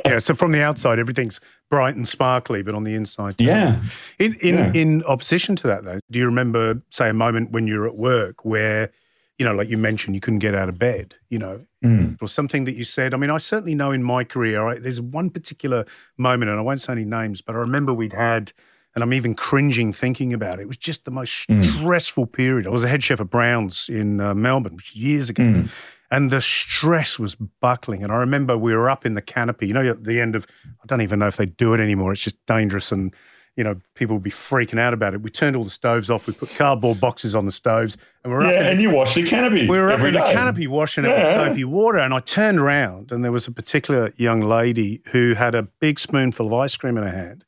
Yeah. 0.06 0.20
So 0.20 0.34
from 0.34 0.52
the 0.52 0.62
outside, 0.62 1.00
everything's 1.00 1.40
bright 1.70 1.96
and 1.96 2.08
sparkly, 2.08 2.62
but 2.62 2.76
on 2.76 2.84
the 2.84 2.96
inside. 2.96 3.36
Yeah. 3.40 3.82
In 4.20 4.36
in, 4.36 4.56
yeah. 4.56 4.72
in 4.74 5.04
opposition 5.04 5.56
to 5.58 5.68
that 5.68 5.84
though, 5.84 6.00
do 6.10 6.20
you 6.20 6.26
remember, 6.26 6.82
say, 6.90 7.10
a 7.10 7.14
moment 7.14 7.52
when 7.52 7.68
you're 7.68 7.88
at 7.88 7.96
work 7.96 8.46
where, 8.46 8.92
you 9.38 9.46
know, 9.46 9.54
like 9.54 9.70
you 9.70 9.78
mentioned, 9.78 10.16
you 10.16 10.22
couldn't 10.22 10.40
get 10.40 10.54
out 10.54 10.70
of 10.70 10.78
bed, 10.78 11.16
you 11.30 11.40
know, 11.40 11.66
mm. 11.84 12.22
or 12.22 12.28
something 12.28 12.66
that 12.66 12.76
you 12.76 12.84
said. 12.84 13.14
I 13.14 13.18
mean, 13.18 13.30
I 13.30 13.38
certainly 13.38 13.76
know 13.76 13.92
in 13.92 14.04
my 14.04 14.24
career, 14.24 14.68
I, 14.68 14.78
there's 14.78 15.02
one 15.02 15.30
particular 15.30 15.86
moment, 16.18 16.52
and 16.52 16.60
I 16.60 16.62
won't 16.62 16.82
say 16.82 16.94
any 16.94 17.06
names, 17.06 17.42
but 17.42 17.56
I 17.56 17.60
remember 17.60 17.94
we'd 17.94 18.14
had 18.14 18.52
and 18.94 19.04
I'm 19.04 19.14
even 19.14 19.36
cringing 19.36 19.94
thinking 19.94 20.34
about 20.34 20.60
it. 20.60 20.64
It 20.64 20.68
was 20.68 20.78
just 20.78 21.06
the 21.06 21.12
most 21.12 21.48
mm. 21.48 21.64
stressful 21.80 22.28
period. 22.28 22.68
I 22.68 22.70
was 22.70 22.84
a 22.84 22.88
head 22.88 23.04
chef 23.04 23.22
at 23.22 23.30
Browns 23.30 23.88
in 23.90 24.20
uh, 24.20 24.34
Melbourne 24.34 24.78
years 24.94 25.30
ago. 25.30 25.44
Mm. 25.44 25.70
And 26.14 26.30
the 26.30 26.42
stress 26.42 27.18
was 27.18 27.36
buckling. 27.36 28.04
And 28.04 28.12
I 28.12 28.18
remember 28.18 28.58
we 28.58 28.76
were 28.76 28.90
up 28.90 29.06
in 29.06 29.14
the 29.14 29.22
canopy, 29.22 29.68
you 29.68 29.74
know, 29.74 29.92
at 29.92 30.04
the 30.04 30.20
end 30.20 30.36
of, 30.36 30.46
I 30.66 30.86
don't 30.86 31.00
even 31.00 31.20
know 31.20 31.28
if 31.28 31.38
they 31.38 31.46
do 31.46 31.74
it 31.74 31.80
anymore. 31.80 32.12
It's 32.12 32.22
just 32.22 32.36
dangerous 32.46 32.92
and, 32.92 33.16
you 33.56 33.64
know, 33.64 33.80
people 33.96 34.18
would 34.18 34.24
be 34.24 34.30
freaking 34.30 34.78
out 34.78 34.94
about 34.94 35.14
it. 35.14 35.22
We 35.22 35.30
turned 35.30 35.56
all 35.56 35.64
the 35.64 35.70
stoves 35.70 36.10
off. 36.10 36.28
We 36.28 36.34
put 36.34 36.50
cardboard 36.50 37.00
boxes 37.00 37.34
on 37.34 37.46
the 37.46 37.52
stoves. 37.54 37.96
And 38.26 38.34
we 38.34 38.40
are 38.40 38.52
yeah, 38.52 38.70
and 38.70 38.82
you 38.82 38.90
wash 38.90 39.16
the 39.16 39.26
canopy. 39.26 39.70
We 39.70 39.78
were 39.78 39.90
up 39.90 40.02
in 40.02 40.14
day. 40.14 40.20
the 40.20 40.34
canopy 40.34 40.68
washing 40.68 41.06
yeah. 41.06 41.12
it 41.12 41.18
with 41.20 41.34
soapy 41.34 41.64
water. 41.64 42.00
And 42.00 42.14
I 42.14 42.20
turned 42.20 42.60
around 42.60 43.14
and 43.14 43.24
there 43.24 43.32
was 43.32 43.48
a 43.48 43.52
particular 43.52 44.12
young 44.18 44.42
lady 44.42 45.02
who 45.12 45.36
had 45.36 45.56
a 45.56 45.64
big 45.64 45.98
spoonful 45.98 46.48
of 46.48 46.54
ice 46.54 46.76
cream 46.76 46.98
in 46.98 47.04
her 47.04 47.12
hand 47.12 47.46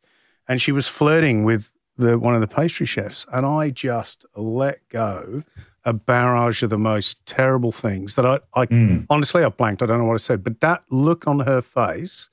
and 0.47 0.61
she 0.61 0.71
was 0.71 0.87
flirting 0.87 1.43
with 1.43 1.73
the 1.97 2.17
one 2.17 2.35
of 2.35 2.41
the 2.41 2.47
pastry 2.47 2.85
chefs, 2.85 3.25
and 3.31 3.45
I 3.45 3.69
just 3.69 4.25
let 4.35 4.79
go 4.89 5.43
a 5.85 5.93
barrage 5.93 6.63
of 6.63 6.69
the 6.69 6.77
most 6.77 7.25
terrible 7.25 7.71
things 7.71 8.15
that 8.15 8.25
I, 8.25 8.39
I 8.53 8.65
mm. 8.67 9.05
honestly 9.09 9.43
I 9.43 9.49
blanked. 9.49 9.83
I 9.83 9.85
don't 9.85 9.99
know 9.99 10.05
what 10.05 10.13
I 10.13 10.17
said, 10.17 10.43
but 10.43 10.61
that 10.61 10.83
look 10.89 11.27
on 11.27 11.41
her 11.41 11.61
face, 11.61 12.29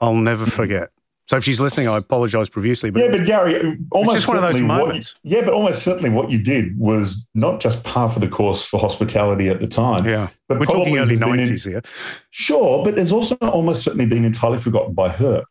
I'll 0.00 0.14
never 0.14 0.46
forget. 0.46 0.90
So 1.26 1.36
if 1.36 1.44
she's 1.44 1.60
listening, 1.60 1.88
I 1.88 1.96
apologise 1.96 2.48
profusely. 2.48 2.90
But 2.90 3.04
yeah, 3.04 3.10
but 3.10 3.24
Gary, 3.24 3.78
almost 3.90 4.16
just 4.16 4.28
one 4.28 4.36
of 4.36 4.42
those 4.42 4.60
moments. 4.60 5.14
You, 5.22 5.36
yeah, 5.36 5.44
but 5.44 5.54
almost 5.54 5.82
certainly 5.82 6.10
what 6.10 6.30
you 6.30 6.42
did 6.42 6.78
was 6.78 7.28
not 7.34 7.60
just 7.60 7.84
par 7.84 8.08
for 8.08 8.18
the 8.18 8.28
course 8.28 8.66
for 8.66 8.78
hospitality 8.78 9.48
at 9.48 9.60
the 9.60 9.66
time. 9.66 10.04
Yeah, 10.04 10.28
but 10.48 10.58
we're 10.58 10.66
talking 10.66 10.98
early 10.98 11.16
nineties 11.16 11.64
here. 11.64 11.80
Sure, 12.30 12.84
but 12.84 12.96
there's 12.96 13.12
also 13.12 13.36
almost 13.36 13.82
certainly 13.84 14.06
been 14.06 14.24
entirely 14.24 14.58
forgotten 14.58 14.94
by 14.94 15.08
her. 15.08 15.44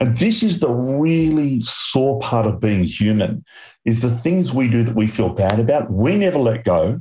And 0.00 0.16
this 0.16 0.42
is 0.42 0.60
the 0.60 0.70
really 0.70 1.60
sore 1.60 2.20
part 2.20 2.46
of 2.46 2.60
being 2.60 2.84
human 2.84 3.44
is 3.84 4.00
the 4.00 4.10
things 4.10 4.52
we 4.52 4.68
do 4.68 4.82
that 4.82 4.96
we 4.96 5.06
feel 5.06 5.30
bad 5.30 5.58
about. 5.60 5.90
We 5.90 6.16
never 6.16 6.38
let 6.38 6.64
go. 6.64 7.00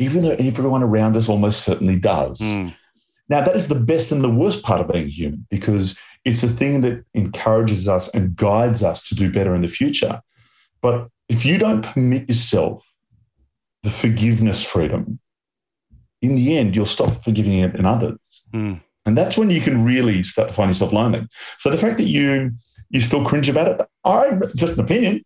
even 0.00 0.22
though 0.22 0.36
everyone 0.38 0.84
around 0.84 1.16
us 1.16 1.28
almost 1.28 1.64
certainly 1.64 1.98
does. 1.98 2.38
Mm. 2.38 2.72
Now, 3.28 3.42
that 3.42 3.56
is 3.56 3.66
the 3.66 3.74
best 3.74 4.12
and 4.12 4.22
the 4.22 4.30
worst 4.30 4.62
part 4.62 4.80
of 4.80 4.92
being 4.92 5.08
human 5.08 5.44
because 5.50 5.98
it's 6.24 6.40
the 6.40 6.48
thing 6.48 6.82
that 6.82 7.04
encourages 7.14 7.88
us 7.88 8.12
and 8.14 8.36
guides 8.36 8.82
us 8.82 9.02
to 9.08 9.14
do 9.14 9.32
better 9.32 9.54
in 9.54 9.62
the 9.62 9.68
future. 9.68 10.22
But 10.80 11.08
if 11.28 11.44
you 11.44 11.58
don't 11.58 11.82
permit 11.82 12.28
yourself 12.28 12.84
the 13.82 13.90
forgiveness 13.90 14.64
freedom, 14.64 15.18
in 16.22 16.34
the 16.34 16.56
end, 16.56 16.74
you'll 16.74 16.86
stop 16.86 17.22
forgiving 17.22 17.58
it 17.58 17.74
in 17.74 17.86
others. 17.86 18.18
Mm. 18.52 18.80
And 19.08 19.16
that's 19.16 19.38
when 19.38 19.48
you 19.48 19.62
can 19.62 19.84
really 19.84 20.22
start 20.22 20.48
to 20.48 20.54
find 20.54 20.68
yourself 20.68 20.92
lonely. 20.92 21.26
So 21.58 21.70
the 21.70 21.78
fact 21.78 21.96
that 21.96 22.04
you 22.04 22.52
you 22.90 23.00
still 23.00 23.24
cringe 23.24 23.48
about 23.48 23.68
it, 23.68 23.80
I 24.04 24.38
just 24.54 24.74
an 24.74 24.80
opinion. 24.80 25.24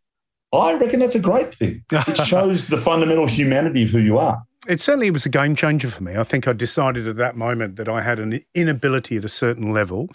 I 0.53 0.75
reckon 0.75 1.01
that's 1.01 1.17
a 1.17 1.21
great 1.21 1.55
thing. 1.55 1.85
It 1.91 2.17
shows 2.25 2.69
the 2.69 2.79
fundamental 2.79 3.27
humanity 3.27 3.83
of 3.85 3.91
who 3.91 3.99
you 3.99 4.19
are. 4.19 4.43
It 4.69 4.81
certainly 4.81 5.11
was 5.11 5.27
a 5.27 5.29
game 5.29 5.57
changer 5.57 5.89
for 5.89 6.05
me. 6.05 6.17
I 6.17 6.23
think 6.23 6.47
I 6.47 6.53
decided 6.53 7.09
at 7.09 7.17
that 7.17 7.37
moment 7.37 7.75
that 7.77 7.89
I 7.89 8.03
had 8.03 8.21
an 8.21 8.45
inability 8.55 9.17
at 9.17 9.25
a 9.25 9.29
certain 9.29 9.73
level, 9.73 10.09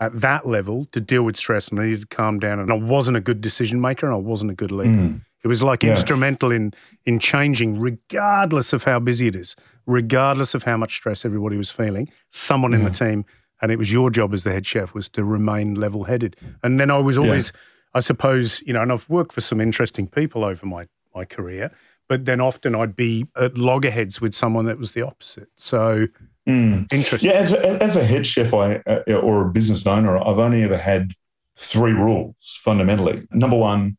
at 0.00 0.20
that 0.20 0.46
level, 0.46 0.86
to 0.86 1.00
deal 1.00 1.22
with 1.22 1.36
stress 1.36 1.68
and 1.68 1.78
I 1.78 1.84
needed 1.84 2.00
to 2.00 2.16
calm 2.16 2.40
down. 2.40 2.58
And 2.58 2.72
I 2.72 2.76
wasn't 2.76 3.16
a 3.16 3.20
good 3.20 3.40
decision 3.40 3.80
maker 3.80 4.06
and 4.06 4.14
I 4.14 4.18
wasn't 4.18 4.50
a 4.50 4.54
good 4.54 4.72
leader. 4.72 4.90
Mm. 4.90 5.20
It 5.42 5.48
was 5.48 5.62
like 5.62 5.82
yeah. 5.82 5.90
instrumental 5.90 6.52
in 6.52 6.74
in 7.04 7.18
changing, 7.18 7.78
regardless 7.78 8.72
of 8.72 8.84
how 8.84 9.00
busy 9.00 9.26
it 9.26 9.36
is, 9.36 9.56
regardless 9.86 10.54
of 10.54 10.62
how 10.64 10.76
much 10.76 10.96
stress 10.96 11.24
everybody 11.24 11.56
was 11.56 11.70
feeling. 11.70 12.10
Someone 12.28 12.72
yeah. 12.72 12.78
in 12.78 12.84
the 12.84 12.90
team, 12.90 13.24
and 13.60 13.72
it 13.72 13.76
was 13.76 13.92
your 13.92 14.10
job 14.10 14.32
as 14.34 14.44
the 14.44 14.52
head 14.52 14.66
chef, 14.66 14.94
was 14.94 15.08
to 15.10 15.24
remain 15.24 15.74
level 15.74 16.04
headed. 16.04 16.36
And 16.62 16.78
then 16.78 16.90
I 16.90 16.98
was 16.98 17.18
always, 17.18 17.52
yeah. 17.54 17.60
I 17.94 18.00
suppose, 18.00 18.62
you 18.66 18.72
know, 18.72 18.82
and 18.82 18.92
I've 18.92 19.08
worked 19.08 19.32
for 19.32 19.40
some 19.40 19.60
interesting 19.60 20.06
people 20.06 20.44
over 20.44 20.66
my 20.66 20.86
my 21.14 21.24
career 21.24 21.70
but 22.12 22.26
then 22.26 22.42
often 22.42 22.74
I'd 22.74 22.94
be 22.94 23.26
at 23.36 23.56
loggerheads 23.56 24.20
with 24.20 24.34
someone 24.34 24.66
that 24.66 24.78
was 24.78 24.92
the 24.92 25.00
opposite. 25.00 25.48
So 25.56 26.08
mm. 26.46 26.92
interesting. 26.92 27.30
Yeah, 27.30 27.36
as 27.36 27.52
a, 27.52 27.82
as 27.82 27.96
a 27.96 28.04
head 28.04 28.26
chef 28.26 28.52
I, 28.52 28.82
uh, 28.86 29.14
or 29.14 29.46
a 29.46 29.50
business 29.50 29.86
owner, 29.86 30.18
I've 30.18 30.38
only 30.38 30.62
ever 30.62 30.76
had 30.76 31.12
three 31.56 31.92
rules 31.92 32.34
fundamentally. 32.62 33.26
Number 33.30 33.56
one, 33.56 33.96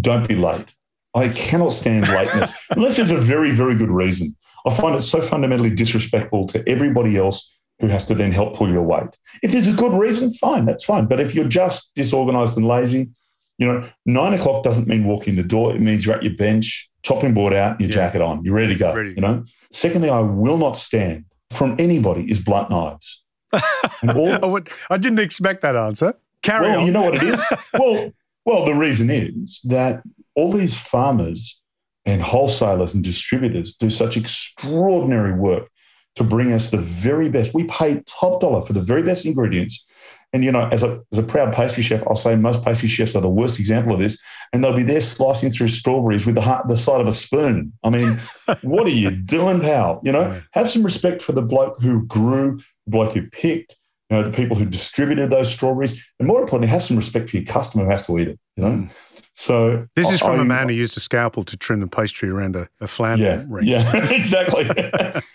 don't 0.00 0.28
be 0.28 0.36
late. 0.36 0.72
I 1.18 1.28
cannot 1.30 1.72
stand 1.72 2.08
lateness 2.08 2.52
unless 2.70 2.96
there's 2.96 3.10
a 3.10 3.18
very, 3.18 3.50
very 3.50 3.74
good 3.74 3.90
reason. 3.90 4.36
I 4.66 4.74
find 4.74 4.94
it 4.94 5.00
so 5.00 5.20
fundamentally 5.20 5.70
disrespectful 5.70 6.46
to 6.48 6.68
everybody 6.68 7.16
else 7.16 7.54
who 7.80 7.86
has 7.86 8.04
to 8.06 8.14
then 8.14 8.32
help 8.32 8.56
pull 8.56 8.70
your 8.70 8.82
weight. 8.82 9.16
If 9.42 9.52
there's 9.52 9.68
a 9.68 9.72
good 9.72 9.92
reason, 9.92 10.32
fine, 10.32 10.64
that's 10.64 10.84
fine. 10.84 11.06
But 11.06 11.20
if 11.20 11.34
you're 11.34 11.48
just 11.48 11.94
disorganized 11.94 12.56
and 12.56 12.66
lazy, 12.66 13.10
you 13.58 13.66
know, 13.66 13.88
nine 14.06 14.34
o'clock 14.34 14.62
doesn't 14.62 14.88
mean 14.88 15.04
walking 15.04 15.36
the 15.36 15.42
door. 15.42 15.74
It 15.74 15.80
means 15.80 16.04
you're 16.04 16.14
at 16.14 16.22
your 16.22 16.34
bench, 16.34 16.88
chopping 17.02 17.34
board 17.34 17.52
out, 17.52 17.80
your 17.80 17.88
yeah. 17.88 17.94
jacket 17.94 18.22
on, 18.22 18.44
you're 18.44 18.54
ready 18.54 18.72
to 18.72 18.78
go. 18.78 18.94
Ready. 18.94 19.10
You 19.10 19.20
know. 19.20 19.44
Secondly, 19.70 20.10
I 20.10 20.20
will 20.20 20.58
not 20.58 20.76
stand 20.76 21.24
from 21.50 21.76
anybody 21.78 22.30
is 22.30 22.40
blunt 22.40 22.70
knives. 22.70 23.24
all, 23.52 24.44
I, 24.44 24.46
would, 24.46 24.70
I, 24.90 24.98
didn't 24.98 25.20
expect 25.20 25.62
that 25.62 25.74
answer. 25.74 26.14
Carry 26.42 26.68
well, 26.68 26.80
on. 26.80 26.86
You 26.86 26.92
know 26.92 27.02
what 27.02 27.14
it 27.14 27.22
is? 27.22 27.52
well, 27.72 28.12
well, 28.44 28.64
the 28.64 28.74
reason 28.74 29.10
is 29.10 29.60
that 29.64 30.02
all 30.38 30.52
these 30.52 30.78
farmers 30.78 31.60
and 32.04 32.22
wholesalers 32.22 32.94
and 32.94 33.04
distributors 33.04 33.74
do 33.74 33.90
such 33.90 34.16
extraordinary 34.16 35.32
work 35.32 35.68
to 36.14 36.24
bring 36.24 36.52
us 36.52 36.70
the 36.70 36.78
very 36.78 37.28
best. 37.28 37.54
We 37.54 37.64
pay 37.64 38.02
top 38.06 38.40
dollar 38.40 38.62
for 38.62 38.72
the 38.72 38.80
very 38.80 39.02
best 39.02 39.26
ingredients 39.26 39.84
and 40.32 40.44
you 40.44 40.52
know, 40.52 40.68
as 40.70 40.82
a, 40.82 41.00
as 41.10 41.18
a 41.18 41.22
proud 41.22 41.54
pastry 41.54 41.82
chef, 41.82 42.06
I'll 42.06 42.14
say 42.14 42.36
most 42.36 42.62
pastry 42.62 42.88
chefs 42.88 43.16
are 43.16 43.22
the 43.22 43.30
worst 43.30 43.58
example 43.58 43.94
of 43.94 44.00
this. 44.00 44.20
And 44.52 44.62
they'll 44.62 44.76
be 44.76 44.82
there 44.82 45.00
slicing 45.00 45.50
through 45.50 45.68
strawberries 45.68 46.26
with 46.26 46.34
the, 46.34 46.42
heart, 46.42 46.68
the 46.68 46.76
side 46.76 47.00
of 47.00 47.08
a 47.08 47.12
spoon. 47.12 47.72
I 47.82 47.90
mean, 47.90 48.20
what 48.62 48.86
are 48.86 48.90
you 48.90 49.10
doing, 49.10 49.60
pal? 49.60 50.00
You 50.04 50.12
know, 50.12 50.40
have 50.52 50.68
some 50.68 50.82
respect 50.82 51.22
for 51.22 51.32
the 51.32 51.42
bloke 51.42 51.80
who 51.80 52.04
grew, 52.06 52.58
the 52.84 52.90
bloke 52.90 53.14
who 53.14 53.26
picked, 53.28 53.76
you 54.10 54.16
know, 54.16 54.22
the 54.22 54.30
people 54.30 54.56
who 54.56 54.66
distributed 54.66 55.30
those 55.30 55.50
strawberries, 55.50 56.02
and 56.18 56.28
more 56.28 56.40
importantly, 56.40 56.68
have 56.68 56.82
some 56.82 56.96
respect 56.96 57.30
for 57.30 57.36
your 57.36 57.46
customer 57.46 57.84
who 57.84 57.90
has 57.90 58.06
to 58.06 58.18
eat 58.18 58.28
it. 58.28 58.38
You 58.56 58.62
know. 58.62 58.70
Mm. 58.70 58.90
So 59.38 59.86
this 59.94 60.10
is 60.10 60.18
from 60.18 60.40
I, 60.40 60.42
a 60.42 60.44
man 60.44 60.68
who 60.68 60.74
used 60.74 60.96
a 60.96 61.00
scalpel 61.00 61.44
to 61.44 61.56
trim 61.56 61.78
the 61.78 61.86
pastry 61.86 62.28
around 62.28 62.56
a, 62.56 62.68
a 62.80 62.88
flan 62.88 63.20
yeah, 63.20 63.44
ring. 63.48 63.68
Yeah, 63.68 63.96
exactly. 64.10 64.68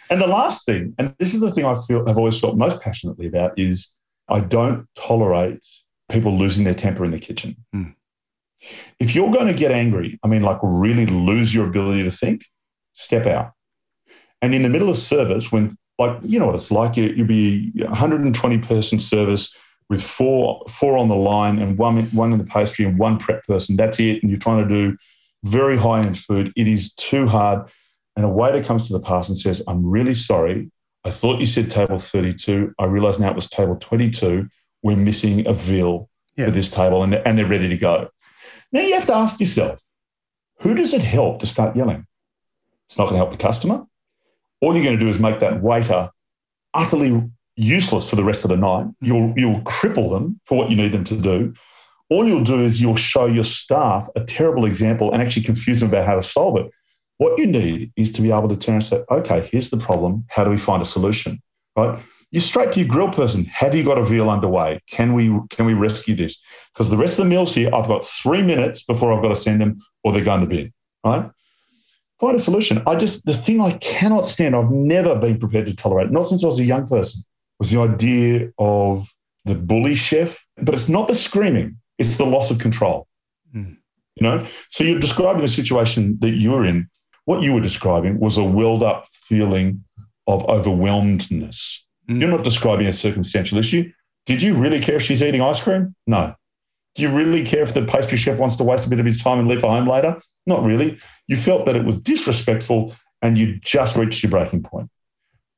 and 0.09 0.19
the 0.19 0.27
last 0.27 0.65
thing, 0.65 0.93
and 0.99 1.15
this 1.19 1.33
is 1.33 1.39
the 1.39 1.53
thing 1.53 1.63
I 1.63 1.73
feel 1.87 2.03
I've 2.05 2.17
always 2.17 2.37
felt 2.37 2.57
most 2.57 2.81
passionately 2.81 3.27
about, 3.27 3.57
is 3.57 3.95
I 4.27 4.41
don't 4.41 4.87
tolerate 4.95 5.65
people 6.11 6.37
losing 6.37 6.65
their 6.65 6.73
temper 6.73 7.05
in 7.05 7.11
the 7.11 7.19
kitchen. 7.19 7.55
Mm. 7.73 7.95
If 8.99 9.15
you're 9.15 9.31
going 9.31 9.47
to 9.47 9.53
get 9.53 9.71
angry, 9.71 10.19
I 10.21 10.27
mean, 10.27 10.41
like 10.41 10.59
really 10.61 11.05
lose 11.05 11.55
your 11.55 11.65
ability 11.65 12.03
to 12.03 12.11
think, 12.11 12.43
step 12.91 13.25
out. 13.25 13.53
And 14.41 14.53
in 14.53 14.63
the 14.63 14.69
middle 14.69 14.89
of 14.89 14.97
service, 14.97 15.49
when 15.49 15.77
like 15.97 16.19
you 16.23 16.39
know 16.39 16.47
what 16.47 16.55
it's 16.55 16.71
like, 16.71 16.97
you, 16.97 17.05
you'll 17.05 17.25
be 17.25 17.71
120 17.75 18.57
person 18.57 18.99
service 18.99 19.55
with 19.93 20.03
four 20.03 20.63
four 20.67 20.97
on 20.97 21.07
the 21.07 21.15
line 21.15 21.59
and 21.59 21.77
one 21.77 22.05
one 22.07 22.33
in 22.33 22.39
the 22.39 22.45
pastry 22.45 22.85
and 22.85 22.97
one 22.97 23.17
prep 23.17 23.45
person. 23.45 23.75
That's 23.75 23.99
it. 23.99 24.21
And 24.21 24.31
you're 24.31 24.39
trying 24.39 24.67
to 24.67 24.69
do 24.69 24.97
very 25.43 25.77
high 25.77 26.01
end 26.01 26.17
food. 26.17 26.51
It 26.55 26.67
is 26.67 26.93
too 26.93 27.27
hard. 27.27 27.69
And 28.15 28.25
a 28.25 28.29
waiter 28.29 28.63
comes 28.63 28.87
to 28.87 28.93
the 28.93 28.99
pass 28.99 29.29
and 29.29 29.37
says, 29.37 29.63
"I'm 29.67 29.85
really 29.85 30.13
sorry. 30.13 30.71
I 31.05 31.11
thought 31.11 31.39
you 31.39 31.45
said 31.45 31.69
table 31.69 31.99
32. 31.99 32.73
I 32.79 32.85
realise 32.85 33.19
now 33.19 33.29
it 33.29 33.35
was 33.35 33.49
table 33.49 33.75
22. 33.75 34.47
We're 34.81 34.95
missing 34.95 35.45
a 35.47 35.53
veal 35.53 36.09
yeah. 36.35 36.45
for 36.45 36.51
this 36.51 36.71
table 36.71 37.03
and, 37.03 37.13
and 37.13 37.37
they're 37.37 37.45
ready 37.45 37.67
to 37.69 37.77
go. 37.77 38.09
Now 38.71 38.81
you 38.81 38.93
have 38.95 39.05
to 39.07 39.15
ask 39.15 39.39
yourself, 39.39 39.79
who 40.61 40.73
does 40.73 40.93
it 40.93 41.01
help 41.01 41.39
to 41.39 41.47
start 41.47 41.75
yelling? 41.75 42.07
It's 42.87 42.97
not 42.97 43.05
going 43.05 43.15
to 43.15 43.17
help 43.17 43.31
the 43.31 43.37
customer. 43.37 43.85
All 44.61 44.73
you're 44.73 44.83
going 44.83 44.97
to 44.97 45.05
do 45.05 45.09
is 45.09 45.19
make 45.19 45.41
that 45.41 45.61
waiter 45.61 46.09
utterly 46.73 47.29
useless 47.55 48.09
for 48.09 48.15
the 48.15 48.23
rest 48.23 48.43
of 48.43 48.49
the 48.49 48.57
night. 48.57 48.85
Mm. 48.85 48.93
You'll, 49.01 49.33
you'll 49.35 49.61
cripple 49.61 50.11
them 50.11 50.39
for 50.45 50.57
what 50.57 50.69
you 50.69 50.75
need 50.75 50.91
them 50.91 51.03
to 51.05 51.17
do. 51.17 51.53
All 52.09 52.27
you'll 52.27 52.43
do 52.43 52.61
is 52.61 52.81
you'll 52.81 52.95
show 52.95 53.25
your 53.25 53.43
staff 53.43 54.07
a 54.15 54.23
terrible 54.23 54.65
example 54.65 55.11
and 55.11 55.21
actually 55.21 55.43
confuse 55.43 55.79
them 55.79 55.89
about 55.89 56.05
how 56.05 56.15
to 56.15 56.23
solve 56.23 56.57
it. 56.57 56.69
What 57.17 57.39
you 57.39 57.47
need 57.47 57.91
is 57.95 58.11
to 58.13 58.21
be 58.21 58.31
able 58.31 58.49
to 58.49 58.57
turn 58.57 58.75
and 58.75 58.83
say, 58.83 59.03
okay, 59.09 59.47
here's 59.51 59.69
the 59.69 59.77
problem. 59.77 60.25
How 60.29 60.43
do 60.43 60.49
we 60.49 60.57
find 60.57 60.81
a 60.81 60.85
solution? 60.85 61.41
Right? 61.75 62.03
You're 62.31 62.41
straight 62.41 62.71
to 62.73 62.79
your 62.79 62.89
grill 62.89 63.11
person. 63.11 63.45
Have 63.45 63.75
you 63.75 63.83
got 63.83 63.99
a 63.99 64.05
veal 64.05 64.29
underway? 64.29 64.81
Can 64.89 65.13
we 65.13 65.29
can 65.51 65.67
we 65.67 65.75
rescue 65.75 66.15
this? 66.15 66.35
Because 66.73 66.89
the 66.89 66.97
rest 66.97 67.19
of 67.19 67.25
the 67.25 67.29
meals 67.29 67.53
here, 67.53 67.69
I've 67.73 67.87
got 67.87 68.03
three 68.03 68.41
minutes 68.41 68.83
before 68.83 69.13
I've 69.13 69.21
got 69.21 69.29
to 69.29 69.35
send 69.35 69.61
them, 69.61 69.77
or 70.03 70.11
they're 70.11 70.23
going 70.23 70.41
to 70.41 70.47
the 70.47 70.55
bin. 70.55 70.73
Right? 71.05 71.29
Find 72.19 72.35
a 72.35 72.39
solution. 72.39 72.81
I 72.87 72.95
just 72.95 73.25
the 73.27 73.35
thing 73.35 73.61
I 73.61 73.71
cannot 73.77 74.25
stand. 74.25 74.55
I've 74.55 74.71
never 74.71 75.15
been 75.15 75.39
prepared 75.39 75.67
to 75.67 75.75
tolerate, 75.75 76.09
not 76.09 76.25
since 76.25 76.43
I 76.43 76.47
was 76.47 76.59
a 76.59 76.63
young 76.63 76.87
person, 76.87 77.23
was 77.59 77.71
the 77.71 77.79
idea 77.79 78.51
of 78.57 79.07
the 79.45 79.55
bully 79.55 79.95
chef. 79.95 80.45
But 80.57 80.75
it's 80.75 80.89
not 80.89 81.07
the 81.07 81.15
screaming; 81.15 81.77
it's 81.97 82.17
the 82.17 82.25
loss 82.25 82.51
of 82.51 82.59
control. 82.59 83.07
Mm. 83.55 83.77
You 84.15 84.23
know. 84.23 84.45
So 84.69 84.83
you're 84.83 84.99
describing 84.99 85.41
the 85.41 85.47
situation 85.47 86.17
that 86.21 86.31
you're 86.31 86.65
in 86.65 86.89
what 87.25 87.41
you 87.41 87.53
were 87.53 87.61
describing 87.61 88.19
was 88.19 88.37
a 88.37 88.43
welled 88.43 88.83
up 88.83 89.07
feeling 89.09 89.83
of 90.27 90.47
overwhelmedness. 90.49 91.85
Mm. 92.09 92.21
You're 92.21 92.29
not 92.29 92.43
describing 92.43 92.87
a 92.87 92.93
circumstantial 92.93 93.57
issue. 93.57 93.91
Did 94.25 94.41
you 94.41 94.55
really 94.55 94.79
care 94.79 94.95
if 94.95 95.01
she's 95.01 95.21
eating 95.21 95.41
ice 95.41 95.61
cream? 95.61 95.95
No. 96.07 96.35
Do 96.95 97.01
you 97.01 97.09
really 97.09 97.43
care 97.43 97.63
if 97.63 97.73
the 97.73 97.85
pastry 97.85 98.17
chef 98.17 98.37
wants 98.37 98.55
to 98.57 98.63
waste 98.63 98.85
a 98.85 98.89
bit 98.89 98.99
of 98.99 99.05
his 99.05 99.21
time 99.21 99.39
and 99.39 99.47
leave 99.47 99.61
for 99.61 99.67
home 99.67 99.87
later? 99.87 100.21
Not 100.45 100.63
really. 100.63 100.99
You 101.27 101.37
felt 101.37 101.65
that 101.65 101.75
it 101.75 101.85
was 101.85 101.99
disrespectful 101.99 102.95
and 103.21 103.37
you 103.37 103.59
just 103.59 103.95
reached 103.95 104.21
your 104.21 104.29
breaking 104.29 104.63
point. 104.63 104.89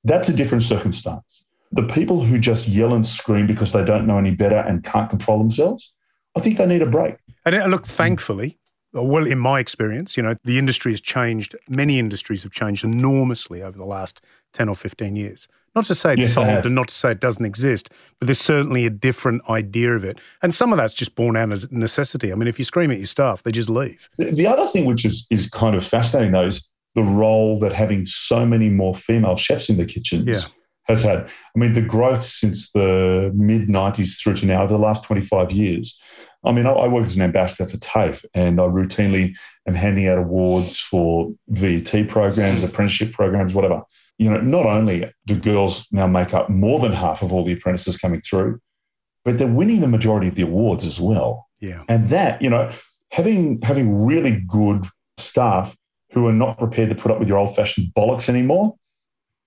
That's 0.03 0.29
a 0.29 0.33
different 0.33 0.63
circumstance. 0.63 1.43
The 1.71 1.83
people 1.83 2.23
who 2.23 2.39
just 2.39 2.67
yell 2.67 2.93
and 2.93 3.05
scream 3.05 3.47
because 3.47 3.71
they 3.71 3.83
don't 3.83 4.07
know 4.07 4.17
any 4.17 4.31
better 4.31 4.57
and 4.57 4.83
can't 4.83 5.09
control 5.09 5.37
themselves, 5.37 5.93
I 6.35 6.41
think 6.41 6.57
they 6.57 6.65
need 6.65 6.81
a 6.81 6.85
break. 6.85 7.15
And 7.45 7.55
uh, 7.55 7.65
look, 7.65 7.85
thankfully, 7.85 8.57
well, 8.93 9.27
in 9.27 9.39
my 9.39 9.59
experience, 9.59 10.15
you 10.15 10.23
know, 10.23 10.35
the 10.43 10.57
industry 10.57 10.93
has 10.93 11.01
changed. 11.01 11.55
Many 11.67 11.99
industries 11.99 12.43
have 12.43 12.51
changed 12.51 12.83
enormously 12.83 13.61
over 13.61 13.77
the 13.77 13.85
last 13.85 14.21
10 14.53 14.69
or 14.69 14.75
15 14.75 15.15
years. 15.15 15.47
Not 15.75 15.85
to 15.85 15.95
say 15.95 16.13
it's 16.13 16.21
yes, 16.21 16.33
solved 16.33 16.65
and 16.65 16.73
not 16.73 16.87
to 16.87 16.93
say 16.93 17.11
it 17.11 17.19
doesn't 17.19 17.43
exist, 17.43 17.89
but 18.19 18.27
there's 18.27 18.39
certainly 18.39 18.85
a 18.85 18.89
different 18.89 19.41
idea 19.49 19.93
of 19.93 20.05
it. 20.05 20.17
And 20.41 20.53
some 20.53 20.71
of 20.71 20.77
that's 20.77 20.93
just 20.93 21.15
born 21.15 21.35
out 21.35 21.51
of 21.51 21.69
necessity. 21.69 22.31
I 22.31 22.35
mean, 22.35 22.47
if 22.47 22.57
you 22.57 22.63
scream 22.63 22.91
at 22.91 22.97
your 22.97 23.07
staff, 23.07 23.43
they 23.43 23.51
just 23.51 23.69
leave. 23.69 24.09
The 24.17 24.47
other 24.47 24.65
thing 24.67 24.85
which 24.85 25.03
is, 25.03 25.27
is 25.29 25.49
kind 25.49 25.75
of 25.75 25.85
fascinating, 25.85 26.31
though, 26.31 26.45
is 26.45 26.71
the 26.95 27.03
role 27.03 27.59
that 27.59 27.73
having 27.73 28.05
so 28.05 28.45
many 28.45 28.69
more 28.69 28.95
female 28.95 29.35
chefs 29.35 29.69
in 29.69 29.75
the 29.75 29.85
kitchens 29.85 30.25
yeah. 30.25 30.49
Has 30.85 31.03
had. 31.03 31.27
I 31.27 31.59
mean, 31.59 31.73
the 31.73 31.81
growth 31.81 32.23
since 32.23 32.71
the 32.71 33.31
mid 33.35 33.67
90s 33.67 34.21
through 34.21 34.35
to 34.37 34.45
now, 34.45 34.63
over 34.63 34.73
the 34.73 34.79
last 34.79 35.03
25 35.03 35.51
years, 35.51 35.99
I 36.43 36.51
mean, 36.51 36.65
I, 36.65 36.71
I 36.71 36.87
work 36.87 37.05
as 37.05 37.15
an 37.15 37.21
ambassador 37.21 37.69
for 37.69 37.77
TAFE 37.77 38.23
and 38.33 38.59
I 38.59 38.63
routinely 38.63 39.35
am 39.67 39.73
handing 39.73 40.07
out 40.07 40.17
awards 40.17 40.79
for 40.79 41.33
VET 41.49 42.07
programs, 42.07 42.63
apprenticeship 42.63 43.13
programs, 43.13 43.53
whatever. 43.53 43.81
You 44.17 44.29
know, 44.29 44.39
not 44.39 44.65
only 44.65 45.11
do 45.25 45.37
girls 45.37 45.87
now 45.91 46.07
make 46.07 46.33
up 46.33 46.49
more 46.49 46.79
than 46.79 46.93
half 46.93 47.21
of 47.21 47.33
all 47.33 47.43
the 47.43 47.53
apprentices 47.53 47.97
coming 47.97 48.21
through, 48.21 48.61
but 49.25 49.37
they're 49.37 49.47
winning 49.47 49.81
the 49.81 49.87
majority 49.87 50.27
of 50.27 50.35
the 50.35 50.43
awards 50.43 50.85
as 50.85 50.99
well. 50.99 51.47
Yeah. 51.59 51.83
And 51.89 52.05
that, 52.05 52.41
you 52.41 52.49
know, 52.49 52.69
having 53.11 53.59
having 53.61 54.05
really 54.05 54.43
good 54.47 54.85
staff 55.17 55.75
who 56.11 56.27
are 56.27 56.33
not 56.33 56.57
prepared 56.57 56.89
to 56.89 56.95
put 56.95 57.11
up 57.11 57.19
with 57.19 57.27
your 57.27 57.37
old 57.37 57.55
fashioned 57.55 57.91
bollocks 57.97 58.29
anymore 58.29 58.75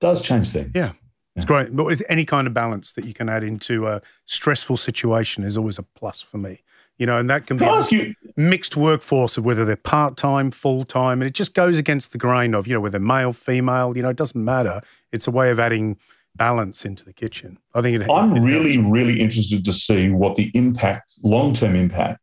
does 0.00 0.20
change 0.20 0.48
things. 0.48 0.72
Yeah. 0.74 0.92
It's 1.38 1.46
great. 1.46 1.74
But 1.74 1.84
with 1.84 2.02
any 2.08 2.24
kind 2.24 2.46
of 2.46 2.54
balance 2.54 2.92
that 2.92 3.04
you 3.04 3.14
can 3.14 3.28
add 3.28 3.44
into 3.44 3.86
a 3.86 4.02
stressful 4.26 4.76
situation 4.76 5.44
is 5.44 5.56
always 5.56 5.78
a 5.78 5.82
plus 5.82 6.20
for 6.20 6.38
me. 6.38 6.62
You 6.98 7.06
know, 7.06 7.16
and 7.16 7.30
that 7.30 7.46
can 7.46 7.58
be 7.58 7.64
Can 7.64 7.82
you, 7.90 8.14
mixed 8.36 8.76
workforce 8.76 9.38
of 9.38 9.44
whether 9.44 9.64
they're 9.64 9.76
part 9.76 10.16
time, 10.16 10.50
full 10.50 10.84
time, 10.84 11.22
and 11.22 11.28
it 11.28 11.34
just 11.34 11.54
goes 11.54 11.78
against 11.78 12.10
the 12.10 12.18
grain 12.18 12.54
of, 12.54 12.66
you 12.66 12.74
know, 12.74 12.80
whether 12.80 12.98
male, 12.98 13.32
female, 13.32 13.96
you 13.96 14.02
know, 14.02 14.08
it 14.08 14.16
doesn't 14.16 14.44
matter. 14.44 14.80
It's 15.12 15.28
a 15.28 15.30
way 15.30 15.50
of 15.52 15.60
adding 15.60 15.96
balance 16.34 16.84
into 16.84 17.04
the 17.04 17.12
kitchen. 17.12 17.58
I 17.72 17.82
think 17.82 18.00
it 18.00 18.10
I'm 18.10 18.36
it 18.36 18.40
really, 18.40 18.78
really 18.78 19.20
interested 19.20 19.64
to 19.64 19.72
see 19.72 20.10
what 20.10 20.34
the 20.34 20.50
impact, 20.54 21.12
long 21.22 21.54
term 21.54 21.76
impact 21.76 22.20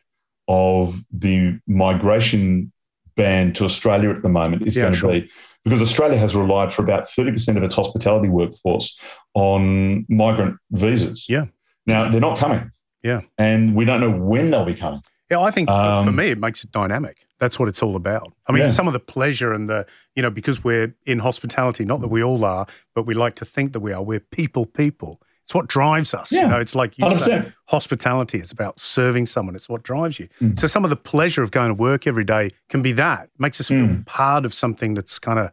of 0.50 1.02
the 1.10 1.58
migration 1.68 2.74
ban 3.16 3.54
to 3.54 3.64
Australia 3.64 4.10
at 4.10 4.24
the 4.24 4.30
moment 4.30 4.68
is 4.68 4.76
Yeah, 4.76 4.84
going 4.84 4.94
to 4.94 5.00
sure. 5.00 5.12
be. 5.12 5.32
Because 5.66 5.82
Australia 5.82 6.18
has 6.18 6.36
relied 6.36 6.72
for 6.72 6.84
about 6.84 7.06
30% 7.08 7.58
of 7.58 7.64
its 7.64 7.74
hospitality 7.76 8.30
workforce 8.30 8.98
on 9.34 10.06
migrant 10.08 10.58
visas. 10.72 11.28
Yeah. 11.28 11.46
Now, 11.86 12.10
they're 12.10 12.22
not 12.22 12.38
coming. 12.38 12.72
Yeah. 13.04 13.22
And 13.38 13.76
we 13.76 13.84
don't 13.84 14.00
know 14.00 14.12
when 14.12 14.52
they'll 14.52 14.64
be 14.66 14.74
coming. 14.76 15.02
Yeah, 15.30 15.40
I 15.42 15.50
think 15.52 15.68
for, 15.70 15.76
for 16.04 16.10
Um, 16.10 16.16
me, 16.16 16.28
it 16.28 16.38
makes 16.40 16.64
it 16.64 16.72
dynamic. 16.72 17.18
That's 17.40 17.58
what 17.60 17.68
it's 17.68 17.82
all 17.82 17.96
about. 17.96 18.32
I 18.48 18.52
mean, 18.52 18.62
Yeah. 18.62 18.68
some 18.68 18.86
of 18.88 18.94
the 18.94 19.00
pleasure 19.00 19.54
and 19.54 19.68
the, 19.68 19.86
you 20.16 20.22
know, 20.22 20.30
because 20.30 20.64
we're 20.64 20.96
in 21.06 21.20
hospitality, 21.20 21.84
not 21.84 22.00
that 22.02 22.10
we 22.10 22.24
all 22.24 22.46
are, 22.46 22.68
but 22.94 23.08
we 23.08 23.16
like 23.16 23.34
to 23.36 23.46
think 23.46 23.74
that 23.74 23.80
we 23.80 23.92
are. 23.92 24.04
We're 24.04 24.20
people, 24.20 24.66
people. 24.68 25.20
It's 25.46 25.54
what 25.54 25.68
drives 25.68 26.14
us. 26.16 26.32
You 26.32 26.40
Yeah, 26.40 26.48
know, 26.48 26.60
it's 26.60 26.74
like 26.74 26.98
you 26.98 27.06
say, 27.18 27.32
100%. 27.40 27.54
hospitality 27.68 28.40
is 28.40 28.52
about 28.52 28.80
serving 28.80 29.28
someone. 29.28 29.56
It's 29.56 29.70
what 29.70 29.84
drives 29.84 30.18
you. 30.20 30.28
Mm. 30.42 30.58
So 30.58 30.66
some 30.66 30.84
of 30.84 30.90
the 30.90 30.96
pleasure 30.96 31.44
of 31.44 31.52
going 31.52 31.68
to 31.68 31.76
work 31.76 32.08
every 32.08 32.24
day 32.24 32.50
can 32.70 32.82
be 32.82 32.92
that. 32.94 33.26
It 33.26 33.30
makes 33.40 33.62
us 33.62 33.68
feel 33.68 33.86
Mm. 33.86 34.06
part 34.08 34.44
of 34.46 34.56
something 34.56 34.96
that's 34.96 35.20
kind 35.20 35.38
of, 35.38 35.52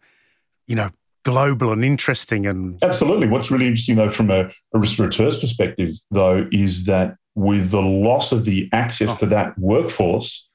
you 0.66 0.74
know, 0.76 0.88
global 1.24 1.72
and 1.72 1.84
interesting 1.84 2.46
and 2.46 2.82
Absolutely. 2.82 3.28
What's 3.28 3.50
really 3.50 3.66
interesting, 3.66 3.96
though, 3.96 4.08
from 4.08 4.30
a, 4.30 4.50
a 4.74 4.78
restaurateur's 4.78 5.38
perspective, 5.40 5.90
though, 6.10 6.48
is 6.52 6.84
that 6.86 7.16
with 7.34 7.70
the 7.70 7.82
loss 7.82 8.32
of 8.32 8.46
the 8.46 8.70
access 8.72 9.10
Oh. 9.10 9.16
to 9.16 9.26
that 9.26 9.58
workforce, 9.58 10.48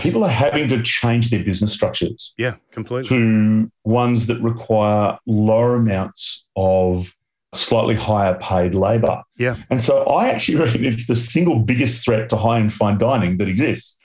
people 0.00 0.24
are 0.24 0.28
having 0.28 0.66
to 0.68 0.82
change 0.82 1.30
their 1.30 1.42
business 1.44 1.72
structures 1.72 2.34
yeah, 2.36 2.54
completely. 2.72 3.08
to 3.10 3.70
ones 3.84 4.26
that 4.26 4.40
require 4.40 5.18
lower 5.26 5.74
amounts 5.76 6.46
of 6.56 7.14
slightly 7.54 7.94
higher 7.94 8.34
paid 8.34 8.74
labor. 8.74 9.22
Yeah. 9.38 9.56
And 9.70 9.82
so 9.82 10.04
I 10.04 10.28
actually 10.28 10.58
reckon 10.64 10.84
it's 10.84 11.06
the 11.06 11.14
single 11.14 11.58
biggest 11.60 12.04
threat 12.04 12.28
to 12.30 12.36
high 12.36 12.58
end 12.58 12.72
fine 12.72 12.98
dining 12.98 13.38
that 13.38 13.48
exists 13.48 13.98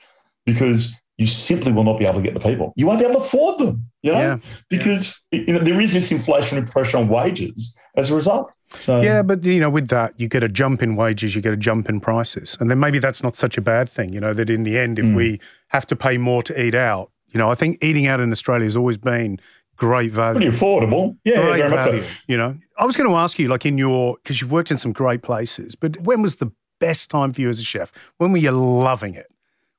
because 0.45 0.95
you 1.17 1.27
simply 1.27 1.71
will 1.71 1.83
not 1.83 1.99
be 1.99 2.05
able 2.05 2.15
to 2.19 2.23
get 2.23 2.33
the 2.33 2.39
people. 2.39 2.73
You 2.75 2.87
won't 2.87 2.99
be 2.99 3.05
able 3.05 3.15
to 3.19 3.21
afford 3.25 3.59
them, 3.59 3.85
you 4.01 4.11
know, 4.11 4.19
Yeah. 4.19 4.37
because 4.69 5.21
you 5.31 5.45
know, 5.53 5.59
there 5.59 5.79
is 5.79 5.93
this 5.93 6.11
inflationary 6.11 6.69
pressure 6.69 6.97
on 6.97 7.07
wages 7.09 7.77
as 7.95 8.09
a 8.09 8.15
result. 8.15 8.51
So, 8.79 9.01
Yeah, 9.01 9.21
but 9.21 9.43
you 9.43 9.59
know, 9.59 9.69
with 9.69 9.89
that, 9.89 10.13
you 10.17 10.27
get 10.29 10.43
a 10.43 10.49
jump 10.49 10.81
in 10.81 10.95
wages, 10.95 11.35
you 11.35 11.41
get 11.41 11.53
a 11.53 11.57
jump 11.57 11.89
in 11.89 11.99
prices, 11.99 12.57
and 12.59 12.71
then 12.71 12.79
maybe 12.79 12.99
that's 12.99 13.21
not 13.21 13.35
such 13.35 13.57
a 13.57 13.61
bad 13.61 13.89
thing. 13.89 14.13
You 14.13 14.21
know, 14.21 14.33
that 14.33 14.49
in 14.49 14.63
the 14.63 14.77
end, 14.77 14.97
if 14.97 15.05
Mm. 15.05 15.15
we 15.15 15.39
have 15.67 15.85
to 15.87 15.95
pay 15.95 16.17
more 16.17 16.41
to 16.43 16.59
eat 16.59 16.73
out, 16.73 17.11
you 17.27 17.37
know, 17.37 17.51
I 17.51 17.55
think 17.55 17.83
eating 17.83 18.07
out 18.07 18.19
in 18.21 18.31
Australia 18.31 18.63
has 18.63 18.77
always 18.77 18.97
been 18.97 19.39
great 19.81 20.11
value. 20.11 20.39
pretty 20.39 20.55
affordable. 20.55 21.17
Yeah, 21.25 21.33
yeah, 21.33 21.45
Great 21.47 21.57
very 21.57 21.69
much 21.71 21.83
so. 21.83 21.91
value, 21.93 22.05
you 22.27 22.37
know. 22.37 22.55
I 22.77 22.85
was 22.85 22.95
going 22.95 23.09
to 23.09 23.15
ask 23.15 23.39
you, 23.39 23.47
like 23.47 23.65
in 23.65 23.79
your, 23.79 24.17
because 24.21 24.39
you've 24.39 24.51
worked 24.51 24.69
in 24.69 24.77
some 24.77 24.93
great 24.93 25.23
places, 25.23 25.73
but 25.73 25.99
when 26.01 26.21
was 26.21 26.35
the 26.35 26.51
best 26.79 27.09
time 27.09 27.33
for 27.33 27.41
you 27.41 27.49
as 27.49 27.59
a 27.59 27.63
chef? 27.63 27.91
When 28.17 28.31
were 28.31 28.37
you 28.37 28.51
loving 28.51 29.15
it? 29.15 29.25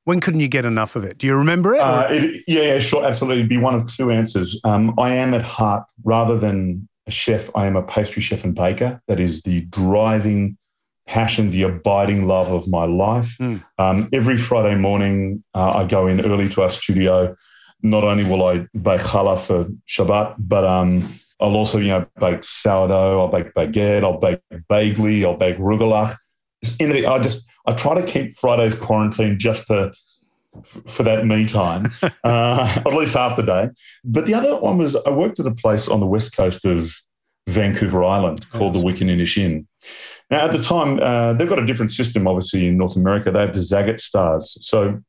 When 0.03 0.19
couldn't 0.19 0.41
you 0.41 0.49
get 0.49 0.65
enough 0.65 0.97
of 0.97 1.05
it? 1.05 1.17
Do 1.19 1.25
you 1.25 1.35
remember 1.35 1.73
it? 1.73 1.79
Uh, 1.79 2.07
it, 2.09 2.43
yeah, 2.47 2.61
yeah, 2.63 2.79
sure, 2.79 3.05
absolutely. 3.05 3.39
It'd 3.39 3.49
be 3.49 3.57
one 3.57 3.75
of 3.75 3.87
two 3.87 4.11
answers. 4.11 4.59
Um, 4.65 4.93
I 4.99 5.13
am 5.13 5.33
at 5.33 5.41
heart, 5.41 5.85
rather 6.03 6.37
than 6.37 6.89
a 7.07 7.11
chef, 7.11 7.49
I 7.55 7.65
am 7.65 7.77
a 7.77 7.83
pastry 7.83 8.21
chef 8.21 8.43
and 8.43 8.53
baker. 8.53 9.01
That 9.07 9.21
is 9.21 9.43
the 9.43 9.61
driving 9.61 10.57
passion, 11.07 11.51
the 11.51 11.63
abiding 11.63 12.27
love 12.27 12.51
of 12.51 12.67
my 12.67 12.83
life. 12.83 13.37
Mm. 13.39 13.63
Um, 13.77 14.09
every 14.11 14.35
Friday 14.35 14.75
morning, 14.75 15.45
uh, 15.53 15.71
I 15.77 15.85
go 15.85 16.07
in 16.07 16.19
early 16.25 16.49
to 16.49 16.61
our 16.63 16.69
studio. 16.69 17.37
Not 17.83 18.03
only 18.03 18.23
will 18.23 18.45
I 18.45 18.59
bake 18.73 19.01
challah 19.01 19.39
for 19.39 19.67
Shabbat, 19.87 20.35
but 20.39 20.63
um, 20.63 21.13
I'll 21.39 21.55
also, 21.55 21.77
you 21.77 21.89
know, 21.89 22.05
bake 22.19 22.43
sourdough. 22.43 23.19
I'll 23.19 23.27
bake 23.27 23.53
baguette. 23.53 24.03
I'll 24.03 24.19
bake 24.19 24.39
bagel. 24.69 25.25
I'll 25.31 25.37
bake 25.37 25.57
rugelach. 25.57 26.17
Anything. 26.79 27.05
I 27.05 27.19
just 27.19 27.47
I 27.67 27.73
try 27.73 27.93
to 27.93 28.03
keep 28.03 28.33
Friday's 28.33 28.75
quarantine 28.75 29.37
just 29.37 29.67
to 29.67 29.93
for 30.85 31.03
that 31.03 31.25
me 31.25 31.45
time, 31.45 31.89
uh, 32.23 32.81
at 32.85 32.93
least 32.93 33.15
half 33.15 33.35
the 33.35 33.43
day. 33.43 33.69
But 34.03 34.25
the 34.25 34.33
other 34.33 34.55
one 34.57 34.77
was 34.77 34.95
I 34.95 35.09
worked 35.09 35.39
at 35.39 35.47
a 35.47 35.51
place 35.51 35.87
on 35.87 35.99
the 35.99 36.05
west 36.05 36.35
coast 36.35 36.65
of 36.65 36.93
Vancouver 37.47 38.03
Island 38.03 38.49
called 38.51 38.75
the 38.75 38.79
Wickaninnish 38.79 39.37
Inn. 39.37 39.67
Now, 40.29 40.45
at 40.45 40.51
the 40.51 40.59
time, 40.59 40.99
uh, 41.01 41.33
they've 41.33 41.49
got 41.49 41.59
a 41.59 41.65
different 41.65 41.91
system, 41.91 42.27
obviously, 42.27 42.67
in 42.67 42.77
North 42.77 42.95
America. 42.95 43.31
They 43.31 43.41
have 43.41 43.53
the 43.53 43.59
Zagat 43.59 43.99
stars. 43.99 44.57
So 44.65 45.01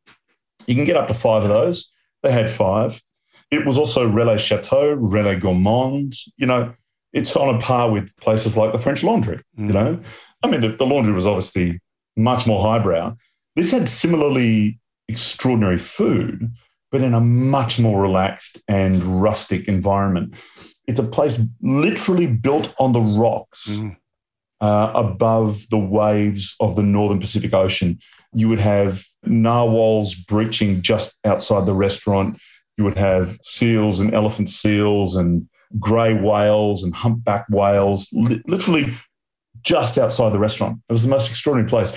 you 0.66 0.74
can 0.74 0.84
get 0.84 0.96
up 0.96 1.08
to 1.08 1.14
five 1.14 1.44
of 1.44 1.48
those. 1.48 1.90
They 2.24 2.32
had 2.32 2.50
five. 2.50 3.00
It 3.52 3.64
was 3.64 3.78
also 3.78 4.08
Relais 4.08 4.38
Chateau, 4.40 4.96
Relais 4.96 5.38
Gourmand. 5.40 6.16
You 6.38 6.46
know, 6.46 6.74
it's 7.12 7.36
on 7.36 7.54
a 7.54 7.58
par 7.60 7.90
with 7.92 8.16
places 8.16 8.56
like 8.56 8.72
the 8.72 8.78
French 8.78 9.04
Laundry. 9.04 9.40
You 9.56 9.66
Mm. 9.66 9.72
know, 9.74 10.00
I 10.42 10.48
mean, 10.48 10.60
the, 10.62 10.68
the 10.68 10.86
laundry 10.86 11.12
was 11.12 11.26
obviously 11.26 11.80
much 12.16 12.46
more 12.46 12.60
highbrow. 12.62 13.14
This 13.56 13.70
had 13.70 13.88
similarly 13.88 14.80
extraordinary 15.08 15.78
food, 15.78 16.50
but 16.90 17.02
in 17.02 17.12
a 17.14 17.20
much 17.20 17.78
more 17.78 18.00
relaxed 18.00 18.60
and 18.68 19.02
rustic 19.22 19.68
environment. 19.68 20.34
It's 20.88 20.98
a 21.00 21.04
place 21.04 21.38
literally 21.62 22.26
built 22.26 22.74
on 22.78 22.92
the 22.92 23.00
rocks 23.00 23.68
Mm. 23.68 23.96
uh, 24.60 24.92
above 24.94 25.66
the 25.70 25.78
waves 25.78 26.56
of 26.58 26.74
the 26.76 26.82
northern 26.82 27.20
Pacific 27.20 27.52
Ocean. 27.52 27.98
You 28.34 28.48
would 28.48 28.58
have 28.58 29.04
narwhals 29.24 30.14
breaching 30.14 30.82
just 30.82 31.14
outside 31.24 31.66
the 31.66 31.74
restaurant. 31.74 32.38
You 32.76 32.84
would 32.84 32.98
have 32.98 33.38
seals 33.42 34.00
and 34.00 34.12
elephant 34.12 34.50
seals 34.50 35.16
and 35.16 35.48
grey 35.78 36.14
whales 36.14 36.82
and 36.82 36.94
humpback 36.94 37.46
whales, 37.48 38.08
li- 38.12 38.42
literally 38.46 38.94
just 39.62 39.96
outside 39.98 40.32
the 40.32 40.38
restaurant. 40.38 40.80
It 40.88 40.92
was 40.92 41.02
the 41.02 41.08
most 41.08 41.28
extraordinary 41.28 41.68
place. 41.68 41.94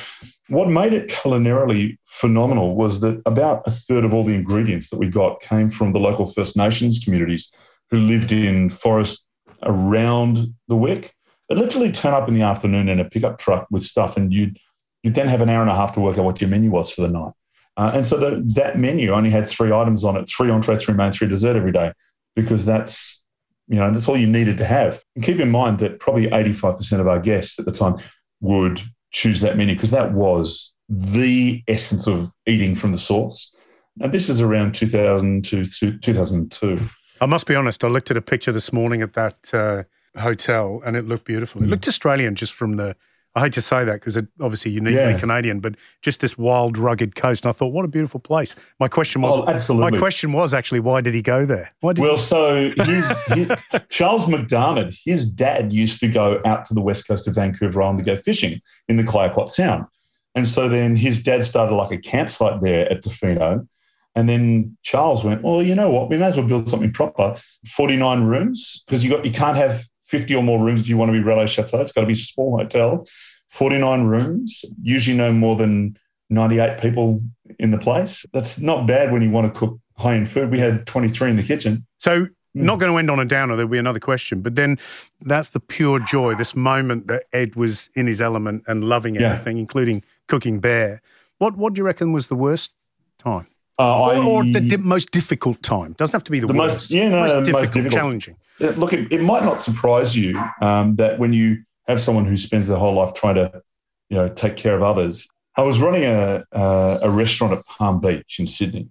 What 0.48 0.70
made 0.70 0.94
it 0.94 1.10
culinarily 1.10 1.98
phenomenal 2.06 2.76
was 2.76 3.02
that 3.02 3.22
about 3.26 3.64
a 3.66 3.72
third 3.72 4.06
of 4.06 4.14
all 4.14 4.24
the 4.24 4.36
ingredients 4.36 4.90
that 4.90 4.98
we 4.98 5.10
got 5.10 5.42
came 5.42 5.70
from 5.70 5.92
the 5.92 6.00
local 6.00 6.26
First 6.26 6.56
Nations 6.56 7.04
communities 7.04 7.52
who 7.90 7.98
lived 7.98 8.32
in 8.32 8.70
forests 8.70 9.26
around 9.64 10.54
the 10.68 10.78
Wick. 10.78 11.14
They'd 11.50 11.58
literally 11.58 11.92
turn 11.92 12.14
up 12.14 12.28
in 12.28 12.34
the 12.34 12.42
afternoon 12.42 12.90
in 12.90 13.00
a 13.00 13.06
pickup 13.06 13.38
truck 13.38 13.68
with 13.70 13.84
stuff, 13.84 14.18
and 14.18 14.34
you'd 14.34 14.58
you'd 15.04 15.16
then 15.16 15.28
have 15.28 15.42
an 15.42 15.50
hour 15.50 15.62
and 15.62 15.70
a 15.70 15.76
half 15.76 15.94
to 15.94 16.00
work 16.00 16.18
out 16.18 16.26
what 16.26 16.42
your 16.42 16.50
menu 16.50 16.72
was 16.72 16.92
for 16.92 17.02
the 17.02 17.08
night. 17.08 17.34
Uh, 17.76 17.92
and 17.94 18.08
so 18.08 18.18
the, 18.18 18.44
that 18.56 18.80
menu 18.80 19.12
only 19.12 19.30
had 19.30 19.48
three 19.48 19.72
items 19.72 20.04
on 20.04 20.18
it: 20.18 20.28
three 20.30 20.50
entree, 20.50 20.78
three 20.78 20.94
main, 20.94 21.12
three 21.12 21.28
dessert 21.28 21.56
every 21.56 21.72
day, 21.72 21.92
because 22.36 22.66
that's 22.66 23.24
you 23.68 23.76
know 23.76 23.92
that's 23.92 24.08
all 24.08 24.18
you 24.18 24.28
needed 24.28 24.58
to 24.58 24.66
have. 24.66 25.02
And 25.16 25.24
keep 25.24 25.40
in 25.40 25.52
mind 25.52 25.80
that 25.80 26.00
probably 26.00 26.32
eighty-five 26.32 26.78
percent 26.78 27.02
of 27.02 27.08
our 27.08 27.20
guests 27.20 27.60
at 27.60 27.66
the 27.66 27.72
time 27.72 27.98
would 28.42 28.82
choose 29.12 29.42
that 29.42 29.58
menu 29.58 29.76
because 29.76 29.92
that 29.92 30.14
was 30.14 30.74
the 30.90 31.64
essence 31.68 32.08
of 32.08 32.32
eating 32.46 32.76
from 32.76 32.92
the 32.92 32.98
source. 32.98 33.54
And 34.00 34.14
this 34.14 34.30
is 34.30 34.42
around 34.42 34.76
2000 34.76 35.44
to 35.46 35.66
2002. 35.66 36.80
I 37.20 37.26
must 37.26 37.48
be 37.48 37.56
honest. 37.56 37.84
I 37.84 37.88
looked 37.88 38.12
at 38.12 38.18
a 38.18 38.22
picture 38.22 38.52
this 38.52 38.72
morning 38.72 39.02
at 39.02 39.14
that 39.14 39.54
uh, 39.54 39.84
hotel, 40.20 40.82
and 40.86 40.96
it 40.96 41.06
looked 41.06 41.26
beautiful. 41.26 41.62
Mm. 41.62 41.66
It 41.66 41.68
looked 41.70 41.88
Australian 41.88 42.36
just 42.36 42.54
from 42.54 42.78
the. 42.78 42.96
I 43.38 43.42
hate 43.42 43.54
to 43.54 43.62
say 43.62 43.84
that 43.84 43.94
because 43.94 44.18
obviously 44.42 44.72
uniquely 44.72 45.00
Yeah. 45.00 45.20
Canadian, 45.20 45.60
but 45.60 45.76
just 46.02 46.22
this 46.22 46.40
wild, 46.40 46.76
rugged 46.76 47.16
coast. 47.16 47.46
And 47.46 47.50
I 47.50 47.54
thought, 47.54 47.68
what 47.68 47.86
a 47.86 47.88
beautiful 47.88 48.20
place. 48.20 48.56
My 48.80 48.88
question 48.88 49.22
was, 49.22 49.32
Oh, 49.36 49.48
absolutely. 49.48 49.92
my 49.92 49.98
question 50.00 50.34
was 50.34 50.56
actually, 50.56 50.80
why 50.80 51.02
did 51.02 51.14
he 51.14 51.22
go 51.22 51.46
there? 51.46 51.72
Why 51.82 51.94
did 51.94 52.02
Well, 52.02 52.18
so 52.18 52.72
his, 52.78 53.20
his, 53.28 53.52
Charles 53.90 54.26
McDiarmid, 54.26 54.98
his 55.06 55.30
dad 55.30 55.72
used 55.72 56.00
to 56.00 56.08
go 56.08 56.42
out 56.46 56.66
to 56.66 56.74
the 56.74 56.82
west 56.82 57.08
coast 57.08 57.28
of 57.28 57.36
Vancouver 57.36 57.84
Island 57.84 58.00
to 58.00 58.04
go 58.04 58.18
fishing 58.18 58.60
in 58.88 58.98
the 58.98 59.04
Clayoquot 59.04 59.50
Sound. 59.50 59.86
And 60.34 60.48
so 60.48 60.68
then 60.68 60.96
his 60.96 61.22
dad 61.24 61.44
started 61.44 61.76
like 61.76 61.92
a 61.92 62.00
campsite 62.00 62.62
there 62.64 62.92
at 62.92 63.04
Tofino. 63.04 63.68
And 64.16 64.28
then 64.28 64.76
Charles 64.82 65.24
went, 65.24 65.44
well, 65.44 65.62
you 65.62 65.76
know 65.76 65.92
what? 65.92 66.10
We 66.10 66.18
may 66.18 66.26
as 66.26 66.38
well 66.38 66.48
build 66.48 66.68
something 66.68 66.92
proper. 66.92 67.36
49 67.68 68.24
rooms, 68.24 68.84
because 68.88 69.04
you 69.04 69.12
got 69.12 69.24
you 69.24 69.32
can't 69.32 69.58
have 69.58 69.86
50 70.08 70.36
or 70.36 70.44
more 70.44 70.64
rooms 70.64 70.82
if 70.82 70.90
you 70.90 70.98
want 70.98 71.10
to 71.10 71.14
be 71.14 71.24
Relais 71.24 71.48
Chateau. 71.50 71.82
It's 71.82 71.92
got 71.92 72.02
to 72.02 72.08
be 72.08 72.14
a 72.14 72.16
small 72.16 72.58
hotel. 72.58 73.06
49 73.50 74.04
rooms, 74.04 74.66
usually 74.82 75.18
no 75.18 75.32
more 75.32 75.56
than 75.56 75.98
98 76.30 76.80
people 76.82 77.22
in 77.60 77.72
the 77.72 77.78
place. 77.78 78.26
That's 78.34 78.60
not 78.60 78.88
bad 78.88 79.12
when 79.12 79.22
you 79.22 79.32
want 79.32 79.54
to 79.54 79.60
cook 79.60 79.80
high 79.96 80.16
end 80.16 80.30
food. 80.30 80.52
We 80.52 80.60
had 80.60 80.86
23 80.86 81.32
in 81.32 81.36
the 81.38 81.44
kitchen. 81.44 81.86
So, 81.98 82.26
mm. 82.26 82.32
not 82.54 82.80
going 82.80 82.92
to 82.92 82.98
end 82.98 83.10
on 83.10 83.20
a 83.20 83.26
downer. 83.26 83.56
There'll 83.56 83.72
be 83.72 83.78
another 83.78 84.00
question, 84.00 84.42
but 84.42 84.56
then 84.56 84.78
that's 85.22 85.50
the 85.50 85.60
pure 85.60 86.00
joy. 86.00 86.36
This 86.36 86.56
moment 86.56 87.08
that 87.08 87.24
Ed 87.34 87.56
was 87.56 87.90
in 87.96 88.08
his 88.08 88.22
element 88.22 88.64
and 88.68 88.84
loving 88.84 89.16
Yeah. 89.16 89.32
everything, 89.34 89.58
including 89.58 90.04
cooking 90.28 90.60
bear. 90.60 91.02
What 91.38 91.58
What 91.58 91.74
do 91.74 91.80
you 91.80 91.86
reckon 91.86 92.12
was 92.12 92.28
the 92.28 92.36
worst 92.36 92.72
time? 93.18 93.48
Uh, 93.80 94.02
or, 94.02 94.24
or 94.24 94.44
the 94.44 94.60
di- 94.62 94.78
most 94.78 95.12
difficult 95.12 95.62
time. 95.62 95.94
Doesn't 95.94 96.14
have 96.14 96.24
to 96.24 96.32
be 96.32 96.40
the, 96.40 96.48
The 96.48 96.54
most- 96.54 96.90
yeah, 96.90 97.10
no, 97.10 97.20
most 97.22 97.34
no, 97.34 97.42
the 97.44 97.52
most 97.52 97.74
difficult, 97.74 97.74
difficult. 97.74 97.94
challenging. 97.94 98.36
Look, 98.60 98.94
it, 98.94 99.12
it 99.12 99.22
might 99.22 99.44
not 99.44 99.62
surprise 99.62 100.18
you 100.18 100.40
um, 100.62 100.96
that 100.96 101.20
when 101.20 101.32
you 101.34 101.64
have 101.88 102.02
someone 102.02 102.26
who 102.26 102.36
spends 102.36 102.68
their 102.68 102.78
whole 102.78 102.96
life 102.96 103.14
trying 103.14 103.36
to, 103.36 103.62
you 104.10 104.18
know, 104.18 104.28
take 104.28 104.58
care 104.58 104.76
of 104.76 104.82
others. 104.82 105.28
I 105.56 105.62
was 105.64 105.80
running 105.80 106.04
a 106.06 106.44
a, 106.52 107.00
a 107.04 107.10
restaurant 107.10 107.54
at 107.54 107.66
Palm 107.66 108.00
Beach 108.02 108.38
in 108.40 108.48
Sydney, 108.48 108.90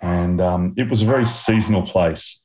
and 0.00 0.40
um, 0.40 0.74
it 0.76 0.88
was 0.90 1.00
a 1.02 1.06
very 1.06 1.26
seasonal 1.26 1.82
place. 1.82 2.42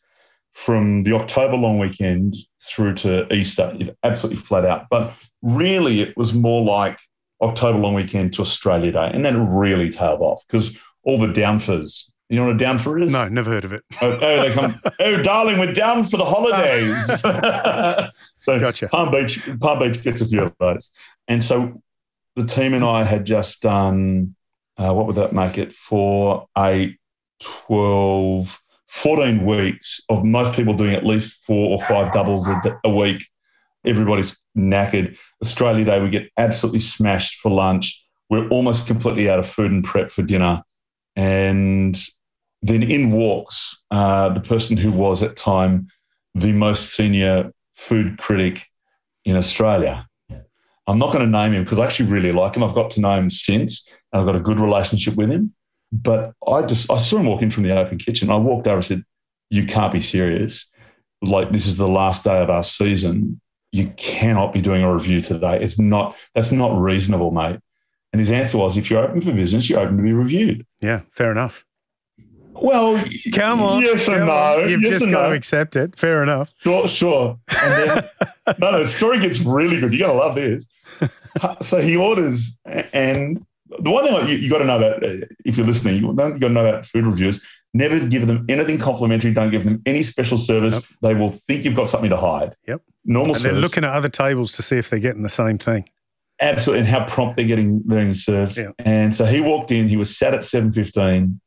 From 0.54 1.04
the 1.04 1.12
October 1.14 1.58
long 1.58 1.80
weekend 1.80 2.36
through 2.64 2.94
to 2.96 3.32
Easter, 3.34 3.76
it 3.78 3.98
absolutely 4.04 4.38
flat 4.42 4.64
out. 4.66 4.86
But 4.90 5.14
really, 5.42 6.00
it 6.00 6.16
was 6.16 6.34
more 6.34 6.64
like 6.64 6.98
October 7.42 7.78
long 7.80 7.94
weekend 7.94 8.34
to 8.36 8.42
Australia 8.42 8.94
Day, 8.94 9.12
and 9.14 9.26
then 9.26 9.36
it 9.36 9.46
really 9.50 9.90
tailed 9.90 10.22
off 10.22 10.44
because 10.48 10.78
all 11.06 11.18
the 11.18 11.28
downfors. 11.28 12.12
You 12.30 12.38
know 12.38 12.48
what 12.48 12.56
a 12.56 12.58
downfor 12.60 13.02
is? 13.04 13.14
No, 13.14 13.28
never 13.28 13.52
heard 13.52 13.66
of 13.66 13.74
it. 13.74 13.84
Oh, 14.02 14.18
oh, 14.20 14.42
they 14.42 14.52
come. 14.52 14.82
Oh, 15.00 15.22
darling, 15.22 15.60
we're 15.60 15.74
down 15.74 16.04
for 16.04 16.18
the 16.18 16.26
holidays. 16.26 17.22
so 18.38 18.60
Gotcha. 18.60 18.88
Palm 18.88 19.12
Beach, 19.12 19.48
Palm 19.60 19.80
Beach 19.80 20.02
gets 20.04 20.22
a 20.22 20.28
few 20.28 20.42
of 20.42 20.56
those, 20.60 20.92
and 21.28 21.44
so 21.44 21.82
the 22.36 22.46
team 22.46 22.74
and 22.74 22.84
I 22.84 23.04
had 23.04 23.26
just 23.26 23.62
done. 23.62 24.36
Uh, 24.78 24.94
what 24.94 25.08
would 25.08 25.16
that 25.16 25.32
make 25.32 25.58
it 25.58 25.72
Four, 25.72 26.48
Eight, 26.58 26.98
12, 27.40 28.60
14 28.88 29.46
weeks 29.46 30.02
of 30.10 30.24
most 30.24 30.54
people 30.54 30.74
doing 30.74 30.94
at 30.94 31.06
least 31.06 31.46
four 31.46 31.72
or 31.72 31.86
five 31.86 32.12
doubles 32.12 32.50
a 32.84 32.90
week. 32.90 33.26
Everybody's 33.86 34.42
knackered. 34.58 35.18
Australia 35.42 35.86
Day, 35.86 36.02
we 36.02 36.10
get 36.10 36.30
absolutely 36.38 36.80
smashed 36.80 37.40
for 37.40 37.52
lunch. 37.52 38.06
We're 38.30 38.48
almost 38.50 38.88
completely 38.88 39.30
out 39.30 39.40
of 39.40 39.48
food 39.48 39.72
and 39.72 39.84
prep 39.84 40.10
for 40.10 40.24
dinner. 40.24 40.64
And 41.16 41.98
then 42.62 42.84
in 42.84 43.12
walks 43.12 43.84
uh, 43.92 44.30
the 44.30 44.42
person 44.42 44.78
who 44.78 44.92
was 44.92 45.22
at 45.22 45.36
time 45.36 45.88
the 46.34 46.52
most 46.52 46.94
senior 46.94 47.52
food 47.76 48.18
critic 48.18 48.66
in 49.24 49.36
Australia. 49.36 50.08
I'm 50.88 51.00
not 51.00 51.12
going 51.12 51.26
to 51.26 51.32
name 51.32 51.54
him 51.54 51.64
because 51.64 51.80
I 51.80 51.86
actually 51.86 52.12
really 52.12 52.32
like 52.32 52.56
him. 52.56 52.64
I've 52.64 52.76
got 52.76 52.92
to 52.92 53.02
know 53.02 53.16
him 53.16 53.30
since, 53.30 53.90
and 54.12 54.20
I've 54.20 54.28
got 54.28 54.36
a 54.36 54.40
good 54.40 54.60
relationship 54.60 55.16
with 55.16 55.32
him. 55.32 55.54
But 55.92 56.34
I 56.48 56.62
just 56.62 56.92
I 56.92 56.98
saw 56.98 57.18
him 57.18 57.26
walk 57.26 57.42
in 57.42 57.52
from 57.52 57.64
the 57.64 57.76
open 57.76 57.98
kitchen. 57.98 58.30
I 58.30 58.38
walked 58.38 58.68
over 58.68 58.78
and 58.78 58.86
said, 58.86 59.04
"You 59.50 59.66
can't 59.66 59.94
be 59.94 60.02
serious. 60.02 60.70
Like 61.22 61.52
this 61.52 61.66
is 61.66 61.78
the 61.78 61.88
last 61.88 62.24
day 62.24 62.42
of 62.42 62.50
our 62.50 62.64
season. 62.64 63.42
You 63.72 63.88
cannot 63.98 64.54
be 64.54 64.62
doing 64.62 64.84
a 64.84 64.94
review 64.94 65.22
today. 65.22 65.62
It's 65.62 65.80
not. 65.80 66.16
That's 66.36 66.52
not 66.52 66.80
reasonable, 66.80 67.32
mate." 67.32 67.60
And 68.16 68.22
his 68.22 68.32
answer 68.32 68.58
was, 68.58 68.78
"If 68.78 68.90
you're 68.90 69.04
open 69.04 69.20
for 69.20 69.34
business, 69.34 69.70
you're 69.70 69.82
open 69.82 69.98
to 69.98 70.04
be 70.04 70.14
reviewed." 70.14 70.66
Yeah, 70.80 71.02
fair 71.12 71.32
enough. 71.32 71.66
Well, 72.54 73.04
Come 73.34 73.62
on. 73.62 73.82
Yes 73.82 74.08
and 74.08 74.20
come 74.20 74.28
no. 74.28 74.34
on. 74.34 74.70
You've 74.70 74.82
yes 74.82 75.00
just 75.00 75.12
got 75.12 75.24
no. 75.24 75.30
to 75.32 75.36
accept 75.36 75.76
it. 75.76 76.00
Fair 76.00 76.24
enough. 76.24 76.54
Sure, 76.64 76.88
sure. 76.88 77.38
And 77.62 77.74
then, 77.74 78.10
no, 78.60 78.72
no, 78.72 78.80
the 78.80 78.88
story 78.88 79.20
gets 79.20 79.42
really 79.42 79.82
good. 79.82 79.94
You're 79.94 80.08
going 80.08 80.18
to 80.18 80.26
love 80.26 80.36
this. 80.36 81.12
So 81.60 81.82
he 81.82 81.98
orders, 81.98 82.58
and 82.94 83.46
the 83.80 83.92
one 83.92 84.06
thing 84.06 84.30
you, 84.30 84.38
you 84.38 84.50
got 84.50 84.60
to 84.60 84.64
know 84.64 84.78
about, 84.78 85.04
uh, 85.04 85.26
if 85.44 85.58
you're 85.58 85.66
listening, 85.66 86.02
you 86.02 86.14
got 86.14 86.30
to 86.30 86.48
know 86.48 86.66
about 86.66 86.86
food 86.86 87.06
reviewers, 87.06 87.46
never 87.74 88.00
give 88.08 88.26
them 88.26 88.46
anything 88.48 88.78
complimentary. 88.78 89.34
Don't 89.34 89.52
give 89.52 89.66
them 89.66 89.82
any 89.86 90.02
special 90.02 90.38
service. 90.38 90.76
Yep. 90.76 90.84
They 91.02 91.14
will 91.14 91.32
think 91.32 91.66
you've 91.66 91.76
got 91.76 91.90
something 91.90 92.10
to 92.10 92.16
hide. 92.16 92.56
Yep. 92.70 92.84
Normal 93.04 93.36
And 93.36 93.44
they're 93.44 93.52
looking 93.52 93.84
at 93.84 93.92
other 93.92 94.08
tables 94.08 94.54
to 94.54 94.62
see 94.62 94.78
if 94.78 94.90
they're 94.90 95.00
getting 95.00 95.24
the 95.24 95.30
same 95.30 95.58
thing. 95.58 95.90
Absolutely, 96.42 96.82
and 96.82 96.88
how 96.88 97.06
prompt 97.06 97.38
they're 97.38 97.46
getting 97.46 97.82
they're 97.86 98.00
getting 98.00 98.14
served. 98.14 98.58
Yeah. 98.58 98.72
And 98.80 99.14
so 99.14 99.26
he 99.26 99.42
walked 99.42 99.72
in. 99.72 99.90
He 99.90 99.98
was 99.98 100.16
sat 100.16 100.34
at 100.34 100.44
seven 100.44 100.72
fifteen. 100.72 101.40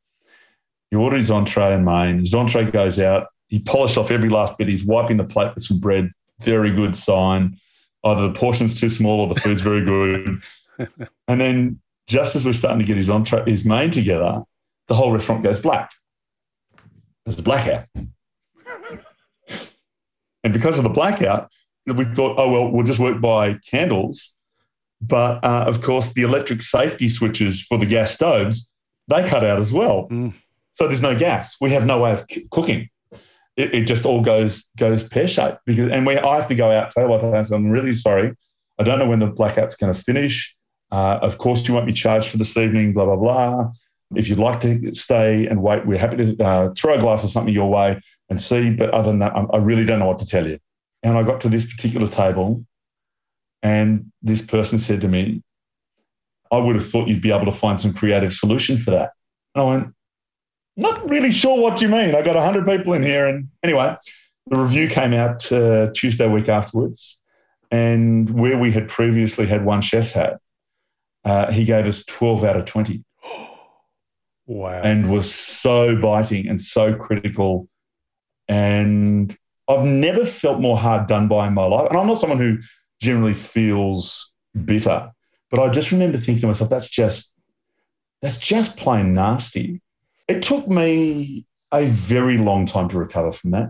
He 0.91 0.97
ordered 0.97 1.19
his 1.19 1.31
entree 1.31 1.75
and 1.75 1.85
main. 1.85 2.21
His 2.21 2.35
entree 2.35 2.71
goes 2.71 2.99
out. 2.99 3.29
He 3.49 3.61
polished 3.61 3.99
off 3.99 4.11
every 4.11 4.29
last 4.31 4.57
bit. 4.59 4.69
He's 4.69 4.85
wiping 4.85 5.17
the 5.19 5.25
plate 5.25 5.55
with 5.55 5.65
some 5.65 5.79
bread. 5.79 6.11
Very 6.41 6.71
good 6.71 6.97
sign. 6.97 7.59
Either 8.05 8.23
the 8.23 8.33
portion's 8.33 8.79
too 8.79 8.89
small 8.89 9.21
or 9.21 9.35
the 9.35 9.41
food's 9.41 9.61
very 9.61 9.85
good. 9.85 10.41
and 11.29 11.41
then, 11.41 11.81
just 12.07 12.37
as 12.37 12.45
we're 12.47 12.53
starting 12.53 12.79
to 12.79 12.85
get 12.85 12.97
his 12.97 13.11
entree, 13.11 13.43
his 13.47 13.65
main 13.65 13.91
together, 13.91 14.43
the 14.87 14.95
whole 14.95 15.13
restaurant 15.13 15.43
goes 15.43 15.61
black. 15.61 15.91
There's 17.25 17.39
a 17.39 17.43
blackout. 17.43 17.87
and 20.45 20.53
because 20.53 20.79
of 20.79 20.85
the 20.85 20.91
blackout, 20.91 21.51
we 21.87 22.05
thought, 22.05 22.37
oh 22.39 22.49
well, 22.51 22.71
we'll 22.71 22.87
just 22.87 23.01
work 23.01 23.21
by 23.21 23.55
candles. 23.71 24.38
But 25.01 25.45
uh, 25.45 25.65
of 25.67 25.81
course, 25.81 26.13
the 26.13 26.23
electric 26.23 26.63
safety 26.63 27.09
switches 27.09 27.63
for 27.63 27.79
the 27.79 27.87
gas 27.87 28.13
stoves 28.13 28.71
they 29.09 29.27
cut 29.27 29.43
out 29.43 29.59
as 29.59 29.73
well. 29.73 30.07
Mm. 30.11 30.35
So 30.71 30.87
there's 30.87 31.03
no 31.03 31.19
gas. 31.19 31.57
We 31.61 31.71
have 31.71 31.85
no 31.85 31.99
way 31.99 32.13
of 32.13 32.25
c- 32.31 32.47
cooking. 32.51 32.89
It, 33.57 33.75
it 33.75 33.85
just 33.87 34.07
all 34.07 34.23
goes 34.23 34.71
goes 34.77 35.03
pear 35.03 35.27
shaped 35.27 35.59
because, 35.67 35.91
and 35.91 36.07
we 36.07 36.17
I 36.17 36.37
have 36.37 36.47
to 36.49 36.55
go 36.55 36.71
out 36.71 36.93
table. 36.93 37.15
I'm 37.19 37.71
really 37.71 37.93
sorry. 37.93 38.37
I 38.79 38.85
don't 38.85 39.01
know 39.01 39.09
when 39.09 39.19
the 39.19 39.27
blackout's 39.27 39.75
going 39.75 39.93
to 39.93 40.01
finish. 40.01 40.55
Uh, 40.93 41.19
of 41.21 41.39
course, 41.39 41.67
you 41.67 41.75
won't 41.75 41.87
be 41.87 41.93
charged 41.93 42.29
for 42.29 42.37
this 42.37 42.57
evening. 42.57 42.93
Blah 42.93 43.07
blah 43.07 43.17
blah. 43.17 43.73
If 44.15 44.29
you'd 44.29 44.39
like 44.39 44.61
to 44.61 44.95
stay 44.95 45.47
and 45.47 45.63
wait, 45.63 45.87
we're 45.87 45.99
happy 45.99 46.17
to 46.19 46.45
uh, 46.45 46.75
throw 46.75 46.95
a 46.95 46.99
glass 46.99 47.25
of 47.25 47.31
something 47.31 47.53
your 47.53 47.71
way 47.71 48.01
and 48.31 48.41
see. 48.41 48.71
But 48.71 48.91
other 48.91 49.11
than 49.11 49.19
that, 49.19 49.35
I, 49.35 49.45
I 49.53 49.57
really 49.59 49.85
don't 49.85 49.99
know 49.99 50.07
what 50.07 50.19
to 50.19 50.27
tell 50.27 50.47
you. 50.47 50.59
And 51.03 51.19
I 51.19 51.23
got 51.25 51.41
to 51.43 51.49
this 51.49 51.67
particular 51.67 52.07
table, 52.07 52.65
and 53.63 54.13
this 54.23 54.43
person 54.43 54.79
said 54.79 55.01
to 55.01 55.09
me, 55.09 55.43
I 56.51 56.59
would 56.59 56.77
have 56.77 56.89
thought 56.89 57.09
you'd 57.09 57.23
be 57.23 57.33
able 57.33 57.45
to 57.47 57.53
find 57.53 57.81
some 57.81 57.93
creative 57.93 58.33
solution 58.33 58.77
for 58.77 58.93
that. 58.93 59.11
And 59.55 59.63
I 59.63 59.71
went, 59.71 59.95
not 60.77 61.11
really 61.11 61.31
sure 61.31 61.61
what 61.61 61.83
you 61.83 61.89
mean. 61.89 62.15
I 62.15 62.23
got 62.23 62.37
100 62.37 62.65
people 62.65 62.95
in 62.95 63.03
here. 63.03 63.27
And 63.27 63.49
anyway, 63.63 63.97
the 64.47 64.59
review 64.59 64.89
came 64.89 65.13
out 65.13 65.51
uh, 65.53 65.91
Tuesday 65.95 66.29
week 66.29 66.49
afterwards. 66.49 67.21
And 67.71 68.31
where 68.31 68.57
we 68.57 68.73
had 68.73 68.89
previously 68.89 69.47
had 69.47 69.65
one 69.65 69.83
chef's 69.83 70.13
hat, 70.13 70.41
uh, 71.25 71.53
he 71.53 71.65
gave 71.65 71.87
us 71.87 72.05
12 72.07 72.45
out 72.45 72.57
of 72.57 72.65
20 72.65 73.05
Wow. 74.47 74.81
and 74.83 75.11
was 75.11 75.33
so 75.35 75.97
biting 76.01 76.49
and 76.49 76.59
so 76.59 76.95
critical. 76.95 77.69
And 78.49 79.37
I've 79.69 79.85
never 79.85 80.25
felt 80.25 80.61
more 80.61 80.79
hard 80.79 81.09
done 81.09 81.29
by 81.29 81.47
in 81.49 81.55
my 81.55 81.67
life. 81.67 81.91
And 81.91 81.99
I'm 81.99 82.07
not 82.07 82.19
someone 82.19 82.39
who 82.39 82.59
generally 83.01 83.35
feels 83.35 84.35
bitter, 84.65 85.11
but 85.51 85.61
I 85.61 85.69
just 85.69 85.93
remember 85.93 86.19
thinking 86.19 86.41
to 86.43 86.47
myself, 86.49 86.71
that's 86.71 86.89
just 86.89 87.33
that's 88.21 88.39
just 88.39 88.77
plain 88.77 89.13
nasty. 89.13 89.81
It 90.27 90.43
took 90.43 90.69
me 90.69 91.47
a 91.73 91.87
very 91.87 92.39
long 92.39 92.67
time 92.67 92.89
to 92.89 92.99
recover 92.99 93.33
from 93.33 93.53
that. 93.53 93.69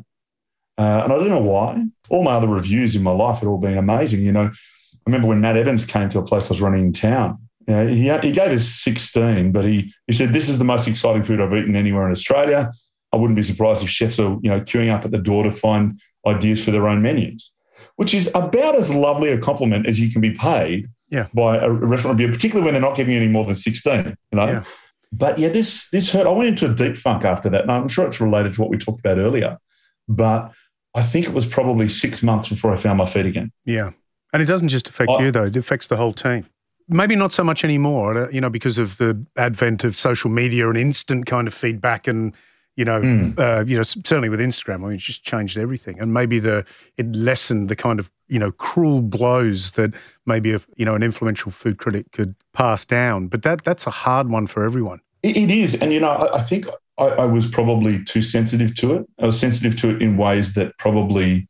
Uh, 0.78 1.02
and 1.04 1.12
I 1.12 1.16
don't 1.16 1.28
know 1.28 1.40
why. 1.40 1.84
All 2.08 2.22
my 2.22 2.32
other 2.32 2.46
reviews 2.46 2.94
in 2.94 3.02
my 3.02 3.10
life 3.10 3.38
had 3.38 3.48
all 3.48 3.58
been 3.58 3.76
amazing. 3.76 4.22
You 4.22 4.32
know, 4.32 4.44
I 4.44 4.98
remember 5.06 5.26
when 5.26 5.40
Matt 5.40 5.56
Evans 5.56 5.84
came 5.84 6.08
to 6.10 6.18
a 6.18 6.24
place 6.24 6.50
I 6.50 6.54
was 6.54 6.60
running 6.60 6.86
in 6.86 6.92
town. 6.92 7.38
You 7.66 7.74
know, 7.74 7.86
he, 7.86 8.28
he 8.28 8.32
gave 8.32 8.52
us 8.52 8.64
16, 8.64 9.52
but 9.52 9.64
he, 9.64 9.92
he 10.06 10.12
said, 10.12 10.32
This 10.32 10.48
is 10.48 10.58
the 10.58 10.64
most 10.64 10.88
exciting 10.88 11.24
food 11.24 11.40
I've 11.40 11.52
eaten 11.52 11.76
anywhere 11.76 12.06
in 12.06 12.12
Australia. 12.12 12.70
I 13.12 13.16
wouldn't 13.16 13.36
be 13.36 13.42
surprised 13.42 13.82
if 13.82 13.88
chefs 13.88 14.18
are, 14.18 14.38
you 14.42 14.50
know, 14.50 14.60
queuing 14.60 14.92
up 14.94 15.04
at 15.04 15.10
the 15.10 15.18
door 15.18 15.42
to 15.42 15.50
find 15.50 16.00
ideas 16.26 16.64
for 16.64 16.70
their 16.70 16.88
own 16.88 17.02
menus, 17.02 17.52
which 17.98 18.14
is 18.14 18.30
about 18.34 18.76
as 18.76 18.94
lovely 18.94 19.30
a 19.30 19.38
compliment 19.38 19.84
as 19.86 19.98
you 19.98 20.08
can 20.08 20.20
be 20.20 20.30
paid 20.30 20.86
Yeah. 21.10 21.26
by 21.34 21.56
a 21.58 21.68
restaurant 21.68 22.16
review, 22.18 22.32
particularly 22.32 22.64
when 22.64 22.74
they're 22.74 22.88
not 22.88 22.96
giving 22.96 23.12
you 23.14 23.20
any 23.20 23.28
more 23.30 23.44
than 23.44 23.56
16, 23.56 24.14
you 24.30 24.36
know. 24.38 24.46
Yeah. 24.46 24.64
But 25.12 25.38
yeah, 25.38 25.48
this 25.48 25.90
this 25.90 26.12
hurt. 26.12 26.26
I 26.26 26.30
went 26.30 26.48
into 26.48 26.70
a 26.70 26.74
deep 26.74 26.96
funk 26.96 27.24
after 27.24 27.48
that. 27.50 27.62
And 27.62 27.72
I'm 27.72 27.88
sure 27.88 28.06
it's 28.06 28.20
related 28.20 28.54
to 28.54 28.60
what 28.60 28.70
we 28.70 28.78
talked 28.78 29.00
about 29.00 29.18
earlier. 29.18 29.58
But 30.06 30.52
I 30.94 31.02
think 31.02 31.26
it 31.26 31.34
was 31.34 31.44
probably 31.46 31.88
six 31.88 32.22
months 32.22 32.48
before 32.48 32.72
I 32.72 32.76
found 32.76 32.98
my 32.98 33.06
feet 33.06 33.26
again. 33.26 33.50
Yeah. 33.64 33.90
And 34.32 34.42
it 34.42 34.46
doesn't 34.46 34.68
just 34.68 34.86
affect 34.88 35.10
Oh. 35.12 35.20
you, 35.20 35.30
though, 35.32 35.44
it 35.44 35.56
affects 35.56 35.86
the 35.88 35.96
whole 35.96 36.12
team. 36.12 36.44
Maybe 36.88 37.16
not 37.16 37.32
so 37.32 37.42
much 37.42 37.64
anymore, 37.64 38.16
uh, 38.26 38.28
you 38.30 38.40
know, 38.40 38.50
because 38.50 38.78
of 38.78 38.96
the 38.98 39.24
advent 39.36 39.82
of 39.84 39.96
social 39.96 40.30
media 40.30 40.68
and 40.68 40.78
instant 40.78 41.26
kind 41.26 41.48
of 41.48 41.54
feedback 41.54 42.06
and, 42.06 42.32
you 42.78 42.84
know, 42.84 43.00
Mm. 43.00 43.36
uh, 43.38 43.64
you 43.66 43.76
know, 43.76 43.82
certainly 43.82 44.28
with 44.28 44.38
Instagram, 44.38 44.76
I 44.76 44.86
mean, 44.86 44.92
it's 44.92 45.04
just 45.04 45.24
changed 45.24 45.58
everything. 45.58 45.98
And 46.00 46.14
maybe 46.14 46.38
the 46.38 46.64
it 46.96 47.06
lessened 47.12 47.68
the 47.68 47.74
kind 47.74 47.98
of, 47.98 48.08
you 48.28 48.38
know, 48.38 48.52
cruel 48.52 49.02
blows 49.02 49.72
that 49.72 49.90
maybe, 50.26 50.52
a, 50.52 50.60
you 50.76 50.84
know, 50.84 50.94
an 50.94 51.02
influential 51.02 51.50
food 51.50 51.76
critic 51.78 52.12
could 52.12 52.36
pass 52.52 52.84
down. 52.84 53.26
But 53.26 53.42
that 53.42 53.64
that's 53.64 53.86
a 53.88 53.90
hard 53.90 54.30
one 54.30 54.46
for 54.46 54.62
everyone. 54.62 55.00
It, 55.24 55.36
it 55.36 55.50
is. 55.50 55.82
And, 55.82 55.92
you 55.92 55.98
know, 55.98 56.10
I, 56.10 56.36
I 56.36 56.42
think 56.42 56.66
I, 56.98 57.06
I 57.06 57.26
was 57.26 57.48
probably 57.48 58.04
too 58.04 58.22
sensitive 58.22 58.76
to 58.76 58.94
it. 58.94 59.06
I 59.20 59.26
was 59.26 59.40
sensitive 59.40 59.74
to 59.80 59.90
it 59.90 60.00
in 60.00 60.16
ways 60.16 60.54
that 60.54 60.78
probably 60.78 61.48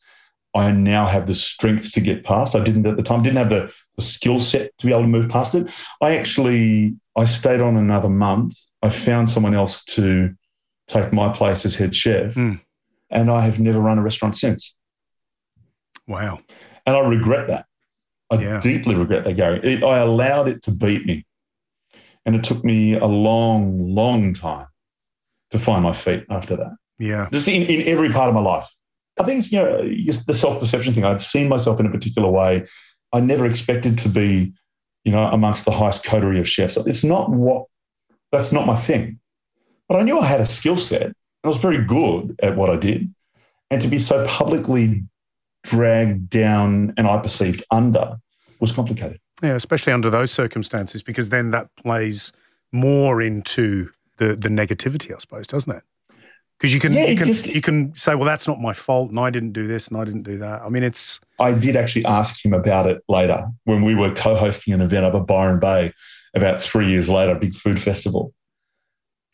I 0.54 0.70
now 0.72 1.06
have 1.06 1.26
the 1.26 1.34
strength 1.34 1.92
to 1.92 2.00
get 2.00 2.24
past. 2.24 2.56
I 2.56 2.64
didn't 2.64 2.86
at 2.86 2.96
the 2.96 3.02
time, 3.02 3.22
didn't 3.22 3.36
have 3.36 3.50
the, 3.50 3.70
the 3.98 4.02
skill 4.02 4.38
set 4.38 4.70
to 4.78 4.86
be 4.86 4.92
able 4.92 5.02
to 5.02 5.08
move 5.08 5.28
past 5.28 5.54
it. 5.54 5.70
I 6.00 6.16
actually, 6.16 6.96
I 7.16 7.26
stayed 7.26 7.60
on 7.60 7.76
another 7.76 8.08
month. 8.08 8.56
I 8.82 8.88
found 8.88 9.28
someone 9.28 9.54
else 9.54 9.84
to 9.96 10.34
take 10.88 11.12
my 11.12 11.28
place 11.32 11.64
as 11.64 11.74
head 11.76 11.94
chef. 11.94 12.34
Mm. 12.34 12.60
And 13.10 13.30
I 13.30 13.42
have 13.42 13.60
never 13.60 13.78
run 13.78 13.98
a 13.98 14.02
restaurant 14.02 14.36
since. 14.36 14.74
Wow. 16.06 16.40
And 16.86 16.96
I 16.96 17.00
regret 17.00 17.48
that. 17.48 17.66
I 18.30 18.36
Yeah. 18.40 18.60
deeply 18.60 18.94
regret 18.94 19.24
that, 19.24 19.34
Gary. 19.36 19.60
It, 19.62 19.82
I 19.82 19.98
allowed 19.98 20.48
it 20.48 20.62
to 20.64 20.70
beat 20.70 21.06
me. 21.06 21.24
And 22.26 22.34
it 22.34 22.44
took 22.44 22.64
me 22.64 22.94
a 22.94 23.06
long, 23.06 23.94
long 23.94 24.34
time 24.34 24.66
to 25.50 25.58
find 25.58 25.82
my 25.82 25.92
feet 25.92 26.24
after 26.28 26.56
that. 26.56 26.72
Yeah. 26.98 27.28
Just 27.32 27.48
in, 27.48 27.62
in 27.62 27.86
every 27.86 28.10
part 28.10 28.28
of 28.28 28.34
my 28.34 28.40
life. 28.40 28.68
I 29.18 29.24
think 29.24 29.38
it's, 29.38 29.50
you 29.52 29.58
know, 29.58 29.82
the 30.26 30.34
self 30.34 30.60
perception 30.60 30.92
thing. 30.94 31.04
I'd 31.04 31.20
seen 31.20 31.48
myself 31.48 31.80
in 31.80 31.86
a 31.86 31.90
particular 31.90 32.28
way. 32.30 32.66
I 33.12 33.20
never 33.20 33.46
expected 33.46 33.96
to 33.98 34.08
be, 34.08 34.52
you 35.04 35.12
know, 35.12 35.24
amongst 35.24 35.64
the 35.64 35.70
highest 35.70 36.04
coterie 36.04 36.38
of 36.38 36.48
chefs. 36.48 36.76
It's 36.76 37.04
not 37.04 37.30
what, 37.30 37.64
that's 38.30 38.52
not 38.52 38.66
my 38.66 38.76
thing. 38.76 39.20
But 39.88 39.98
I 40.00 40.02
knew 40.02 40.18
I 40.18 40.26
had 40.26 40.40
a 40.40 40.46
skill 40.46 40.76
set. 40.76 41.12
I 41.44 41.46
was 41.48 41.56
very 41.58 41.82
good 41.84 42.38
at 42.42 42.56
what 42.56 42.68
I 42.70 42.76
did. 42.76 43.12
And 43.70 43.80
to 43.82 43.88
be 43.88 43.98
so 43.98 44.26
publicly 44.26 45.02
dragged 45.64 46.30
down 46.30 46.94
and 46.96 47.06
I 47.06 47.18
perceived 47.18 47.62
under 47.70 48.18
was 48.60 48.72
complicated. 48.72 49.20
Yeah, 49.42 49.54
especially 49.54 49.92
under 49.92 50.10
those 50.10 50.30
circumstances, 50.30 51.02
because 51.02 51.28
then 51.28 51.50
that 51.52 51.68
plays 51.76 52.32
more 52.72 53.22
into 53.22 53.90
the 54.16 54.34
the 54.34 54.48
negativity, 54.48 55.14
I 55.14 55.18
suppose, 55.18 55.46
doesn't 55.46 55.72
it? 55.72 55.82
Because 56.58 56.74
you 56.74 56.80
can 56.80 56.92
Yeah, 56.92 57.06
you 57.06 57.16
can 57.16 57.26
just- 57.26 57.46
you 57.46 57.60
can 57.60 57.94
say, 57.96 58.16
well, 58.16 58.24
that's 58.24 58.48
not 58.48 58.60
my 58.60 58.72
fault, 58.72 59.10
and 59.10 59.20
I 59.20 59.30
didn't 59.30 59.52
do 59.52 59.68
this, 59.68 59.86
and 59.88 59.96
I 59.96 60.04
didn't 60.04 60.24
do 60.24 60.38
that. 60.38 60.62
I 60.62 60.68
mean, 60.68 60.82
it's 60.82 61.20
I 61.38 61.52
did 61.52 61.76
actually 61.76 62.04
ask 62.04 62.44
him 62.44 62.52
about 62.52 62.86
it 62.88 63.00
later 63.08 63.46
when 63.64 63.82
we 63.84 63.94
were 63.94 64.12
co 64.12 64.34
hosting 64.34 64.74
an 64.74 64.80
event 64.80 65.06
up 65.06 65.14
at 65.14 65.26
Byron 65.26 65.60
Bay 65.60 65.92
about 66.34 66.60
three 66.60 66.88
years 66.90 67.08
later, 67.08 67.32
a 67.32 67.38
big 67.38 67.54
food 67.54 67.78
festival. 67.80 68.34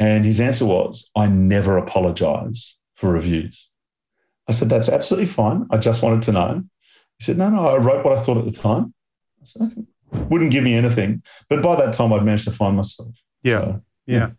And 0.05 0.23
his 0.23 0.39
answer 0.39 0.67
was, 0.67 1.11
I 1.17 1.29
never 1.29 1.79
apologize 1.79 2.77
for 2.95 3.11
reviews. 3.11 3.71
I 4.47 4.53
said, 4.53 4.69
That's 4.69 4.91
absolutely 4.91 5.29
fine. 5.29 5.67
I 5.71 5.79
just 5.79 6.03
wanted 6.03 6.23
to 6.25 6.33
know. 6.33 6.63
He 7.19 7.25
said, 7.25 7.39
No, 7.39 7.49
no, 7.49 7.67
I 7.67 7.77
wrote 7.79 8.05
what 8.05 8.19
I 8.19 8.21
thought 8.21 8.37
at 8.37 8.45
the 8.45 8.53
time. 8.53 8.93
I 9.41 9.45
said, 9.47 9.63
Okay. 9.63 9.85
Wouldn't 10.29 10.51
give 10.51 10.63
me 10.63 10.75
anything. 10.75 11.23
But 11.49 11.63
by 11.63 11.75
that 11.77 11.95
time, 11.95 12.13
I'd 12.13 12.23
managed 12.23 12.45
to 12.45 12.51
find 12.51 12.77
myself. 12.77 13.09
yeah, 13.43 13.61
So, 13.61 13.83
yeah. 14.05 14.31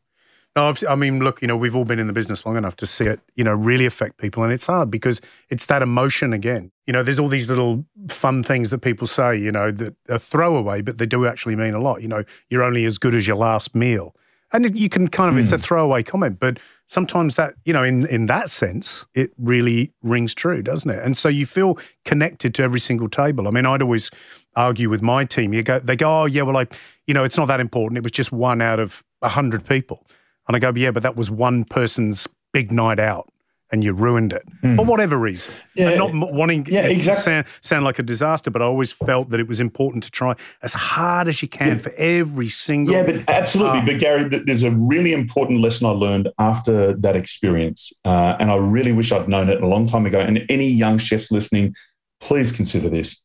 No, 0.55 0.69
I've, 0.69 0.83
I 0.87 0.93
mean, 0.93 1.19
look, 1.19 1.41
you 1.41 1.47
know, 1.47 1.57
we've 1.57 1.75
all 1.75 1.83
been 1.83 1.99
in 1.99 2.05
the 2.07 2.13
business 2.13 2.45
long 2.45 2.57
enough 2.57 2.75
to 2.77 2.85
see 2.85 3.05
it, 3.05 3.19
you 3.35 3.43
know, 3.43 3.53
really 3.53 3.87
affect 3.87 4.17
people, 4.17 4.43
and 4.43 4.53
it's 4.53 4.67
hard 4.67 4.89
because 4.91 5.19
it's 5.49 5.65
that 5.65 5.81
emotion 5.81 6.31
again. 6.31 6.71
You 6.85 6.93
know, 6.93 7.03
there's 7.03 7.19
all 7.19 7.27
these 7.27 7.49
little 7.49 7.85
fun 8.07 8.41
things 8.43 8.69
that 8.69 8.77
people 8.77 9.07
say, 9.07 9.35
you 9.35 9.51
know, 9.51 9.71
that 9.71 9.95
are 10.07 10.19
throwaway, 10.19 10.81
but 10.81 10.97
they 10.97 11.07
do 11.07 11.25
actually 11.25 11.57
mean 11.57 11.73
a 11.73 11.81
lot. 11.81 12.01
You 12.03 12.07
know, 12.07 12.23
you're 12.49 12.63
only 12.63 12.85
as 12.85 12.97
good 12.97 13.15
as 13.15 13.27
your 13.27 13.35
last 13.35 13.75
meal, 13.75 14.15
and 14.53 14.77
you 14.77 14.89
can 14.89 15.07
kind 15.07 15.29
of 15.29 15.37
it's 15.37 15.51
a 15.51 15.57
hmm. 15.57 15.61
throwaway 15.61 16.03
comment, 16.03 16.39
but 16.39 16.59
sometimes 16.87 17.35
that, 17.35 17.55
you 17.65 17.73
know, 17.73 17.83
in 17.83 18.05
in 18.07 18.27
that 18.27 18.49
sense, 18.49 19.05
it 19.13 19.31
really 19.37 19.91
rings 20.01 20.33
true, 20.33 20.61
doesn't 20.61 20.89
it? 20.89 21.03
And 21.03 21.17
so 21.17 21.29
you 21.29 21.45
feel 21.45 21.77
connected 22.05 22.53
to 22.55 22.63
every 22.63 22.79
single 22.79 23.09
table. 23.09 23.47
I 23.47 23.51
mean, 23.51 23.65
I'd 23.65 23.81
always 23.81 24.11
argue 24.55 24.89
with 24.89 25.01
my 25.01 25.25
team. 25.25 25.53
You 25.53 25.63
go, 25.63 25.79
they 25.79 25.95
go, 25.95 26.21
oh 26.21 26.25
yeah, 26.25 26.43
well, 26.43 26.57
I, 26.57 26.67
you 27.07 27.13
know, 27.13 27.23
it's 27.23 27.37
not 27.37 27.47
that 27.47 27.59
important. 27.59 27.97
It 27.97 28.03
was 28.03 28.11
just 28.11 28.31
one 28.31 28.61
out 28.61 28.79
of 28.79 29.03
a 29.21 29.29
hundred 29.29 29.65
people. 29.65 30.05
And 30.47 30.55
I 30.55 30.59
go, 30.59 30.71
yeah, 30.75 30.91
but 30.91 31.03
that 31.03 31.15
was 31.15 31.31
one 31.31 31.65
person's 31.65 32.27
big 32.53 32.71
night 32.71 32.99
out 32.99 33.27
and 33.75 33.83
you 33.83 33.91
ruined 33.91 34.31
it 34.31 34.43
for 34.77 34.85
whatever 34.85 35.19
reason. 35.19 35.53
Yeah. 35.75 35.95
Not 35.95 36.13
wanting 36.13 36.65
Yeah, 36.69 36.87
it 36.87 37.03
to 37.03 37.15
sound, 37.15 37.45
sound 37.59 37.83
like 37.83 37.99
a 37.99 38.03
disaster, 38.03 38.49
but 38.49 38.61
I 38.61 38.65
always 38.65 38.93
felt 38.93 39.31
that 39.31 39.39
it 39.41 39.49
was 39.49 39.59
important 39.59 40.01
to 40.05 40.11
try 40.11 40.33
as 40.61 40.73
hard 40.73 41.27
as 41.27 41.41
you 41.41 41.49
can 41.49 41.77
for 41.77 41.91
every 41.97 42.47
single. 42.47 42.93
Yeah, 42.93 43.05
but 43.05 43.29
absolutely. 43.29 43.79
Ah. 43.79 43.85
but 43.85 43.99
Gary, 43.99 44.23
there's 44.23 44.63
a 44.63 44.71
really 44.71 45.11
important 45.11 45.59
lesson 45.59 45.87
I 45.87 45.89
learned 45.89 46.29
after 46.39 46.93
that 46.93 47.17
experience, 47.17 47.91
uh, 48.05 48.37
and 48.39 48.49
I 48.49 48.55
really 48.55 48.93
wish 48.93 49.11
I'd 49.11 49.27
known 49.27 49.49
it 49.49 49.61
a 49.61 49.67
long 49.67 49.87
time 49.87 50.05
ago. 50.05 50.19
And 50.19 50.41
any 50.47 50.69
young 50.69 50.97
chefs 50.97 51.29
listening, 51.31 51.75
please 52.21 52.53
consider 52.53 52.87
this: 52.89 53.21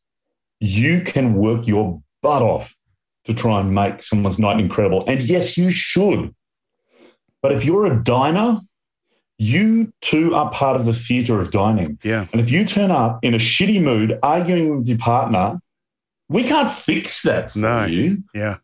you 0.58 1.00
can 1.00 1.34
work 1.34 1.68
your 1.68 2.02
butt 2.22 2.42
off 2.42 2.74
to 3.26 3.34
try 3.34 3.60
and 3.60 3.72
make 3.72 4.02
someone's 4.02 4.40
night 4.40 4.58
incredible, 4.58 5.04
and 5.06 5.20
yes, 5.20 5.56
you 5.56 5.70
should. 5.70 6.34
But 7.40 7.52
if 7.52 7.64
you're 7.64 7.86
a 7.86 8.02
diner, 8.02 8.58
you 9.42 9.90
too 10.02 10.34
are 10.34 10.50
part 10.50 10.76
of 10.76 10.84
the 10.84 10.92
theatre 10.92 11.40
of 11.40 11.50
dining. 11.50 11.98
yeah. 12.02 12.26
And 12.30 12.42
if 12.42 12.50
you 12.50 12.64
turn 12.66 12.90
up 12.90 13.18
in 13.24 13.32
a 13.32 13.38
shitty 13.38 13.82
mood, 13.82 14.18
arguing 14.22 14.76
with 14.76 14.86
your 14.86 14.98
partner, 14.98 15.58
we 16.28 16.42
can't 16.44 16.70
fix 16.70 17.22
that 17.22 17.50
for 17.50 17.58
No. 17.60 17.84
you. 17.86 18.22
Yeah. 18.34 18.56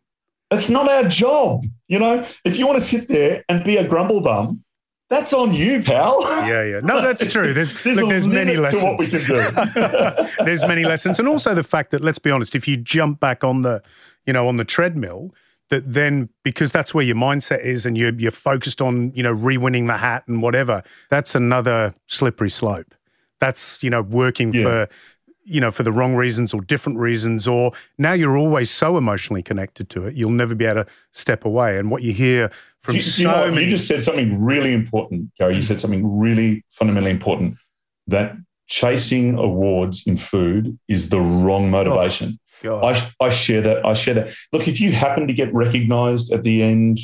It's 0.51 0.69
not 0.69 0.87
our 0.87 1.03
job. 1.09 1.65
You 1.87 1.97
know, 1.97 2.23
if 2.45 2.57
you 2.57 2.67
want 2.67 2.77
to 2.79 2.85
sit 2.85 3.07
there 3.07 3.43
and 3.49 3.63
be 3.63 3.77
a 3.77 3.87
grumble 3.87 4.21
bum, 4.21 4.63
that's 5.09 5.33
on 5.33 5.53
you, 5.55 5.81
pal. 5.81 6.21
Yeah, 6.47 6.63
yeah. 6.63 6.79
No, 6.83 7.01
that's 7.01 7.25
true. 7.33 7.53
There's, 7.55 7.73
There's 7.81 7.97
look, 7.97 8.09
there's 8.09 8.27
many 8.27 8.55
limit 8.55 8.71
to 8.71 8.77
what 8.77 8.99
we 8.99 9.07
can 9.07 9.25
do. 9.25 10.29
there's 10.45 10.61
many 10.61 10.85
lessons, 10.85 11.17
and 11.17 11.27
also 11.27 11.55
the 11.55 11.63
fact 11.63 11.89
that 11.91 12.03
let's 12.03 12.19
be 12.19 12.29
honest, 12.29 12.53
if 12.55 12.67
you 12.67 12.77
jump 12.77 13.19
back 13.19 13.43
on 13.43 13.63
the, 13.63 13.81
you 14.27 14.33
know, 14.33 14.47
on 14.47 14.57
the 14.57 14.65
treadmill, 14.65 15.33
that 15.69 15.91
then 15.91 16.29
because 16.43 16.71
that's 16.71 16.93
where 16.93 17.03
your 17.03 17.15
mindset 17.15 17.61
is, 17.61 17.85
and 17.85 17.97
you're 17.97 18.13
you're 18.13 18.31
focused 18.31 18.81
on 18.81 19.11
you 19.13 19.23
know 19.23 19.31
re-winning 19.31 19.87
the 19.87 19.97
hat 19.97 20.23
and 20.27 20.41
whatever, 20.41 20.83
that's 21.09 21.35
another 21.35 21.93
slippery 22.07 22.49
slope. 22.49 22.93
That's 23.39 23.83
you 23.83 23.89
know 23.89 24.01
working 24.01 24.53
Yeah. 24.53 24.63
for. 24.63 24.89
You 25.49 25.61
know, 25.61 25.71
for 25.71 25.83
the 25.83 25.93
wrong 25.93 26.17
reasons 26.17 26.53
or 26.53 26.59
different 26.59 26.99
reasons, 26.99 27.47
or 27.47 27.71
now 27.97 28.11
you're 28.11 28.37
always 28.37 28.69
so 28.69 28.97
emotionally 28.97 29.41
connected 29.41 29.89
to 29.91 30.05
it, 30.05 30.13
you'll 30.13 30.29
never 30.29 30.53
be 30.53 30.65
able 30.65 30.83
to 30.83 30.91
step 31.13 31.45
away. 31.45 31.77
And 31.77 31.89
what 31.89 32.03
you 32.03 32.11
hear 32.11 32.51
from 32.81 32.95
you, 32.95 33.01
so 33.01 33.21
you 33.21 33.27
know 33.29 33.51
many, 33.51 33.63
you 33.63 33.69
just 33.69 33.87
said 33.87 34.03
something 34.03 34.43
really 34.43 34.73
important, 34.73 35.33
Gary. 35.35 35.55
You 35.55 35.61
said 35.61 35.79
something 35.79 36.19
really 36.19 36.65
fundamentally 36.71 37.11
important 37.11 37.55
that 38.07 38.35
chasing 38.67 39.37
awards 39.37 40.05
in 40.05 40.17
food 40.17 40.77
is 40.89 41.09
the 41.09 41.21
wrong 41.21 41.67
oh. 41.67 41.69
motivation. 41.69 42.37
God, 42.63 42.83
I, 42.83 43.25
I 43.25 43.29
share 43.29 43.61
that. 43.61 43.85
I 43.85 43.93
share 43.93 44.13
that. 44.15 44.29
Look, 44.51 44.67
if 44.67 44.79
you 44.81 44.91
happen 44.91 45.27
to 45.27 45.33
get 45.33 45.53
recognized 45.53 46.31
at 46.33 46.43
the 46.43 46.63
end, 46.63 46.99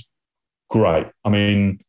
great. 0.69 1.07
I 1.23 1.29
mean, 1.29 1.79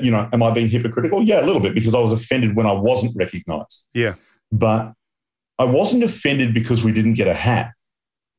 you 0.00 0.10
know, 0.10 0.28
am 0.32 0.42
I 0.42 0.50
being 0.50 0.68
hypocritical? 0.68 1.22
Yeah, 1.22 1.40
a 1.40 1.46
little 1.46 1.60
bit 1.60 1.74
because 1.74 1.94
I 1.94 2.00
was 2.00 2.12
offended 2.12 2.56
when 2.56 2.66
I 2.66 2.72
wasn't 2.72 3.14
recognized. 3.16 3.86
yeah, 3.94 4.14
But 4.50 4.92
I 5.58 5.64
wasn't 5.64 6.02
offended 6.02 6.52
because 6.52 6.82
we 6.82 6.92
didn't 6.92 7.14
get 7.14 7.28
a 7.28 7.34
hat, 7.34 7.72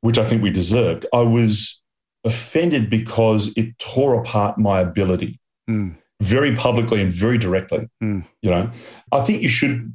which 0.02 0.18
I 0.18 0.28
think 0.28 0.44
we 0.44 0.50
deserved. 0.52 1.06
I 1.14 1.22
was 1.22 1.82
offended 2.26 2.90
because 2.90 3.54
it 3.56 3.78
tore 3.80 4.16
apart 4.20 4.58
my 4.58 4.82
ability 4.82 5.40
Mm. 5.70 5.96
very 6.22 6.56
publicly 6.56 7.02
and 7.02 7.12
very 7.12 7.38
directly. 7.38 7.88
Mm. 8.04 8.26
You 8.42 8.50
know, 8.52 8.72
I 9.12 9.22
think 9.22 9.42
you 9.42 9.50
should 9.50 9.94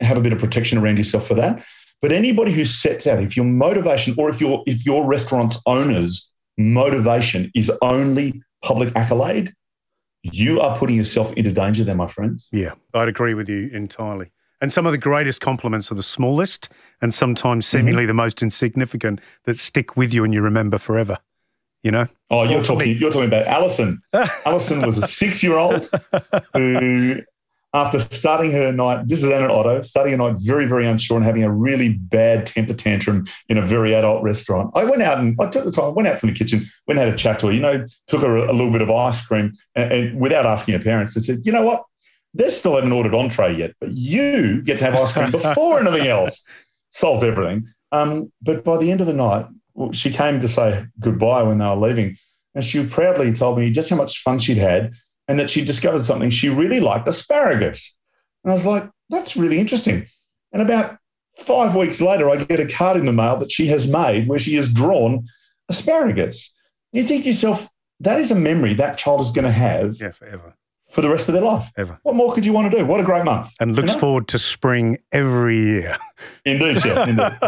have 0.00 0.16
a 0.16 0.20
bit 0.20 0.32
of 0.32 0.38
protection 0.40 0.78
around 0.78 0.96
yourself 0.98 1.26
for 1.28 1.34
that. 1.34 1.64
But 2.04 2.12
anybody 2.12 2.52
who 2.52 2.66
sets 2.66 3.06
out, 3.06 3.22
if 3.22 3.34
your 3.34 3.46
motivation 3.46 4.14
or 4.18 4.28
if 4.28 4.38
your 4.38 4.62
if 4.66 4.84
your 4.84 5.06
restaurant's 5.06 5.58
owner's 5.64 6.30
motivation 6.58 7.50
is 7.54 7.72
only 7.80 8.42
public 8.62 8.94
accolade, 8.94 9.54
you 10.22 10.60
are 10.60 10.76
putting 10.76 10.96
yourself 10.96 11.32
into 11.32 11.50
danger 11.50 11.82
there, 11.82 11.94
my 11.94 12.06
friends. 12.08 12.46
Yeah, 12.52 12.72
I'd 12.92 13.08
agree 13.08 13.32
with 13.32 13.48
you 13.48 13.70
entirely. 13.72 14.32
And 14.60 14.70
some 14.70 14.84
of 14.84 14.92
the 14.92 14.98
greatest 14.98 15.40
compliments 15.40 15.90
are 15.90 15.94
the 15.94 16.02
smallest 16.02 16.68
and 17.00 17.14
sometimes 17.14 17.64
Mm-hmm. 17.66 17.78
seemingly 17.78 18.04
the 18.04 18.12
most 18.12 18.42
insignificant 18.42 19.22
that 19.44 19.56
stick 19.56 19.96
with 19.96 20.12
you 20.12 20.24
and 20.24 20.34
you 20.34 20.42
remember 20.42 20.76
forever. 20.76 21.16
You 21.82 21.90
know? 21.90 22.08
Oh, 22.28 22.42
you're 22.42 22.62
talking. 22.62 22.98
You're 22.98 23.12
talking 23.12 23.28
about 23.28 23.46
Alison. 23.46 24.02
Alison 24.44 24.84
was 24.84 24.98
a 24.98 25.06
six-year-old 25.06 25.88
who, 26.52 27.22
after 27.74 27.98
starting 27.98 28.52
her 28.52 28.72
night, 28.72 29.08
this 29.08 29.24
is 29.24 29.30
at 29.30 29.42
Otto, 29.42 29.82
starting 29.82 30.14
a 30.14 30.16
night 30.16 30.36
very, 30.38 30.64
very 30.64 30.86
unsure 30.86 31.16
and 31.16 31.26
having 31.26 31.42
a 31.42 31.52
really 31.52 31.94
bad 31.94 32.46
temper 32.46 32.72
tantrum 32.72 33.26
in 33.48 33.58
a 33.58 33.62
very 33.62 33.92
adult 33.92 34.22
restaurant. 34.22 34.70
I 34.76 34.84
went 34.84 35.02
out 35.02 35.18
and 35.18 35.38
I 35.40 35.48
took 35.48 35.64
the 35.64 35.72
time, 35.72 35.92
went 35.92 36.06
out 36.06 36.20
from 36.20 36.28
the 36.28 36.36
kitchen, 36.36 36.64
went 36.86 37.00
and 37.00 37.08
had 37.08 37.14
a 37.14 37.18
chat 37.18 37.40
to 37.40 37.48
her. 37.48 37.52
You 37.52 37.60
know, 37.60 37.84
took 38.06 38.22
her 38.22 38.36
a, 38.36 38.52
a 38.52 38.54
little 38.54 38.70
bit 38.70 38.80
of 38.80 38.90
ice 38.90 39.26
cream, 39.26 39.52
and, 39.74 39.92
and 39.92 40.20
without 40.20 40.46
asking 40.46 40.74
her 40.74 40.80
parents, 40.80 41.16
and 41.16 41.24
said, 41.24 41.40
"You 41.44 41.50
know 41.50 41.62
what? 41.62 41.84
They 42.32 42.48
still 42.48 42.76
haven't 42.76 42.92
ordered 42.92 43.14
entree 43.14 43.56
yet, 43.56 43.74
but 43.80 43.90
you 43.92 44.62
get 44.62 44.78
to 44.78 44.84
have 44.84 44.94
ice 44.94 45.12
cream 45.12 45.32
before 45.32 45.80
anything 45.80 46.06
else." 46.06 46.44
Solved 46.90 47.24
everything. 47.24 47.66
Um, 47.90 48.32
but 48.40 48.62
by 48.62 48.76
the 48.76 48.92
end 48.92 49.00
of 49.00 49.08
the 49.08 49.12
night, 49.12 49.46
she 49.90 50.12
came 50.12 50.38
to 50.40 50.46
say 50.46 50.86
goodbye 51.00 51.42
when 51.42 51.58
they 51.58 51.66
were 51.66 51.74
leaving. 51.74 52.16
And 52.54 52.64
she 52.64 52.86
proudly 52.86 53.32
told 53.32 53.58
me 53.58 53.72
just 53.72 53.90
how 53.90 53.96
much 53.96 54.22
fun 54.22 54.38
she'd 54.38 54.58
had 54.58 54.92
and 55.28 55.38
that 55.38 55.50
she 55.50 55.64
discovered 55.64 56.00
something. 56.00 56.30
She 56.30 56.48
really 56.48 56.80
liked 56.80 57.08
asparagus. 57.08 57.98
And 58.42 58.52
I 58.52 58.54
was 58.54 58.66
like, 58.66 58.88
that's 59.08 59.36
really 59.36 59.58
interesting. 59.58 60.06
And 60.52 60.62
about 60.62 60.98
five 61.38 61.74
weeks 61.74 62.00
later, 62.00 62.30
I 62.30 62.36
get 62.36 62.60
a 62.60 62.66
card 62.66 62.96
in 62.96 63.06
the 63.06 63.12
mail 63.12 63.36
that 63.38 63.50
she 63.50 63.66
has 63.68 63.90
made 63.90 64.28
where 64.28 64.38
she 64.38 64.54
has 64.54 64.72
drawn 64.72 65.26
asparagus. 65.68 66.54
You 66.92 67.04
think 67.04 67.22
to 67.22 67.28
yourself, 67.28 67.68
that 68.00 68.20
is 68.20 68.30
a 68.30 68.36
memory 68.36 68.74
that 68.74 68.98
child 68.98 69.20
is 69.20 69.32
going 69.32 69.46
to 69.46 69.52
have 69.52 69.96
Yeah, 70.00 70.10
forever. 70.10 70.54
For 70.94 71.00
the 71.00 71.08
rest 71.08 71.28
of 71.28 71.32
their 71.32 71.42
life. 71.42 71.72
Ever. 71.76 71.98
What 72.04 72.14
more 72.14 72.32
could 72.32 72.46
you 72.46 72.52
want 72.52 72.70
to 72.70 72.78
do? 72.78 72.86
What 72.86 73.00
a 73.00 73.02
great 73.02 73.24
month. 73.24 73.52
And 73.58 73.74
looks 73.74 73.94
know? 73.94 73.98
forward 73.98 74.28
to 74.28 74.38
spring 74.38 74.98
every 75.10 75.58
year. 75.58 75.96
Indeed, 76.44 76.80
chef. 76.80 77.08
Indeed. 77.08 77.18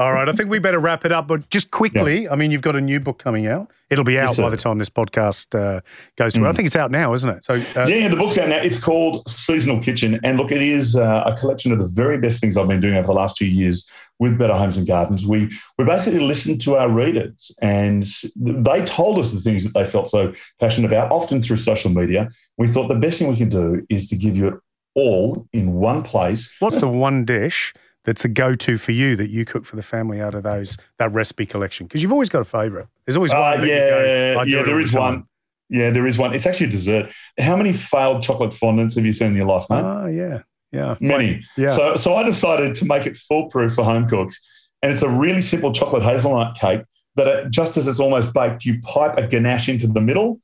All 0.00 0.12
right, 0.12 0.28
I 0.28 0.32
think 0.32 0.50
we 0.50 0.58
better 0.58 0.80
wrap 0.80 1.04
it 1.04 1.12
up. 1.12 1.28
But 1.28 1.48
just 1.50 1.70
quickly, 1.70 2.24
yeah. 2.24 2.32
I 2.32 2.34
mean, 2.34 2.50
you've 2.50 2.62
got 2.62 2.74
a 2.74 2.80
new 2.80 2.98
book 2.98 3.20
coming 3.20 3.46
out. 3.46 3.70
It'll 3.90 4.04
be 4.04 4.18
out 4.18 4.30
yes, 4.30 4.40
by 4.40 4.50
the 4.50 4.56
time 4.56 4.78
this 4.78 4.90
podcast 4.90 5.54
uh, 5.54 5.80
goes 6.16 6.32
to. 6.32 6.40
Mm. 6.40 6.48
I 6.48 6.52
think 6.52 6.66
it's 6.66 6.74
out 6.74 6.90
now, 6.90 7.14
isn't 7.14 7.30
it? 7.30 7.44
So 7.44 7.54
uh, 7.54 7.86
yeah, 7.86 8.08
the 8.08 8.16
book's 8.16 8.36
out 8.36 8.48
now. 8.48 8.56
It's 8.56 8.82
called 8.82 9.28
Seasonal 9.28 9.80
Kitchen, 9.80 10.18
and 10.24 10.36
look, 10.36 10.50
it 10.50 10.60
is 10.62 10.96
uh, 10.96 11.22
a 11.24 11.36
collection 11.36 11.70
of 11.70 11.78
the 11.78 11.86
very 11.86 12.18
best 12.18 12.40
things 12.40 12.56
I've 12.56 12.66
been 12.66 12.80
doing 12.80 12.96
over 12.96 13.06
the 13.06 13.12
last 13.12 13.36
two 13.36 13.46
years 13.46 13.88
with 14.18 14.38
Better 14.38 14.54
Homes 14.54 14.76
and 14.76 14.86
Gardens. 14.86 15.26
We 15.26 15.50
we 15.78 15.84
basically 15.84 16.20
listened 16.20 16.60
to 16.62 16.76
our 16.76 16.88
readers, 16.88 17.50
and 17.60 18.04
they 18.36 18.84
told 18.84 19.18
us 19.18 19.32
the 19.32 19.40
things 19.40 19.64
that 19.64 19.74
they 19.74 19.84
felt 19.84 20.08
so 20.08 20.34
passionate 20.60 20.88
about, 20.88 21.12
often 21.12 21.42
through 21.42 21.58
social 21.58 21.90
media. 21.90 22.28
We 22.58 22.68
thought 22.68 22.88
the 22.88 22.94
best 22.94 23.18
thing 23.18 23.28
we 23.28 23.36
can 23.36 23.48
do 23.48 23.84
is 23.88 24.08
to 24.08 24.16
give 24.16 24.36
you 24.36 24.48
it 24.48 24.54
all 24.94 25.46
in 25.52 25.74
one 25.74 26.02
place. 26.02 26.54
What's 26.60 26.80
the 26.80 26.88
one 26.88 27.24
dish? 27.24 27.74
that's 28.06 28.24
a 28.24 28.28
go-to 28.28 28.78
for 28.78 28.92
you 28.92 29.16
that 29.16 29.30
you 29.30 29.44
cook 29.44 29.66
for 29.66 29.76
the 29.76 29.82
family 29.82 30.20
out 30.20 30.32
of 30.34 30.44
those 30.44 30.78
that 30.98 31.12
recipe 31.12 31.44
collection? 31.44 31.86
Because 31.86 32.02
you've 32.02 32.12
always 32.12 32.28
got 32.28 32.40
a 32.40 32.44
favourite. 32.44 32.86
There's 33.04 33.16
always 33.16 33.32
one. 33.32 33.60
Uh, 33.60 33.64
yeah, 33.64 34.34
go, 34.34 34.42
yeah, 34.42 34.62
there 34.62 34.80
is 34.80 34.94
one. 34.94 35.24
Yeah, 35.68 35.90
there 35.90 36.06
is 36.06 36.16
one. 36.16 36.32
It's 36.32 36.46
actually 36.46 36.68
a 36.68 36.70
dessert. 36.70 37.10
How 37.38 37.56
many 37.56 37.72
failed 37.72 38.22
chocolate 38.22 38.52
fondants 38.52 38.94
have 38.94 39.04
you 39.04 39.12
seen 39.12 39.32
in 39.32 39.36
your 39.36 39.46
life, 39.46 39.66
mate? 39.68 39.82
Oh, 39.82 40.06
yeah, 40.06 40.42
yeah, 40.72 40.96
many. 41.00 41.42
Yeah. 41.56 41.68
So, 41.68 41.96
so 41.96 42.14
I 42.14 42.22
decided 42.22 42.74
to 42.76 42.84
make 42.84 43.06
it 43.06 43.16
foolproof 43.16 43.74
for 43.74 43.84
home 43.84 44.06
cooks, 44.06 44.40
and 44.82 44.92
it's 44.92 45.02
a 45.02 45.08
really 45.08 45.42
simple 45.42 45.72
chocolate 45.72 46.02
hazelnut 46.02 46.56
cake 46.56 46.82
that, 47.16 47.26
it, 47.26 47.50
just 47.50 47.76
as 47.76 47.88
it's 47.88 48.00
almost 48.00 48.32
baked, 48.32 48.64
you 48.64 48.80
pipe 48.82 49.16
a 49.16 49.26
ganache 49.26 49.68
into 49.68 49.86
the 49.86 50.00
middle 50.00 50.40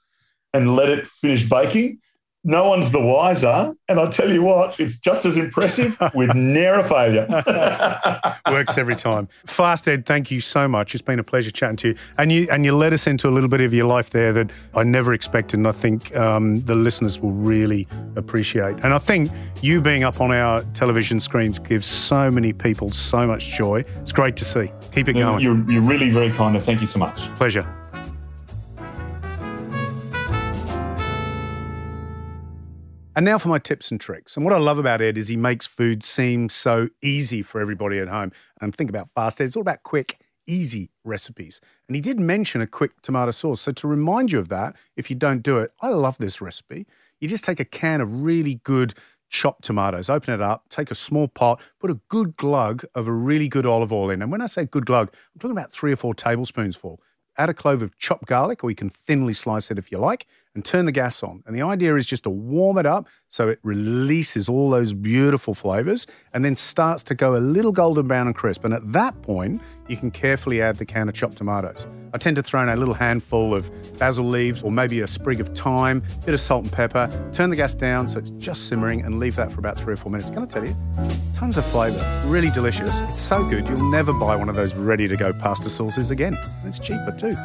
and 0.54 0.76
let 0.76 0.88
it 0.88 1.06
finish 1.06 1.48
baking 1.48 1.98
no 2.44 2.68
one's 2.68 2.90
the 2.90 3.00
wiser. 3.00 3.74
And 3.88 4.00
I 4.00 4.06
tell 4.10 4.30
you 4.30 4.42
what, 4.42 4.80
it's 4.80 4.98
just 4.98 5.24
as 5.24 5.36
impressive 5.36 5.96
with 6.14 6.34
never 6.34 6.82
failure. 6.82 7.26
Works 8.50 8.78
every 8.78 8.96
time. 8.96 9.28
Fast 9.46 9.86
Ed, 9.86 10.06
thank 10.06 10.30
you 10.30 10.40
so 10.40 10.66
much. 10.66 10.94
It's 10.94 11.02
been 11.02 11.18
a 11.18 11.24
pleasure 11.24 11.50
chatting 11.50 11.76
to 11.76 11.88
you. 11.88 11.96
And 12.18 12.32
you 12.32 12.48
and 12.50 12.64
you 12.64 12.76
led 12.76 12.92
us 12.92 13.06
into 13.06 13.28
a 13.28 13.32
little 13.32 13.48
bit 13.48 13.60
of 13.60 13.72
your 13.72 13.86
life 13.86 14.10
there 14.10 14.32
that 14.32 14.50
I 14.74 14.82
never 14.82 15.12
expected, 15.12 15.58
and 15.58 15.68
I 15.68 15.72
think 15.72 16.14
um, 16.16 16.58
the 16.58 16.74
listeners 16.74 17.18
will 17.18 17.32
really 17.32 17.86
appreciate. 18.16 18.76
And 18.82 18.92
I 18.94 18.98
think 18.98 19.30
you 19.60 19.80
being 19.80 20.04
up 20.04 20.20
on 20.20 20.32
our 20.32 20.62
television 20.74 21.20
screens 21.20 21.58
gives 21.58 21.86
so 21.86 22.30
many 22.30 22.52
people 22.52 22.90
so 22.90 23.26
much 23.26 23.50
joy. 23.50 23.84
It's 24.02 24.12
great 24.12 24.36
to 24.36 24.44
see. 24.44 24.70
Keep 24.92 25.08
it 25.08 25.14
going. 25.14 25.40
You're, 25.40 25.70
you're 25.70 25.82
really 25.82 26.10
very 26.10 26.30
kind, 26.30 26.56
and 26.56 26.64
thank 26.64 26.80
you 26.80 26.86
so 26.86 26.98
much. 26.98 27.34
Pleasure. 27.36 27.81
And 33.14 33.26
now 33.26 33.36
for 33.36 33.48
my 33.48 33.58
tips 33.58 33.90
and 33.90 34.00
tricks. 34.00 34.36
And 34.36 34.44
what 34.44 34.54
I 34.54 34.58
love 34.58 34.78
about 34.78 35.02
Ed 35.02 35.18
is 35.18 35.28
he 35.28 35.36
makes 35.36 35.66
food 35.66 36.02
seem 36.02 36.48
so 36.48 36.88
easy 37.02 37.42
for 37.42 37.60
everybody 37.60 37.98
at 37.98 38.08
home. 38.08 38.32
And 38.58 38.74
think 38.74 38.88
about 38.88 39.10
Fast 39.10 39.38
Ed, 39.38 39.44
it's 39.44 39.56
all 39.56 39.60
about 39.60 39.82
quick, 39.82 40.18
easy 40.46 40.88
recipes. 41.04 41.60
And 41.88 41.94
he 41.94 42.00
did 42.00 42.18
mention 42.18 42.62
a 42.62 42.66
quick 42.66 43.02
tomato 43.02 43.30
sauce. 43.30 43.60
So 43.60 43.70
to 43.72 43.86
remind 43.86 44.32
you 44.32 44.38
of 44.38 44.48
that, 44.48 44.76
if 44.96 45.10
you 45.10 45.16
don't 45.16 45.42
do 45.42 45.58
it, 45.58 45.72
I 45.82 45.88
love 45.88 46.16
this 46.16 46.40
recipe. 46.40 46.86
You 47.20 47.28
just 47.28 47.44
take 47.44 47.60
a 47.60 47.66
can 47.66 48.00
of 48.00 48.22
really 48.22 48.54
good 48.64 48.94
chopped 49.28 49.64
tomatoes, 49.64 50.08
open 50.08 50.32
it 50.32 50.40
up, 50.40 50.70
take 50.70 50.90
a 50.90 50.94
small 50.94 51.28
pot, 51.28 51.60
put 51.80 51.90
a 51.90 52.00
good 52.08 52.34
glug 52.36 52.82
of 52.94 53.08
a 53.08 53.12
really 53.12 53.48
good 53.48 53.66
olive 53.66 53.92
oil 53.92 54.08
in. 54.08 54.22
And 54.22 54.32
when 54.32 54.40
I 54.40 54.46
say 54.46 54.64
good 54.64 54.86
glug, 54.86 55.08
I'm 55.34 55.38
talking 55.38 55.56
about 55.56 55.70
three 55.70 55.92
or 55.92 55.96
four 55.96 56.14
tablespoons 56.14 56.76
full. 56.76 56.98
Add 57.36 57.50
a 57.50 57.54
clove 57.54 57.82
of 57.82 57.98
chopped 57.98 58.26
garlic, 58.26 58.64
or 58.64 58.70
you 58.70 58.76
can 58.76 58.90
thinly 58.90 59.34
slice 59.34 59.70
it 59.70 59.78
if 59.78 59.92
you 59.92 59.98
like 59.98 60.26
and 60.54 60.64
turn 60.64 60.84
the 60.84 60.92
gas 60.92 61.22
on. 61.22 61.42
And 61.46 61.54
the 61.54 61.62
idea 61.62 61.94
is 61.96 62.06
just 62.06 62.24
to 62.24 62.30
warm 62.30 62.78
it 62.78 62.86
up 62.86 63.08
so 63.28 63.48
it 63.48 63.58
releases 63.62 64.48
all 64.48 64.70
those 64.70 64.92
beautiful 64.92 65.54
flavors 65.54 66.06
and 66.32 66.44
then 66.44 66.54
starts 66.54 67.02
to 67.04 67.14
go 67.14 67.36
a 67.36 67.38
little 67.38 67.72
golden 67.72 68.06
brown 68.06 68.26
and 68.26 68.36
crisp. 68.36 68.64
And 68.64 68.74
at 68.74 68.92
that 68.92 69.20
point, 69.22 69.62
you 69.88 69.96
can 69.96 70.10
carefully 70.10 70.60
add 70.60 70.76
the 70.76 70.84
can 70.84 71.08
of 71.08 71.14
chopped 71.14 71.38
tomatoes. 71.38 71.86
I 72.14 72.18
tend 72.18 72.36
to 72.36 72.42
throw 72.42 72.62
in 72.62 72.68
a 72.68 72.76
little 72.76 72.94
handful 72.94 73.54
of 73.54 73.70
basil 73.98 74.26
leaves 74.26 74.62
or 74.62 74.70
maybe 74.70 75.00
a 75.00 75.06
sprig 75.06 75.40
of 75.40 75.48
thyme, 75.56 76.02
a 76.22 76.24
bit 76.26 76.34
of 76.34 76.40
salt 76.40 76.64
and 76.64 76.72
pepper, 76.72 77.08
turn 77.32 77.50
the 77.50 77.56
gas 77.56 77.74
down 77.74 78.08
so 78.08 78.18
it's 78.18 78.30
just 78.32 78.68
simmering 78.68 79.02
and 79.02 79.18
leave 79.18 79.36
that 79.36 79.50
for 79.52 79.58
about 79.58 79.78
three 79.78 79.94
or 79.94 79.96
four 79.96 80.12
minutes. 80.12 80.30
Can 80.30 80.42
I 80.42 80.46
tell 80.46 80.64
you? 80.64 80.76
Tons 81.34 81.56
of 81.56 81.64
flavor, 81.66 82.22
really 82.26 82.50
delicious. 82.50 83.00
It's 83.00 83.20
so 83.20 83.48
good, 83.48 83.66
you'll 83.66 83.90
never 83.90 84.12
buy 84.12 84.36
one 84.36 84.48
of 84.48 84.56
those 84.56 84.74
ready 84.74 85.08
to 85.08 85.16
go 85.16 85.32
pasta 85.32 85.70
sauces 85.70 86.10
again. 86.10 86.38
It's 86.64 86.78
cheaper 86.78 87.16
too. 87.18 87.36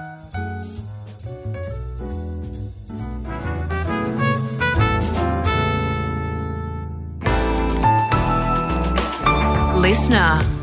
Listener 9.87 10.56